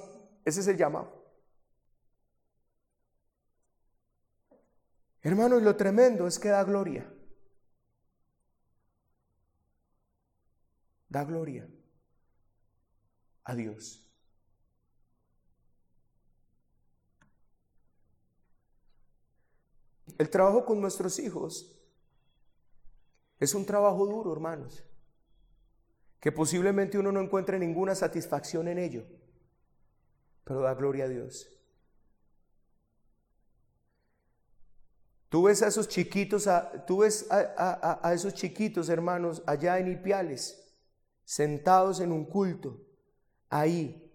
Ese 0.44 0.60
es 0.60 0.66
el 0.66 0.76
llamado. 0.76 1.20
Hermano, 5.22 5.58
y 5.58 5.62
lo 5.62 5.76
tremendo 5.76 6.26
es 6.26 6.38
que 6.38 6.48
da 6.48 6.64
gloria. 6.64 7.12
Da 11.08 11.24
gloria 11.24 11.68
a 13.44 13.54
Dios. 13.54 14.09
El 20.20 20.28
trabajo 20.28 20.66
con 20.66 20.82
nuestros 20.82 21.18
hijos 21.18 21.74
es 23.38 23.54
un 23.54 23.64
trabajo 23.64 24.04
duro, 24.04 24.30
hermanos, 24.30 24.84
que 26.20 26.30
posiblemente 26.30 26.98
uno 26.98 27.10
no 27.10 27.22
encuentre 27.22 27.58
ninguna 27.58 27.94
satisfacción 27.94 28.68
en 28.68 28.78
ello, 28.78 29.06
pero 30.44 30.60
da 30.60 30.74
gloria 30.74 31.06
a 31.06 31.08
Dios. 31.08 31.48
Tú 35.30 35.44
ves 35.44 35.62
a 35.62 35.68
esos 35.68 35.88
chiquitos, 35.88 36.46
tú 36.86 36.98
ves 36.98 37.26
a, 37.30 38.12
esos 38.12 38.34
chiquitos 38.34 38.90
hermanos 38.90 39.42
allá 39.46 39.78
en 39.78 39.90
Ipiales, 39.90 40.70
sentados 41.24 41.98
en 41.98 42.12
un 42.12 42.26
culto, 42.26 42.78
ahí, 43.48 44.09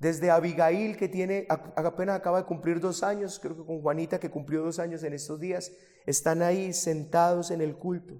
Desde 0.00 0.30
Abigail, 0.30 0.96
que 0.96 1.08
tiene, 1.08 1.46
apenas 1.48 2.16
acaba 2.16 2.38
de 2.38 2.46
cumplir 2.46 2.80
dos 2.80 3.02
años, 3.02 3.38
creo 3.38 3.54
que 3.54 3.66
con 3.66 3.82
Juanita, 3.82 4.18
que 4.18 4.30
cumplió 4.30 4.62
dos 4.62 4.78
años 4.78 5.02
en 5.02 5.12
estos 5.12 5.38
días, 5.38 5.72
están 6.06 6.40
ahí 6.40 6.72
sentados 6.72 7.50
en 7.50 7.60
el 7.60 7.76
culto. 7.76 8.18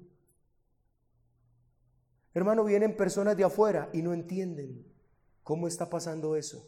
Hermano, 2.34 2.64
vienen 2.64 2.96
personas 2.96 3.34
de 3.34 3.44
afuera 3.44 3.88
y 3.94 4.02
no 4.02 4.12
entienden 4.12 4.86
cómo 5.42 5.66
está 5.66 5.88
pasando 5.88 6.36
eso. 6.36 6.62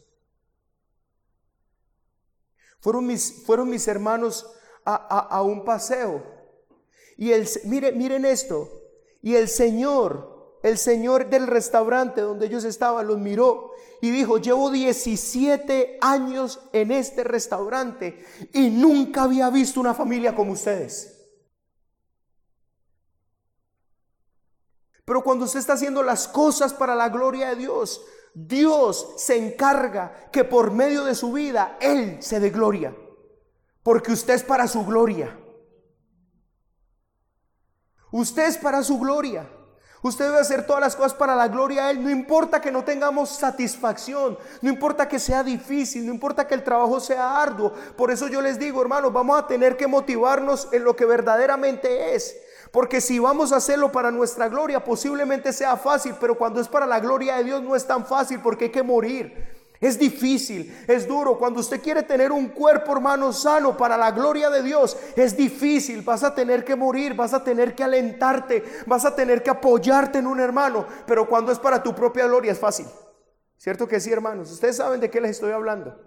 Fueron 2.79 3.05
mis, 3.05 3.43
fueron 3.45 3.69
mis 3.69 3.87
hermanos 3.87 4.51
a, 4.83 5.41
un 5.43 5.63
paseo. 5.63 6.25
Y 7.17 7.31
el, 7.31 7.47
mire, 7.65 7.91
miren 7.91 8.25
esto. 8.25 8.67
Y 9.21 9.35
el 9.35 9.47
Señor, 9.47 10.32
el 10.63 10.77
Señor 10.77 11.29
del 11.29 11.45
restaurante 11.45 12.21
donde 12.21 12.47
ellos 12.47 12.63
estaban, 12.63 13.05
los 13.05 13.19
miró 13.19 13.73
y 14.01 14.09
dijo, 14.11 14.37
llevo 14.37 14.71
17 14.71 15.97
años 16.01 16.61
en 16.71 16.91
este 16.91 17.23
restaurante 17.23 18.25
y 18.53 18.69
nunca 18.69 19.23
había 19.23 19.49
visto 19.49 19.79
una 19.79 19.93
familia 19.93 20.33
como 20.33 20.53
ustedes. 20.53 21.27
Pero 25.05 25.21
cuando 25.21 25.45
usted 25.45 25.59
está 25.59 25.73
haciendo 25.73 26.01
las 26.01 26.29
cosas 26.29 26.73
para 26.73 26.95
la 26.95 27.09
gloria 27.09 27.49
de 27.49 27.57
Dios, 27.57 28.01
Dios 28.33 29.15
se 29.17 29.37
encarga 29.37 30.29
que 30.31 30.45
por 30.45 30.71
medio 30.71 31.03
de 31.03 31.13
su 31.13 31.33
vida 31.33 31.77
Él 31.81 32.23
se 32.23 32.39
dé 32.39 32.49
gloria. 32.49 32.95
Porque 33.83 34.13
usted 34.13 34.35
es 34.35 34.43
para 34.43 34.65
su 34.67 34.85
gloria. 34.85 35.37
Usted 38.11 38.47
es 38.47 38.57
para 38.57 38.81
su 38.81 38.97
gloria. 38.97 39.49
Usted 40.03 40.25
debe 40.25 40.39
hacer 40.39 40.67
todas 40.67 40.81
las 40.81 40.97
cosas 40.97 41.13
para 41.13 41.33
la 41.33 41.47
gloria 41.47 41.85
de 41.85 41.91
Él. 41.91 42.03
No 42.03 42.09
importa 42.09 42.59
que 42.59 42.73
no 42.73 42.83
tengamos 42.83 43.29
satisfacción, 43.29 44.37
no 44.61 44.69
importa 44.69 45.07
que 45.07 45.17
sea 45.17 45.43
difícil, 45.43 46.05
no 46.05 46.13
importa 46.13 46.45
que 46.45 46.55
el 46.55 46.63
trabajo 46.63 46.99
sea 46.99 47.41
arduo. 47.41 47.71
Por 47.95 48.11
eso 48.11 48.27
yo 48.27 48.41
les 48.41 48.59
digo, 48.59 48.81
hermanos, 48.81 49.13
vamos 49.13 49.39
a 49.39 49.47
tener 49.47 49.77
que 49.77 49.87
motivarnos 49.87 50.67
en 50.73 50.83
lo 50.83 50.95
que 50.95 51.05
verdaderamente 51.05 52.15
es. 52.15 52.35
Porque 52.71 52.99
si 52.99 53.17
vamos 53.17 53.53
a 53.53 53.57
hacerlo 53.57 53.93
para 53.93 54.11
nuestra 54.11 54.49
gloria, 54.49 54.83
posiblemente 54.83 55.53
sea 55.53 55.77
fácil, 55.77 56.15
pero 56.19 56.35
cuando 56.35 56.59
es 56.59 56.67
para 56.67 56.85
la 56.85 56.99
gloria 56.99 57.37
de 57.37 57.45
Dios 57.45 57.61
no 57.61 57.73
es 57.73 57.87
tan 57.87 58.05
fácil 58.05 58.41
porque 58.41 58.65
hay 58.65 58.71
que 58.71 58.83
morir. 58.83 59.62
Es 59.83 59.99
difícil, 59.99 60.73
es 60.87 61.05
duro. 61.05 61.37
Cuando 61.37 61.59
usted 61.59 61.81
quiere 61.81 62.03
tener 62.03 62.31
un 62.31 62.47
cuerpo, 62.47 62.93
hermano, 62.93 63.33
sano 63.33 63.75
para 63.75 63.97
la 63.97 64.11
gloria 64.11 64.49
de 64.49 64.63
Dios, 64.63 64.97
es 65.17 65.35
difícil. 65.35 66.03
Vas 66.03 66.23
a 66.23 66.33
tener 66.33 66.63
que 66.63 66.77
morir, 66.77 67.13
vas 67.15 67.33
a 67.33 67.43
tener 67.43 67.75
que 67.75 67.83
alentarte, 67.83 68.63
vas 68.85 69.03
a 69.03 69.13
tener 69.13 69.43
que 69.43 69.49
apoyarte 69.49 70.19
en 70.19 70.27
un 70.27 70.39
hermano. 70.39 70.85
Pero 71.05 71.27
cuando 71.27 71.51
es 71.51 71.59
para 71.59 71.83
tu 71.83 71.93
propia 71.93 72.27
gloria 72.27 72.53
es 72.53 72.59
fácil. 72.59 72.85
¿Cierto 73.57 73.85
que 73.85 73.99
sí, 73.99 74.09
hermanos? 74.09 74.53
Ustedes 74.53 74.77
saben 74.77 75.01
de 75.01 75.09
qué 75.09 75.19
les 75.19 75.31
estoy 75.31 75.51
hablando. 75.51 75.99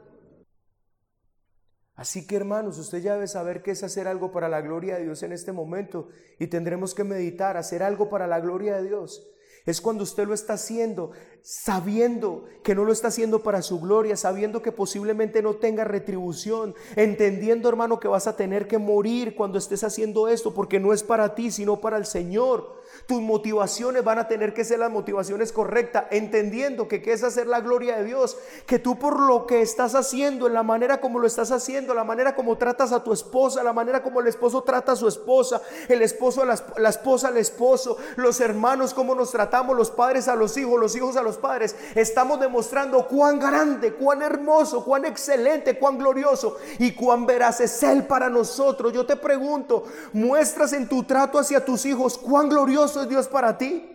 Así 1.96 2.26
que 2.26 2.36
hermanos, 2.36 2.78
usted 2.78 3.02
ya 3.02 3.12
debe 3.12 3.28
saber 3.28 3.62
qué 3.62 3.72
es 3.72 3.82
hacer 3.82 4.08
algo 4.08 4.32
para 4.32 4.48
la 4.48 4.62
gloria 4.62 4.96
de 4.96 5.04
Dios 5.04 5.22
en 5.22 5.32
este 5.32 5.52
momento 5.52 6.08
y 6.38 6.46
tendremos 6.46 6.94
que 6.94 7.04
meditar, 7.04 7.58
hacer 7.58 7.82
algo 7.82 8.08
para 8.08 8.26
la 8.26 8.40
gloria 8.40 8.76
de 8.76 8.84
Dios. 8.84 9.28
Es 9.66 9.80
cuando 9.80 10.04
usted 10.04 10.26
lo 10.26 10.32
está 10.32 10.54
haciendo 10.54 11.10
sabiendo 11.48 12.46
que 12.64 12.74
no 12.74 12.84
lo 12.84 12.90
está 12.90 13.06
haciendo 13.06 13.44
para 13.44 13.62
su 13.62 13.78
gloria, 13.78 14.16
sabiendo 14.16 14.62
que 14.62 14.72
posiblemente 14.72 15.42
no 15.42 15.54
tenga 15.54 15.84
retribución, 15.84 16.74
entendiendo 16.96 17.68
hermano 17.68 18.00
que 18.00 18.08
vas 18.08 18.26
a 18.26 18.34
tener 18.34 18.66
que 18.66 18.78
morir 18.78 19.36
cuando 19.36 19.56
estés 19.56 19.84
haciendo 19.84 20.26
esto, 20.26 20.52
porque 20.52 20.80
no 20.80 20.92
es 20.92 21.04
para 21.04 21.36
ti, 21.36 21.52
sino 21.52 21.80
para 21.80 21.98
el 21.98 22.04
Señor. 22.04 22.75
Tus 23.06 23.22
motivaciones 23.22 24.02
van 24.02 24.18
a 24.18 24.26
tener 24.26 24.52
que 24.52 24.64
ser 24.64 24.80
las 24.80 24.90
motivaciones 24.90 25.52
correctas, 25.52 26.06
entendiendo 26.10 26.88
que 26.88 27.02
qué 27.02 27.12
es 27.12 27.22
hacer 27.22 27.46
la 27.46 27.60
gloria 27.60 27.96
de 27.98 28.04
Dios, 28.04 28.36
que 28.66 28.80
tú 28.80 28.98
por 28.98 29.20
lo 29.20 29.46
que 29.46 29.62
estás 29.62 29.94
haciendo, 29.94 30.48
en 30.48 30.54
la 30.54 30.64
manera 30.64 31.00
como 31.00 31.20
lo 31.20 31.26
estás 31.28 31.52
haciendo, 31.52 31.94
la 31.94 32.02
manera 32.02 32.34
como 32.34 32.56
tratas 32.56 32.90
a 32.90 33.04
tu 33.04 33.12
esposa, 33.12 33.62
la 33.62 33.72
manera 33.72 34.02
como 34.02 34.20
el 34.20 34.26
esposo 34.26 34.62
trata 34.62 34.92
a 34.92 34.96
su 34.96 35.06
esposa, 35.06 35.62
el 35.88 36.02
esposo 36.02 36.42
a 36.42 36.46
la, 36.46 36.88
esposa 36.88 37.28
al 37.28 37.36
esposo, 37.36 37.96
los 38.16 38.40
hermanos, 38.40 38.92
cómo 38.92 39.14
nos 39.14 39.30
tratamos, 39.30 39.76
los 39.76 39.90
padres 39.92 40.26
a 40.26 40.34
los 40.34 40.56
hijos, 40.56 40.80
los 40.80 40.96
hijos 40.96 41.16
a 41.16 41.22
los 41.22 41.36
padres, 41.36 41.76
estamos 41.94 42.40
demostrando 42.40 43.06
cuán 43.06 43.38
grande, 43.38 43.92
cuán 43.94 44.20
hermoso, 44.22 44.84
cuán 44.84 45.04
excelente, 45.04 45.78
cuán 45.78 45.96
glorioso 45.96 46.56
y 46.80 46.92
cuán 46.92 47.24
veraz 47.24 47.60
es 47.60 47.82
Él 47.84 48.04
para 48.04 48.28
nosotros. 48.28 48.92
Yo 48.92 49.06
te 49.06 49.14
pregunto, 49.14 49.84
¿muestras 50.12 50.72
en 50.72 50.88
tu 50.88 51.04
trato 51.04 51.38
hacia 51.38 51.64
tus 51.64 51.86
hijos 51.86 52.18
cuán 52.18 52.48
glorioso 52.48 52.95
es 53.02 53.08
Dios 53.08 53.28
para 53.28 53.56
ti? 53.56 53.92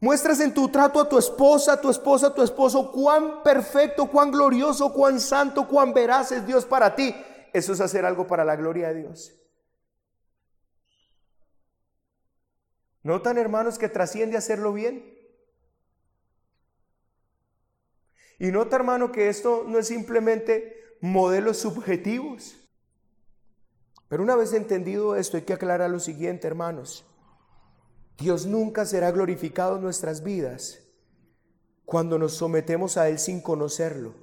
Muestras 0.00 0.40
en 0.40 0.54
tu 0.54 0.68
trato 0.68 1.00
a 1.00 1.08
tu 1.08 1.18
esposa, 1.18 1.74
a 1.74 1.80
tu 1.80 1.90
esposa, 1.90 2.28
a 2.28 2.34
tu 2.34 2.42
esposo, 2.42 2.90
cuán 2.90 3.42
perfecto, 3.42 4.10
cuán 4.10 4.30
glorioso, 4.30 4.92
cuán 4.92 5.20
santo, 5.20 5.68
cuán 5.68 5.92
veraz 5.92 6.32
es 6.32 6.46
Dios 6.46 6.64
para 6.64 6.94
ti. 6.94 7.14
Eso 7.52 7.74
es 7.74 7.80
hacer 7.80 8.06
algo 8.06 8.26
para 8.26 8.44
la 8.44 8.56
gloria 8.56 8.88
de 8.88 9.02
Dios. 9.02 9.34
¿Notan, 13.02 13.38
hermanos, 13.38 13.78
que 13.78 13.88
trasciende 13.88 14.36
hacerlo 14.36 14.72
bien? 14.72 15.18
Y 18.38 18.52
nota, 18.52 18.76
hermano, 18.76 19.12
que 19.12 19.28
esto 19.28 19.64
no 19.66 19.78
es 19.78 19.88
simplemente 19.88 20.96
modelos 21.02 21.58
subjetivos. 21.58 22.56
Pero 24.08 24.22
una 24.22 24.34
vez 24.34 24.54
entendido 24.54 25.14
esto, 25.14 25.36
hay 25.36 25.42
que 25.42 25.52
aclarar 25.52 25.90
lo 25.90 26.00
siguiente, 26.00 26.46
hermanos. 26.46 27.06
Dios 28.20 28.44
nunca 28.44 28.84
será 28.84 29.10
glorificado 29.10 29.76
en 29.76 29.82
nuestras 29.82 30.22
vidas 30.22 30.80
cuando 31.86 32.18
nos 32.18 32.34
sometemos 32.34 32.98
a 32.98 33.08
Él 33.08 33.18
sin 33.18 33.40
conocerlo. 33.40 34.14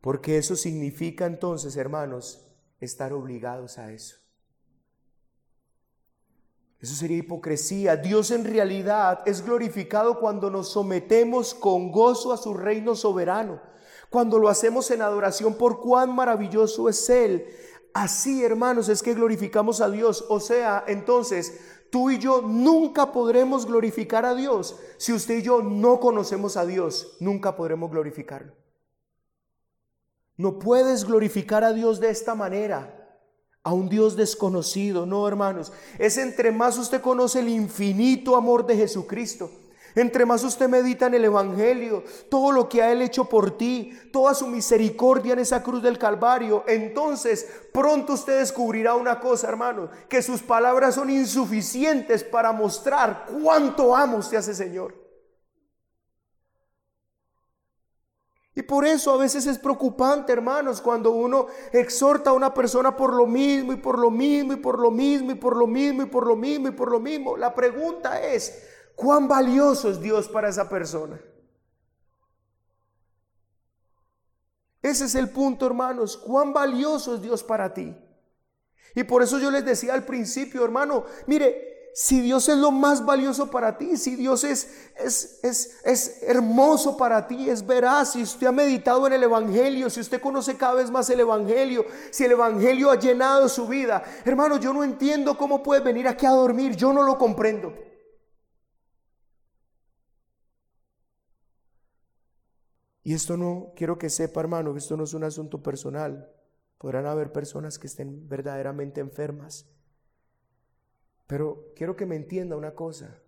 Porque 0.00 0.38
eso 0.38 0.56
significa 0.56 1.26
entonces, 1.26 1.76
hermanos, 1.76 2.46
estar 2.80 3.12
obligados 3.12 3.78
a 3.78 3.92
eso. 3.92 4.16
Eso 6.80 6.94
sería 6.94 7.18
hipocresía. 7.18 7.96
Dios 7.96 8.30
en 8.30 8.44
realidad 8.44 9.20
es 9.26 9.44
glorificado 9.44 10.18
cuando 10.18 10.50
nos 10.50 10.70
sometemos 10.70 11.54
con 11.54 11.92
gozo 11.92 12.32
a 12.32 12.36
su 12.38 12.54
reino 12.54 12.94
soberano, 12.94 13.60
cuando 14.08 14.38
lo 14.38 14.48
hacemos 14.48 14.90
en 14.90 15.02
adoración 15.02 15.54
por 15.54 15.80
cuán 15.80 16.14
maravilloso 16.14 16.88
es 16.88 17.10
Él. 17.10 17.46
Así, 17.92 18.44
hermanos, 18.44 18.88
es 18.88 19.02
que 19.02 19.14
glorificamos 19.14 19.80
a 19.80 19.90
Dios. 19.90 20.26
O 20.28 20.38
sea, 20.38 20.84
entonces, 20.86 21.58
tú 21.90 22.10
y 22.10 22.18
yo 22.18 22.42
nunca 22.42 23.12
podremos 23.12 23.66
glorificar 23.66 24.24
a 24.24 24.34
Dios. 24.34 24.76
Si 24.96 25.12
usted 25.12 25.38
y 25.38 25.42
yo 25.42 25.62
no 25.62 26.00
conocemos 26.00 26.56
a 26.56 26.66
Dios, 26.66 27.16
nunca 27.20 27.56
podremos 27.56 27.90
glorificarlo. 27.90 28.52
No 30.36 30.58
puedes 30.58 31.04
glorificar 31.04 31.64
a 31.64 31.72
Dios 31.72 31.98
de 32.00 32.10
esta 32.10 32.34
manera 32.34 32.96
a 33.62 33.72
un 33.72 33.88
Dios 33.88 34.16
desconocido. 34.16 35.06
No, 35.06 35.26
hermanos, 35.26 35.72
es 35.98 36.18
entre 36.18 36.52
más 36.52 36.78
usted 36.78 37.00
conoce 37.00 37.40
el 37.40 37.48
infinito 37.48 38.36
amor 38.36 38.64
de 38.64 38.76
Jesucristo. 38.76 39.50
Entre 39.96 40.26
más 40.26 40.44
usted 40.44 40.68
medita 40.68 41.06
en 41.06 41.14
el 41.14 41.24
Evangelio, 41.24 42.04
todo 42.28 42.52
lo 42.52 42.68
que 42.68 42.82
ha 42.82 42.92
Él 42.92 43.00
hecho 43.00 43.24
por 43.24 43.56
ti, 43.56 43.98
toda 44.12 44.34
su 44.34 44.46
misericordia 44.46 45.32
en 45.32 45.38
esa 45.38 45.62
cruz 45.62 45.82
del 45.82 45.98
Calvario, 45.98 46.64
entonces 46.68 47.48
pronto 47.72 48.12
usted 48.12 48.40
descubrirá 48.40 48.94
una 48.94 49.18
cosa, 49.18 49.48
hermano, 49.48 49.88
que 50.06 50.20
sus 50.20 50.42
palabras 50.42 50.96
son 50.96 51.08
insuficientes 51.08 52.22
para 52.22 52.52
mostrar 52.52 53.24
cuánto 53.42 53.96
amo 53.96 54.18
usted 54.18 54.36
hace 54.36 54.54
Señor. 54.54 54.94
Y 58.54 58.62
por 58.62 58.84
eso 58.86 59.14
a 59.14 59.16
veces 59.16 59.46
es 59.46 59.58
preocupante, 59.58 60.30
hermanos, 60.30 60.82
cuando 60.82 61.12
uno 61.12 61.46
exhorta 61.72 62.30
a 62.30 62.34
una 62.34 62.52
persona 62.52 62.94
por 62.94 63.14
lo 63.14 63.26
mismo 63.26 63.72
y 63.72 63.76
por 63.76 63.98
lo 63.98 64.10
mismo 64.10 64.52
y 64.52 64.56
por 64.56 64.78
lo 64.78 64.90
mismo 64.90 65.30
y 65.30 65.36
por 65.36 65.56
lo 65.56 65.66
mismo 65.66 66.02
y 66.02 66.06
por 66.06 66.26
lo 66.26 66.36
mismo 66.36 66.68
y 66.68 66.72
por 66.72 66.90
lo 66.90 67.00
mismo. 67.00 67.36
La 67.36 67.54
pregunta 67.54 68.22
es, 68.22 68.75
¿cuán 68.96 69.28
valioso 69.28 69.88
es 69.88 70.00
Dios 70.00 70.26
para 70.26 70.48
esa 70.48 70.68
persona? 70.68 71.20
Ese 74.82 75.04
es 75.04 75.14
el 75.14 75.30
punto, 75.30 75.66
hermanos, 75.66 76.16
cuán 76.16 76.52
valioso 76.52 77.14
es 77.14 77.22
Dios 77.22 77.44
para 77.44 77.72
ti. 77.72 77.94
Y 78.94 79.04
por 79.04 79.22
eso 79.22 79.38
yo 79.38 79.50
les 79.50 79.64
decía 79.64 79.94
al 79.94 80.04
principio, 80.04 80.64
hermano, 80.64 81.04
mire, 81.26 81.90
si 81.92 82.20
Dios 82.20 82.48
es 82.48 82.58
lo 82.58 82.70
más 82.70 83.04
valioso 83.04 83.50
para 83.50 83.78
ti, 83.78 83.96
si 83.96 84.16
Dios 84.16 84.44
es, 84.44 84.90
es, 84.96 85.40
es, 85.42 85.78
es, 85.82 86.22
hermoso 86.22 86.96
para 86.96 87.26
ti, 87.26 87.48
es 87.48 87.66
veraz, 87.66 88.12
si 88.12 88.22
usted 88.22 88.46
ha 88.46 88.52
meditado 88.52 89.06
en 89.06 89.14
el 89.14 89.22
Evangelio, 89.22 89.88
si 89.90 90.00
usted 90.00 90.20
conoce 90.20 90.56
cada 90.56 90.74
vez 90.74 90.90
más 90.90 91.08
el 91.10 91.20
Evangelio, 91.20 91.86
si 92.10 92.24
el 92.24 92.32
Evangelio 92.32 92.90
ha 92.90 92.98
llenado 92.98 93.48
su 93.48 93.66
vida, 93.66 94.04
hermano, 94.24 94.58
yo 94.58 94.72
no 94.72 94.84
entiendo 94.84 95.36
cómo 95.36 95.62
puede 95.62 95.80
venir 95.80 96.06
aquí 96.06 96.26
a 96.26 96.30
dormir, 96.30 96.76
yo 96.76 96.92
no 96.92 97.02
lo 97.02 97.16
comprendo. 97.16 97.72
Y 103.06 103.14
esto 103.14 103.36
no, 103.36 103.72
quiero 103.76 103.98
que 103.98 104.10
sepa, 104.10 104.40
hermano, 104.40 104.72
que 104.72 104.80
esto 104.80 104.96
no 104.96 105.04
es 105.04 105.14
un 105.14 105.22
asunto 105.22 105.62
personal. 105.62 106.28
Podrán 106.76 107.06
haber 107.06 107.30
personas 107.30 107.78
que 107.78 107.86
estén 107.86 108.28
verdaderamente 108.28 109.00
enfermas 109.00 109.66
pero 111.26 111.72
quiero 111.74 111.96
que 111.96 112.06
me 112.06 112.16
entienda 112.16 112.56
una 112.56 112.74
cosa, 112.74 113.20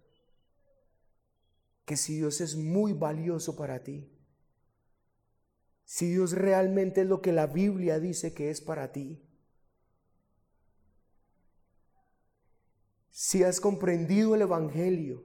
que 1.84 1.96
si 1.96 2.16
Dios 2.16 2.40
es 2.40 2.56
muy 2.56 2.92
valioso 2.92 3.56
para 3.56 3.82
ti, 3.82 4.08
si 5.84 6.10
Dios 6.10 6.32
realmente 6.32 7.00
es 7.00 7.06
lo 7.06 7.20
que 7.22 7.32
la 7.32 7.46
Biblia 7.46 7.98
dice 7.98 8.34
que 8.34 8.50
es 8.50 8.60
para 8.60 8.92
ti. 8.92 9.24
Si 13.10 13.42
has 13.42 13.58
comprendido 13.58 14.34
el 14.34 14.42
Evangelio, 14.42 15.24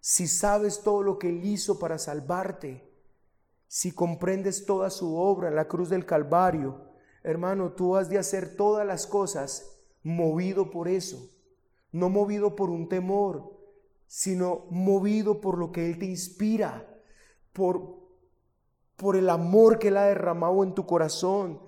si 0.00 0.26
sabes 0.26 0.82
todo 0.82 1.02
lo 1.02 1.18
que 1.18 1.28
Él 1.28 1.44
hizo 1.44 1.78
para 1.78 1.98
salvarte, 1.98 2.91
si 3.72 3.90
comprendes 3.90 4.66
toda 4.66 4.90
su 4.90 5.16
obra 5.16 5.50
la 5.50 5.66
cruz 5.66 5.88
del 5.88 6.04
Calvario, 6.04 6.90
hermano, 7.22 7.72
tú 7.72 7.96
has 7.96 8.10
de 8.10 8.18
hacer 8.18 8.54
todas 8.54 8.86
las 8.86 9.06
cosas 9.06 9.80
movido 10.02 10.70
por 10.70 10.88
eso, 10.88 11.30
no 11.90 12.10
movido 12.10 12.54
por 12.54 12.68
un 12.68 12.86
temor, 12.86 13.50
sino 14.06 14.66
movido 14.68 15.40
por 15.40 15.56
lo 15.56 15.72
que 15.72 15.86
Él 15.86 15.98
te 15.98 16.04
inspira, 16.04 16.86
por, 17.54 17.96
por 18.96 19.16
el 19.16 19.30
amor 19.30 19.78
que 19.78 19.88
Él 19.88 19.96
ha 19.96 20.04
derramado 20.04 20.64
en 20.64 20.74
tu 20.74 20.84
corazón. 20.84 21.62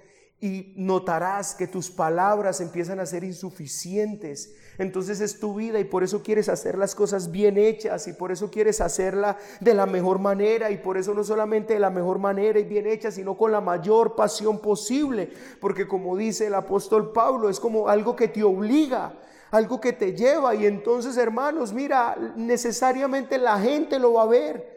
Y 0.45 0.75
notarás 0.77 1.55
que 1.55 1.67
tus 1.67 1.91
palabras 1.91 2.61
empiezan 2.61 3.01
a 3.01 3.07
ser 3.07 3.25
insuficientes. 3.25 4.55
Entonces 4.77 5.23
es 5.23 5.41
tu 5.41 5.55
vida 5.55 5.81
y 5.81 5.85
por 5.85 6.05
eso 6.05 6.23
quieres 6.23 6.51
hacer 6.51 6.77
las 6.77 6.95
cosas 6.95 7.31
bien 7.31 7.57
hechas 7.57 8.07
y 8.09 8.13
por 8.13 8.31
eso 8.31 8.51
quieres 8.51 8.83
hacerla 8.83 9.39
de 9.61 9.73
la 9.73 9.87
mejor 9.87 10.19
manera 10.19 10.71
y 10.71 10.77
por 10.77 10.99
eso 10.99 11.15
no 11.15 11.25
solamente 11.25 11.73
de 11.73 11.81
la 11.81 11.89
mejor 11.89 12.19
manera 12.19 12.59
y 12.59 12.65
bien 12.65 12.87
hecha, 12.87 13.11
sino 13.11 13.39
con 13.39 13.53
la 13.53 13.63
mayor 13.63 14.17
pasión 14.17 14.59
posible. 14.59 15.33
Porque 15.63 15.89
como 15.89 16.15
dice 16.15 16.49
el 16.49 16.55
apóstol 16.55 17.11
Pablo, 17.13 17.49
es 17.49 17.59
como 17.59 17.89
algo 17.89 18.15
que 18.15 18.29
te 18.29 18.43
obliga 18.43 19.15
algo 19.51 19.81
que 19.81 19.93
te 19.93 20.15
lleva. 20.15 20.55
Y 20.57 20.67
entonces, 20.67 21.17
hermanos, 21.17 21.73
mira, 21.73 22.17
necesariamente 22.37 23.39
la 23.39 23.59
gente 23.61 24.01
lo 24.01 24.15
va 24.15 24.25
a 24.25 24.27
ver. 24.27 24.74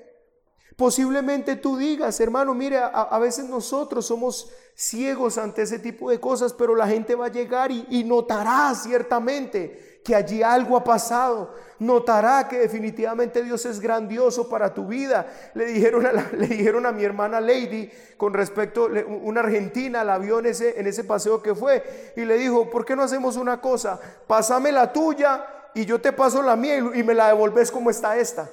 Posiblemente 0.78 1.56
tú 1.56 1.76
digas, 1.76 2.20
hermano, 2.20 2.54
mire, 2.54 2.78
a, 2.78 3.18
veces 3.18 3.46
nosotros 3.50 4.06
somos 4.06 4.52
ciegos 4.76 5.40
ante 5.40 5.64
ese 5.64 5.80
tipo 5.80 6.12
de 6.12 6.20
cosas, 6.20 6.54
pero 6.54 6.76
la 6.76 6.88
gente 6.88 7.16
va 7.16 7.26
a 7.26 7.32
llegar 7.32 7.72
y, 7.72 8.04
notará 8.04 8.76
ciertamente 8.76 10.02
que 10.06 10.14
allí 10.14 10.44
algo 10.44 10.78
ha 10.78 10.84
pasado. 10.84 11.52
Notará 11.80 12.48
que 12.48 12.60
definitivamente 12.60 13.42
Dios 13.42 13.66
es 13.66 13.80
grandioso 13.80 14.50
para 14.50 14.72
tu 14.72 14.86
vida. 14.86 15.26
Le 15.56 15.66
dijeron 15.66 16.06
a, 16.06 16.12
le 16.38 16.46
dijeron 16.46 16.86
a 16.86 16.92
mi 16.92 17.04
hermana 17.04 17.42
Lady 17.42 17.90
con 18.16 18.36
respecto, 18.36 18.88
una 19.24 19.40
argentina 19.40 20.04
la 20.04 20.20
vio 20.20 20.38
en 20.38 20.46
ese, 20.46 20.80
en 20.80 20.86
ese 20.86 21.04
paseo 21.04 21.42
que 21.42 21.56
fue 21.56 22.14
y 22.16 22.24
le 22.24 22.38
dijo, 22.38 22.70
¿por 22.70 22.86
qué 22.86 22.96
no 22.96 23.02
hacemos 23.02 23.36
una 23.36 23.60
cosa? 23.60 24.00
Pásame 24.28 24.72
la 24.72 24.94
tuya 24.94 25.44
y 25.74 25.86
yo 25.86 26.00
te 26.00 26.14
paso 26.14 26.44
la 26.44 26.56
mía 26.56 26.78
y, 26.78 27.00
y 27.00 27.04
me 27.04 27.16
la 27.16 27.30
devolves 27.30 27.72
como 27.72 27.90
está 27.90 28.16
esta. 28.16 28.48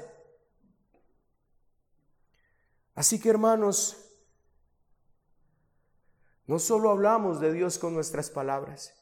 Así 2.94 3.20
que 3.20 3.30
hermanos, 3.30 3.96
no 6.46 6.58
solo 6.58 6.90
hablamos 6.90 7.40
de 7.40 7.52
Dios 7.52 7.78
con 7.78 7.94
nuestras 7.94 8.30
palabras. 8.30 8.94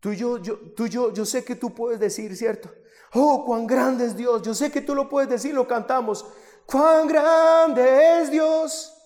Tú 0.00 0.12
yo, 0.12 0.38
yo, 0.38 0.58
tú 0.74 0.86
yo, 0.86 1.12
yo 1.12 1.24
sé 1.24 1.44
que 1.44 1.54
tú 1.54 1.74
puedes 1.74 2.00
decir, 2.00 2.36
¿cierto? 2.36 2.72
Oh, 3.14 3.44
cuán 3.44 3.66
grande 3.66 4.06
es 4.06 4.16
Dios. 4.16 4.42
Yo 4.42 4.54
sé 4.54 4.70
que 4.72 4.80
tú 4.80 4.94
lo 4.94 5.08
puedes 5.08 5.28
decir, 5.28 5.54
lo 5.54 5.68
cantamos. 5.68 6.26
Cuán 6.66 7.06
grande 7.06 8.20
es 8.20 8.30
Dios. 8.30 8.98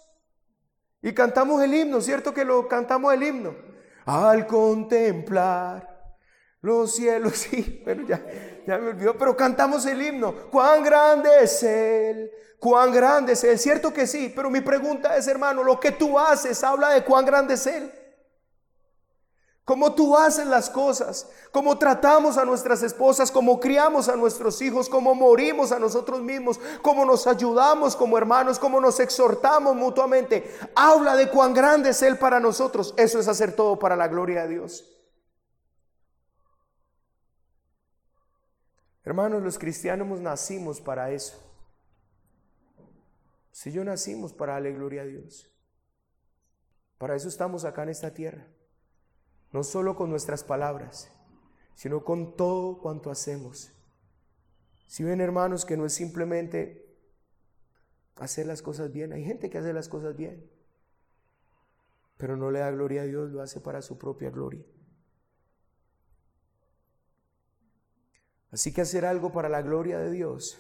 Y 1.03 1.13
cantamos 1.13 1.63
el 1.63 1.75
himno, 1.75 2.01
¿cierto 2.01 2.33
que 2.33 2.45
lo 2.45 2.67
cantamos 2.67 3.13
el 3.13 3.23
himno? 3.23 3.55
Al 4.07 4.47
contemplar 4.47 6.17
los 6.63 6.95
cielos, 6.95 7.33
sí, 7.37 7.83
bueno, 7.85 8.07
ya, 8.07 8.25
ya 8.67 8.79
me 8.79 8.89
olvidó, 8.89 9.17
pero 9.17 9.37
cantamos 9.37 9.87
el 9.87 10.03
himno. 10.03 10.35
Cuán 10.51 10.83
grande 10.83 11.31
es 11.41 11.63
Él, 11.63 12.31
cuán 12.59 12.93
grande 12.93 13.35
es 13.35 13.45
Él. 13.45 13.59
Cierto 13.59 13.93
que 13.93 14.07
sí, 14.07 14.33
pero 14.35 14.51
mi 14.51 14.61
pregunta 14.61 15.17
es, 15.17 15.29
hermano, 15.29 15.63
lo 15.63 15.79
que 15.79 15.93
tú 15.93 16.19
haces 16.19 16.63
habla 16.65 16.91
de 16.91 17.05
cuán 17.05 17.25
grande 17.25 17.55
es 17.55 17.67
Él. 17.67 17.93
Cómo 19.65 19.95
tú 19.95 20.17
haces 20.17 20.47
las 20.47 20.71
cosas, 20.71 21.29
cómo 21.51 21.77
tratamos 21.77 22.39
a 22.39 22.45
nuestras 22.45 22.85
esposas, 22.85 23.33
cómo 23.33 23.59
criamos 23.59 24.09
a 24.09 24.15
nuestros 24.15 24.63
hijos, 24.63 24.89
cómo 24.89 25.13
morimos 25.17 25.73
a 25.73 25.81
nosotros 25.81 26.23
mismos, 26.23 26.61
cómo 26.83 27.05
nos 27.05 27.27
ayudamos 27.27 27.97
como 27.97 28.17
hermanos, 28.17 28.61
cómo 28.61 28.81
nos 28.81 29.01
exhortamos 29.01 29.75
mutuamente. 29.75 30.57
Habla 30.77 31.17
de 31.17 31.29
cuán 31.31 31.53
grande 31.53 31.91
es 31.91 32.03
Él 32.03 32.17
para 32.17 32.39
nosotros. 32.39 32.95
Eso 32.97 33.19
es 33.19 33.27
hacer 33.27 33.57
todo 33.57 33.77
para 33.77 33.97
la 33.97 34.07
gloria 34.07 34.43
de 34.43 34.49
Dios. 34.49 34.96
Hermanos, 39.07 39.41
los 39.41 39.57
cristianos 39.57 40.21
nacimos 40.21 40.81
para 40.81 41.13
eso. 41.13 41.41
Si 43.53 43.71
yo 43.71 43.85
nacimos 43.85 44.33
para 44.33 44.55
darle 44.55 44.73
gloria 44.73 45.03
a 45.03 45.05
Dios. 45.05 45.49
Para 46.99 47.15
eso 47.15 47.29
estamos 47.29 47.65
acá 47.65 47.85
en 47.85 47.91
esta 47.91 48.13
tierra. 48.13 48.49
No 49.53 49.63
solo 49.63 49.95
con 49.95 50.11
nuestras 50.11 50.43
palabras, 50.43 51.09
sino 51.77 52.03
con 52.03 52.37
todo 52.37 52.81
cuanto 52.81 53.13
hacemos. 53.13 53.73
Si 54.89 55.05
ven 55.05 55.21
hermanos 55.21 55.65
que 55.65 55.77
no 55.77 55.87
es 55.87 55.93
simplemente 55.93 56.99
hacer 58.17 58.47
las 58.47 58.61
cosas 58.61 58.93
bien, 58.93 59.13
hay 59.13 59.25
gente 59.25 59.51
que 59.51 59.59
hace 59.59 59.73
las 59.73 59.89
cosas 59.89 60.17
bien, 60.17 60.51
pero 62.17 62.37
no 62.37 62.51
le 62.51 62.59
da 62.59 62.73
gloria 62.73 63.03
a 63.03 63.07
Dios, 63.07 63.31
lo 63.31 63.41
hace 63.41 63.61
para 63.61 63.83
su 63.83 63.99
propia 63.99 64.31
gloria. 64.31 64.65
Así 68.57 68.73
que 68.73 68.81
hacer 68.81 69.05
algo 69.05 69.33
para 69.33 69.51
la 69.51 69.61
gloria 69.61 69.99
de 69.99 70.11
Dios 70.11 70.59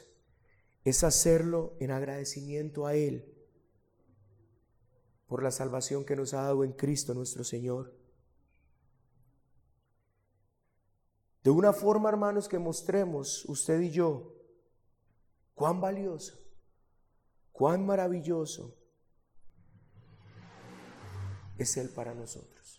es 0.85 1.03
hacerlo 1.03 1.79
en 1.81 1.91
agradecimiento 1.91 2.87
a 2.87 2.93
Él 2.93 3.35
por 5.27 5.43
la 5.43 5.51
salvación 5.51 6.05
que 6.05 6.15
nos 6.15 6.35
ha 6.35 6.43
dado 6.43 6.63
en 6.63 6.75
Cristo 6.75 7.15
nuestro 7.15 7.43
Señor. 7.43 7.99
De 11.43 11.49
una 11.49 11.73
forma, 11.73 12.11
hermanos, 12.11 12.51
que 12.51 12.59
mostremos 12.59 13.47
usted 13.47 13.81
y 13.81 13.91
yo 13.91 14.31
cuán 15.55 15.81
valioso, 15.81 16.39
cuán 17.51 17.87
maravilloso 17.87 18.77
es 21.57 21.75
Él 21.79 21.89
para 21.89 22.15
nosotros. 22.15 22.79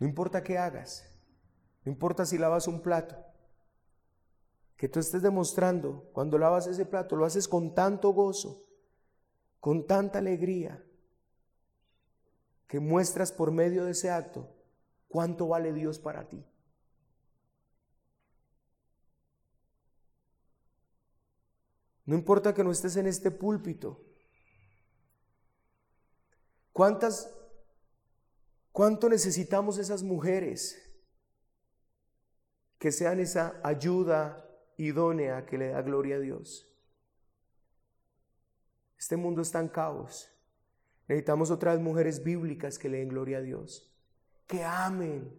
No 0.00 0.06
importa 0.06 0.42
qué 0.42 0.56
hagas, 0.56 1.11
no 1.84 1.92
importa 1.92 2.24
si 2.24 2.38
lavas 2.38 2.68
un 2.68 2.80
plato, 2.80 3.16
que 4.76 4.88
tú 4.88 5.00
estés 5.00 5.22
demostrando, 5.22 6.08
cuando 6.12 6.38
lavas 6.38 6.66
ese 6.66 6.86
plato, 6.86 7.16
lo 7.16 7.24
haces 7.24 7.46
con 7.48 7.74
tanto 7.74 8.10
gozo, 8.10 8.62
con 9.60 9.86
tanta 9.86 10.18
alegría, 10.18 10.84
que 12.66 12.80
muestras 12.80 13.32
por 13.32 13.50
medio 13.52 13.84
de 13.84 13.92
ese 13.92 14.10
acto 14.10 14.48
cuánto 15.08 15.46
vale 15.46 15.72
Dios 15.72 15.98
para 15.98 16.26
ti. 16.28 16.42
No 22.06 22.16
importa 22.16 22.54
que 22.54 22.64
no 22.64 22.72
estés 22.72 22.96
en 22.96 23.06
este 23.06 23.30
púlpito. 23.30 24.00
¿Cuántas, 26.72 27.32
cuánto 28.72 29.08
necesitamos 29.08 29.78
esas 29.78 30.02
mujeres 30.02 30.91
que 32.82 32.90
sean 32.90 33.20
esa 33.20 33.60
ayuda 33.62 34.44
idónea 34.76 35.46
que 35.46 35.56
le 35.56 35.68
da 35.68 35.82
gloria 35.82 36.16
a 36.16 36.18
Dios. 36.18 36.68
Este 38.98 39.16
mundo 39.16 39.40
está 39.40 39.60
en 39.60 39.68
caos. 39.68 40.28
Necesitamos 41.06 41.52
otras 41.52 41.78
mujeres 41.78 42.24
bíblicas 42.24 42.80
que 42.80 42.88
le 42.88 42.98
den 42.98 43.10
gloria 43.10 43.38
a 43.38 43.40
Dios, 43.40 43.88
que 44.48 44.64
amen 44.64 45.32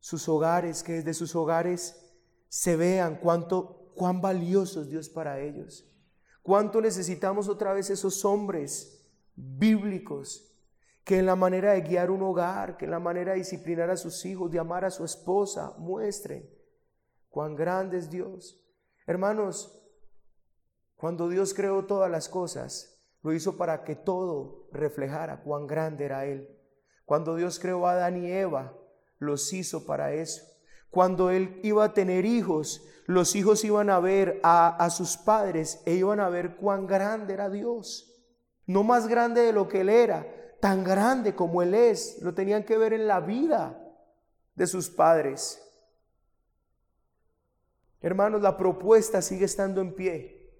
sus 0.00 0.28
hogares, 0.28 0.82
que 0.82 0.94
desde 0.94 1.14
sus 1.14 1.36
hogares 1.36 1.94
se 2.48 2.74
vean 2.74 3.20
cuánto, 3.20 3.92
cuán 3.94 4.20
valioso 4.20 4.82
es 4.82 4.88
Dios 4.88 5.08
para 5.08 5.38
ellos. 5.38 5.88
Cuánto 6.42 6.80
necesitamos 6.80 7.48
otra 7.48 7.74
vez 7.74 7.90
esos 7.90 8.24
hombres 8.24 9.08
bíblicos 9.36 10.49
que 11.10 11.18
en 11.18 11.26
la 11.26 11.34
manera 11.34 11.72
de 11.72 11.80
guiar 11.80 12.08
un 12.08 12.22
hogar, 12.22 12.76
que 12.76 12.84
en 12.84 12.92
la 12.92 13.00
manera 13.00 13.32
de 13.32 13.38
disciplinar 13.38 13.90
a 13.90 13.96
sus 13.96 14.24
hijos, 14.24 14.48
de 14.48 14.60
amar 14.60 14.84
a 14.84 14.92
su 14.92 15.04
esposa, 15.04 15.74
muestren 15.76 16.48
cuán 17.30 17.56
grande 17.56 17.98
es 17.98 18.08
Dios. 18.08 18.64
Hermanos, 19.08 19.82
cuando 20.94 21.28
Dios 21.28 21.52
creó 21.52 21.84
todas 21.84 22.08
las 22.12 22.28
cosas, 22.28 23.02
lo 23.22 23.32
hizo 23.32 23.56
para 23.56 23.82
que 23.82 23.96
todo 23.96 24.68
reflejara 24.70 25.42
cuán 25.42 25.66
grande 25.66 26.04
era 26.04 26.26
Él. 26.26 26.48
Cuando 27.06 27.34
Dios 27.34 27.58
creó 27.58 27.88
a 27.88 27.94
Adán 27.94 28.24
y 28.24 28.30
Eva, 28.30 28.78
los 29.18 29.52
hizo 29.52 29.86
para 29.86 30.12
eso. 30.12 30.44
Cuando 30.90 31.30
Él 31.30 31.58
iba 31.64 31.82
a 31.82 31.92
tener 31.92 32.24
hijos, 32.24 32.86
los 33.06 33.34
hijos 33.34 33.64
iban 33.64 33.90
a 33.90 33.98
ver 33.98 34.38
a, 34.44 34.76
a 34.76 34.90
sus 34.90 35.16
padres 35.16 35.82
e 35.86 35.94
iban 35.94 36.20
a 36.20 36.28
ver 36.28 36.54
cuán 36.54 36.86
grande 36.86 37.34
era 37.34 37.50
Dios. 37.50 38.16
No 38.64 38.84
más 38.84 39.08
grande 39.08 39.40
de 39.40 39.52
lo 39.52 39.66
que 39.66 39.80
Él 39.80 39.88
era, 39.88 40.36
tan 40.60 40.84
grande 40.84 41.34
como 41.34 41.62
Él 41.62 41.74
es, 41.74 42.18
lo 42.22 42.34
tenían 42.34 42.64
que 42.64 42.78
ver 42.78 42.92
en 42.92 43.06
la 43.06 43.20
vida 43.20 43.80
de 44.54 44.66
sus 44.66 44.88
padres. 44.90 45.60
Hermanos, 48.00 48.42
la 48.42 48.56
propuesta 48.56 49.20
sigue 49.22 49.44
estando 49.44 49.80
en 49.80 49.94
pie. 49.94 50.50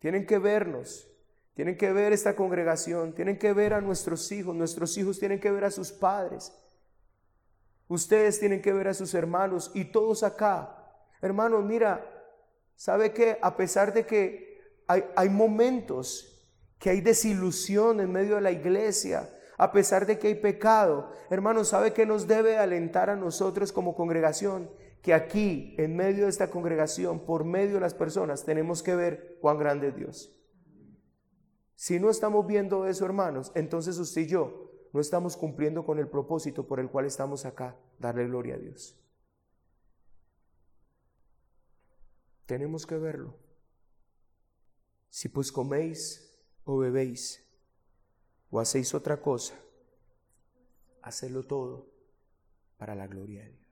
Tienen 0.00 0.26
que 0.26 0.38
vernos 0.38 1.08
tienen 1.54 1.76
que 1.76 1.92
ver 1.92 2.12
esta 2.12 2.34
congregación, 2.34 3.14
tienen 3.14 3.38
que 3.38 3.52
ver 3.52 3.74
a 3.74 3.80
nuestros 3.80 4.30
hijos, 4.32 4.54
nuestros 4.54 4.96
hijos 4.98 5.18
tienen 5.18 5.38
que 5.38 5.52
ver 5.52 5.64
a 5.64 5.70
sus 5.70 5.92
padres, 5.92 6.52
ustedes 7.86 8.40
tienen 8.40 8.60
que 8.60 8.72
ver 8.72 8.88
a 8.88 8.94
sus 8.94 9.14
hermanos 9.14 9.70
y 9.72 9.84
todos 9.84 10.24
acá. 10.24 10.76
Hermanos, 11.22 11.64
mira, 11.64 12.04
¿sabe 12.74 13.12
que 13.12 13.38
a 13.40 13.56
pesar 13.56 13.94
de 13.94 14.04
que 14.04 14.82
hay, 14.88 15.04
hay 15.14 15.28
momentos 15.28 16.33
que 16.84 16.90
hay 16.90 17.00
desilusión 17.00 17.98
en 17.98 18.12
medio 18.12 18.34
de 18.34 18.42
la 18.42 18.52
iglesia, 18.52 19.34
a 19.56 19.72
pesar 19.72 20.04
de 20.04 20.18
que 20.18 20.26
hay 20.26 20.34
pecado, 20.34 21.12
hermanos, 21.30 21.68
¿sabe 21.68 21.94
que 21.94 22.04
nos 22.04 22.26
debe 22.26 22.58
alentar 22.58 23.08
a 23.08 23.16
nosotros 23.16 23.72
como 23.72 23.94
congregación? 23.94 24.70
Que 25.00 25.14
aquí, 25.14 25.74
en 25.78 25.96
medio 25.96 26.24
de 26.24 26.28
esta 26.28 26.50
congregación, 26.50 27.24
por 27.24 27.46
medio 27.46 27.76
de 27.76 27.80
las 27.80 27.94
personas, 27.94 28.44
tenemos 28.44 28.82
que 28.82 28.94
ver 28.94 29.38
cuán 29.40 29.56
grande 29.56 29.88
es 29.88 29.96
Dios. 29.96 30.38
Si 31.74 31.98
no 31.98 32.10
estamos 32.10 32.46
viendo 32.46 32.86
eso, 32.86 33.06
hermanos, 33.06 33.50
entonces 33.54 33.96
usted 33.96 34.20
y 34.20 34.26
yo 34.26 34.70
no 34.92 35.00
estamos 35.00 35.38
cumpliendo 35.38 35.86
con 35.86 35.98
el 35.98 36.10
propósito 36.10 36.66
por 36.66 36.80
el 36.80 36.90
cual 36.90 37.06
estamos 37.06 37.46
acá, 37.46 37.78
darle 37.98 38.26
gloria 38.26 38.56
a 38.56 38.58
Dios. 38.58 38.94
Tenemos 42.44 42.84
que 42.84 42.98
verlo. 42.98 43.38
Si 45.08 45.30
pues 45.30 45.50
coméis 45.50 46.33
o 46.64 46.78
bebéis 46.78 47.44
o 48.50 48.60
hacéis 48.60 48.94
otra 48.94 49.20
cosa, 49.20 49.54
hacedlo 51.02 51.42
todo 51.42 51.88
para 52.78 52.94
la 52.94 53.06
gloria 53.06 53.42
de 53.42 53.50
Dios. 53.50 53.63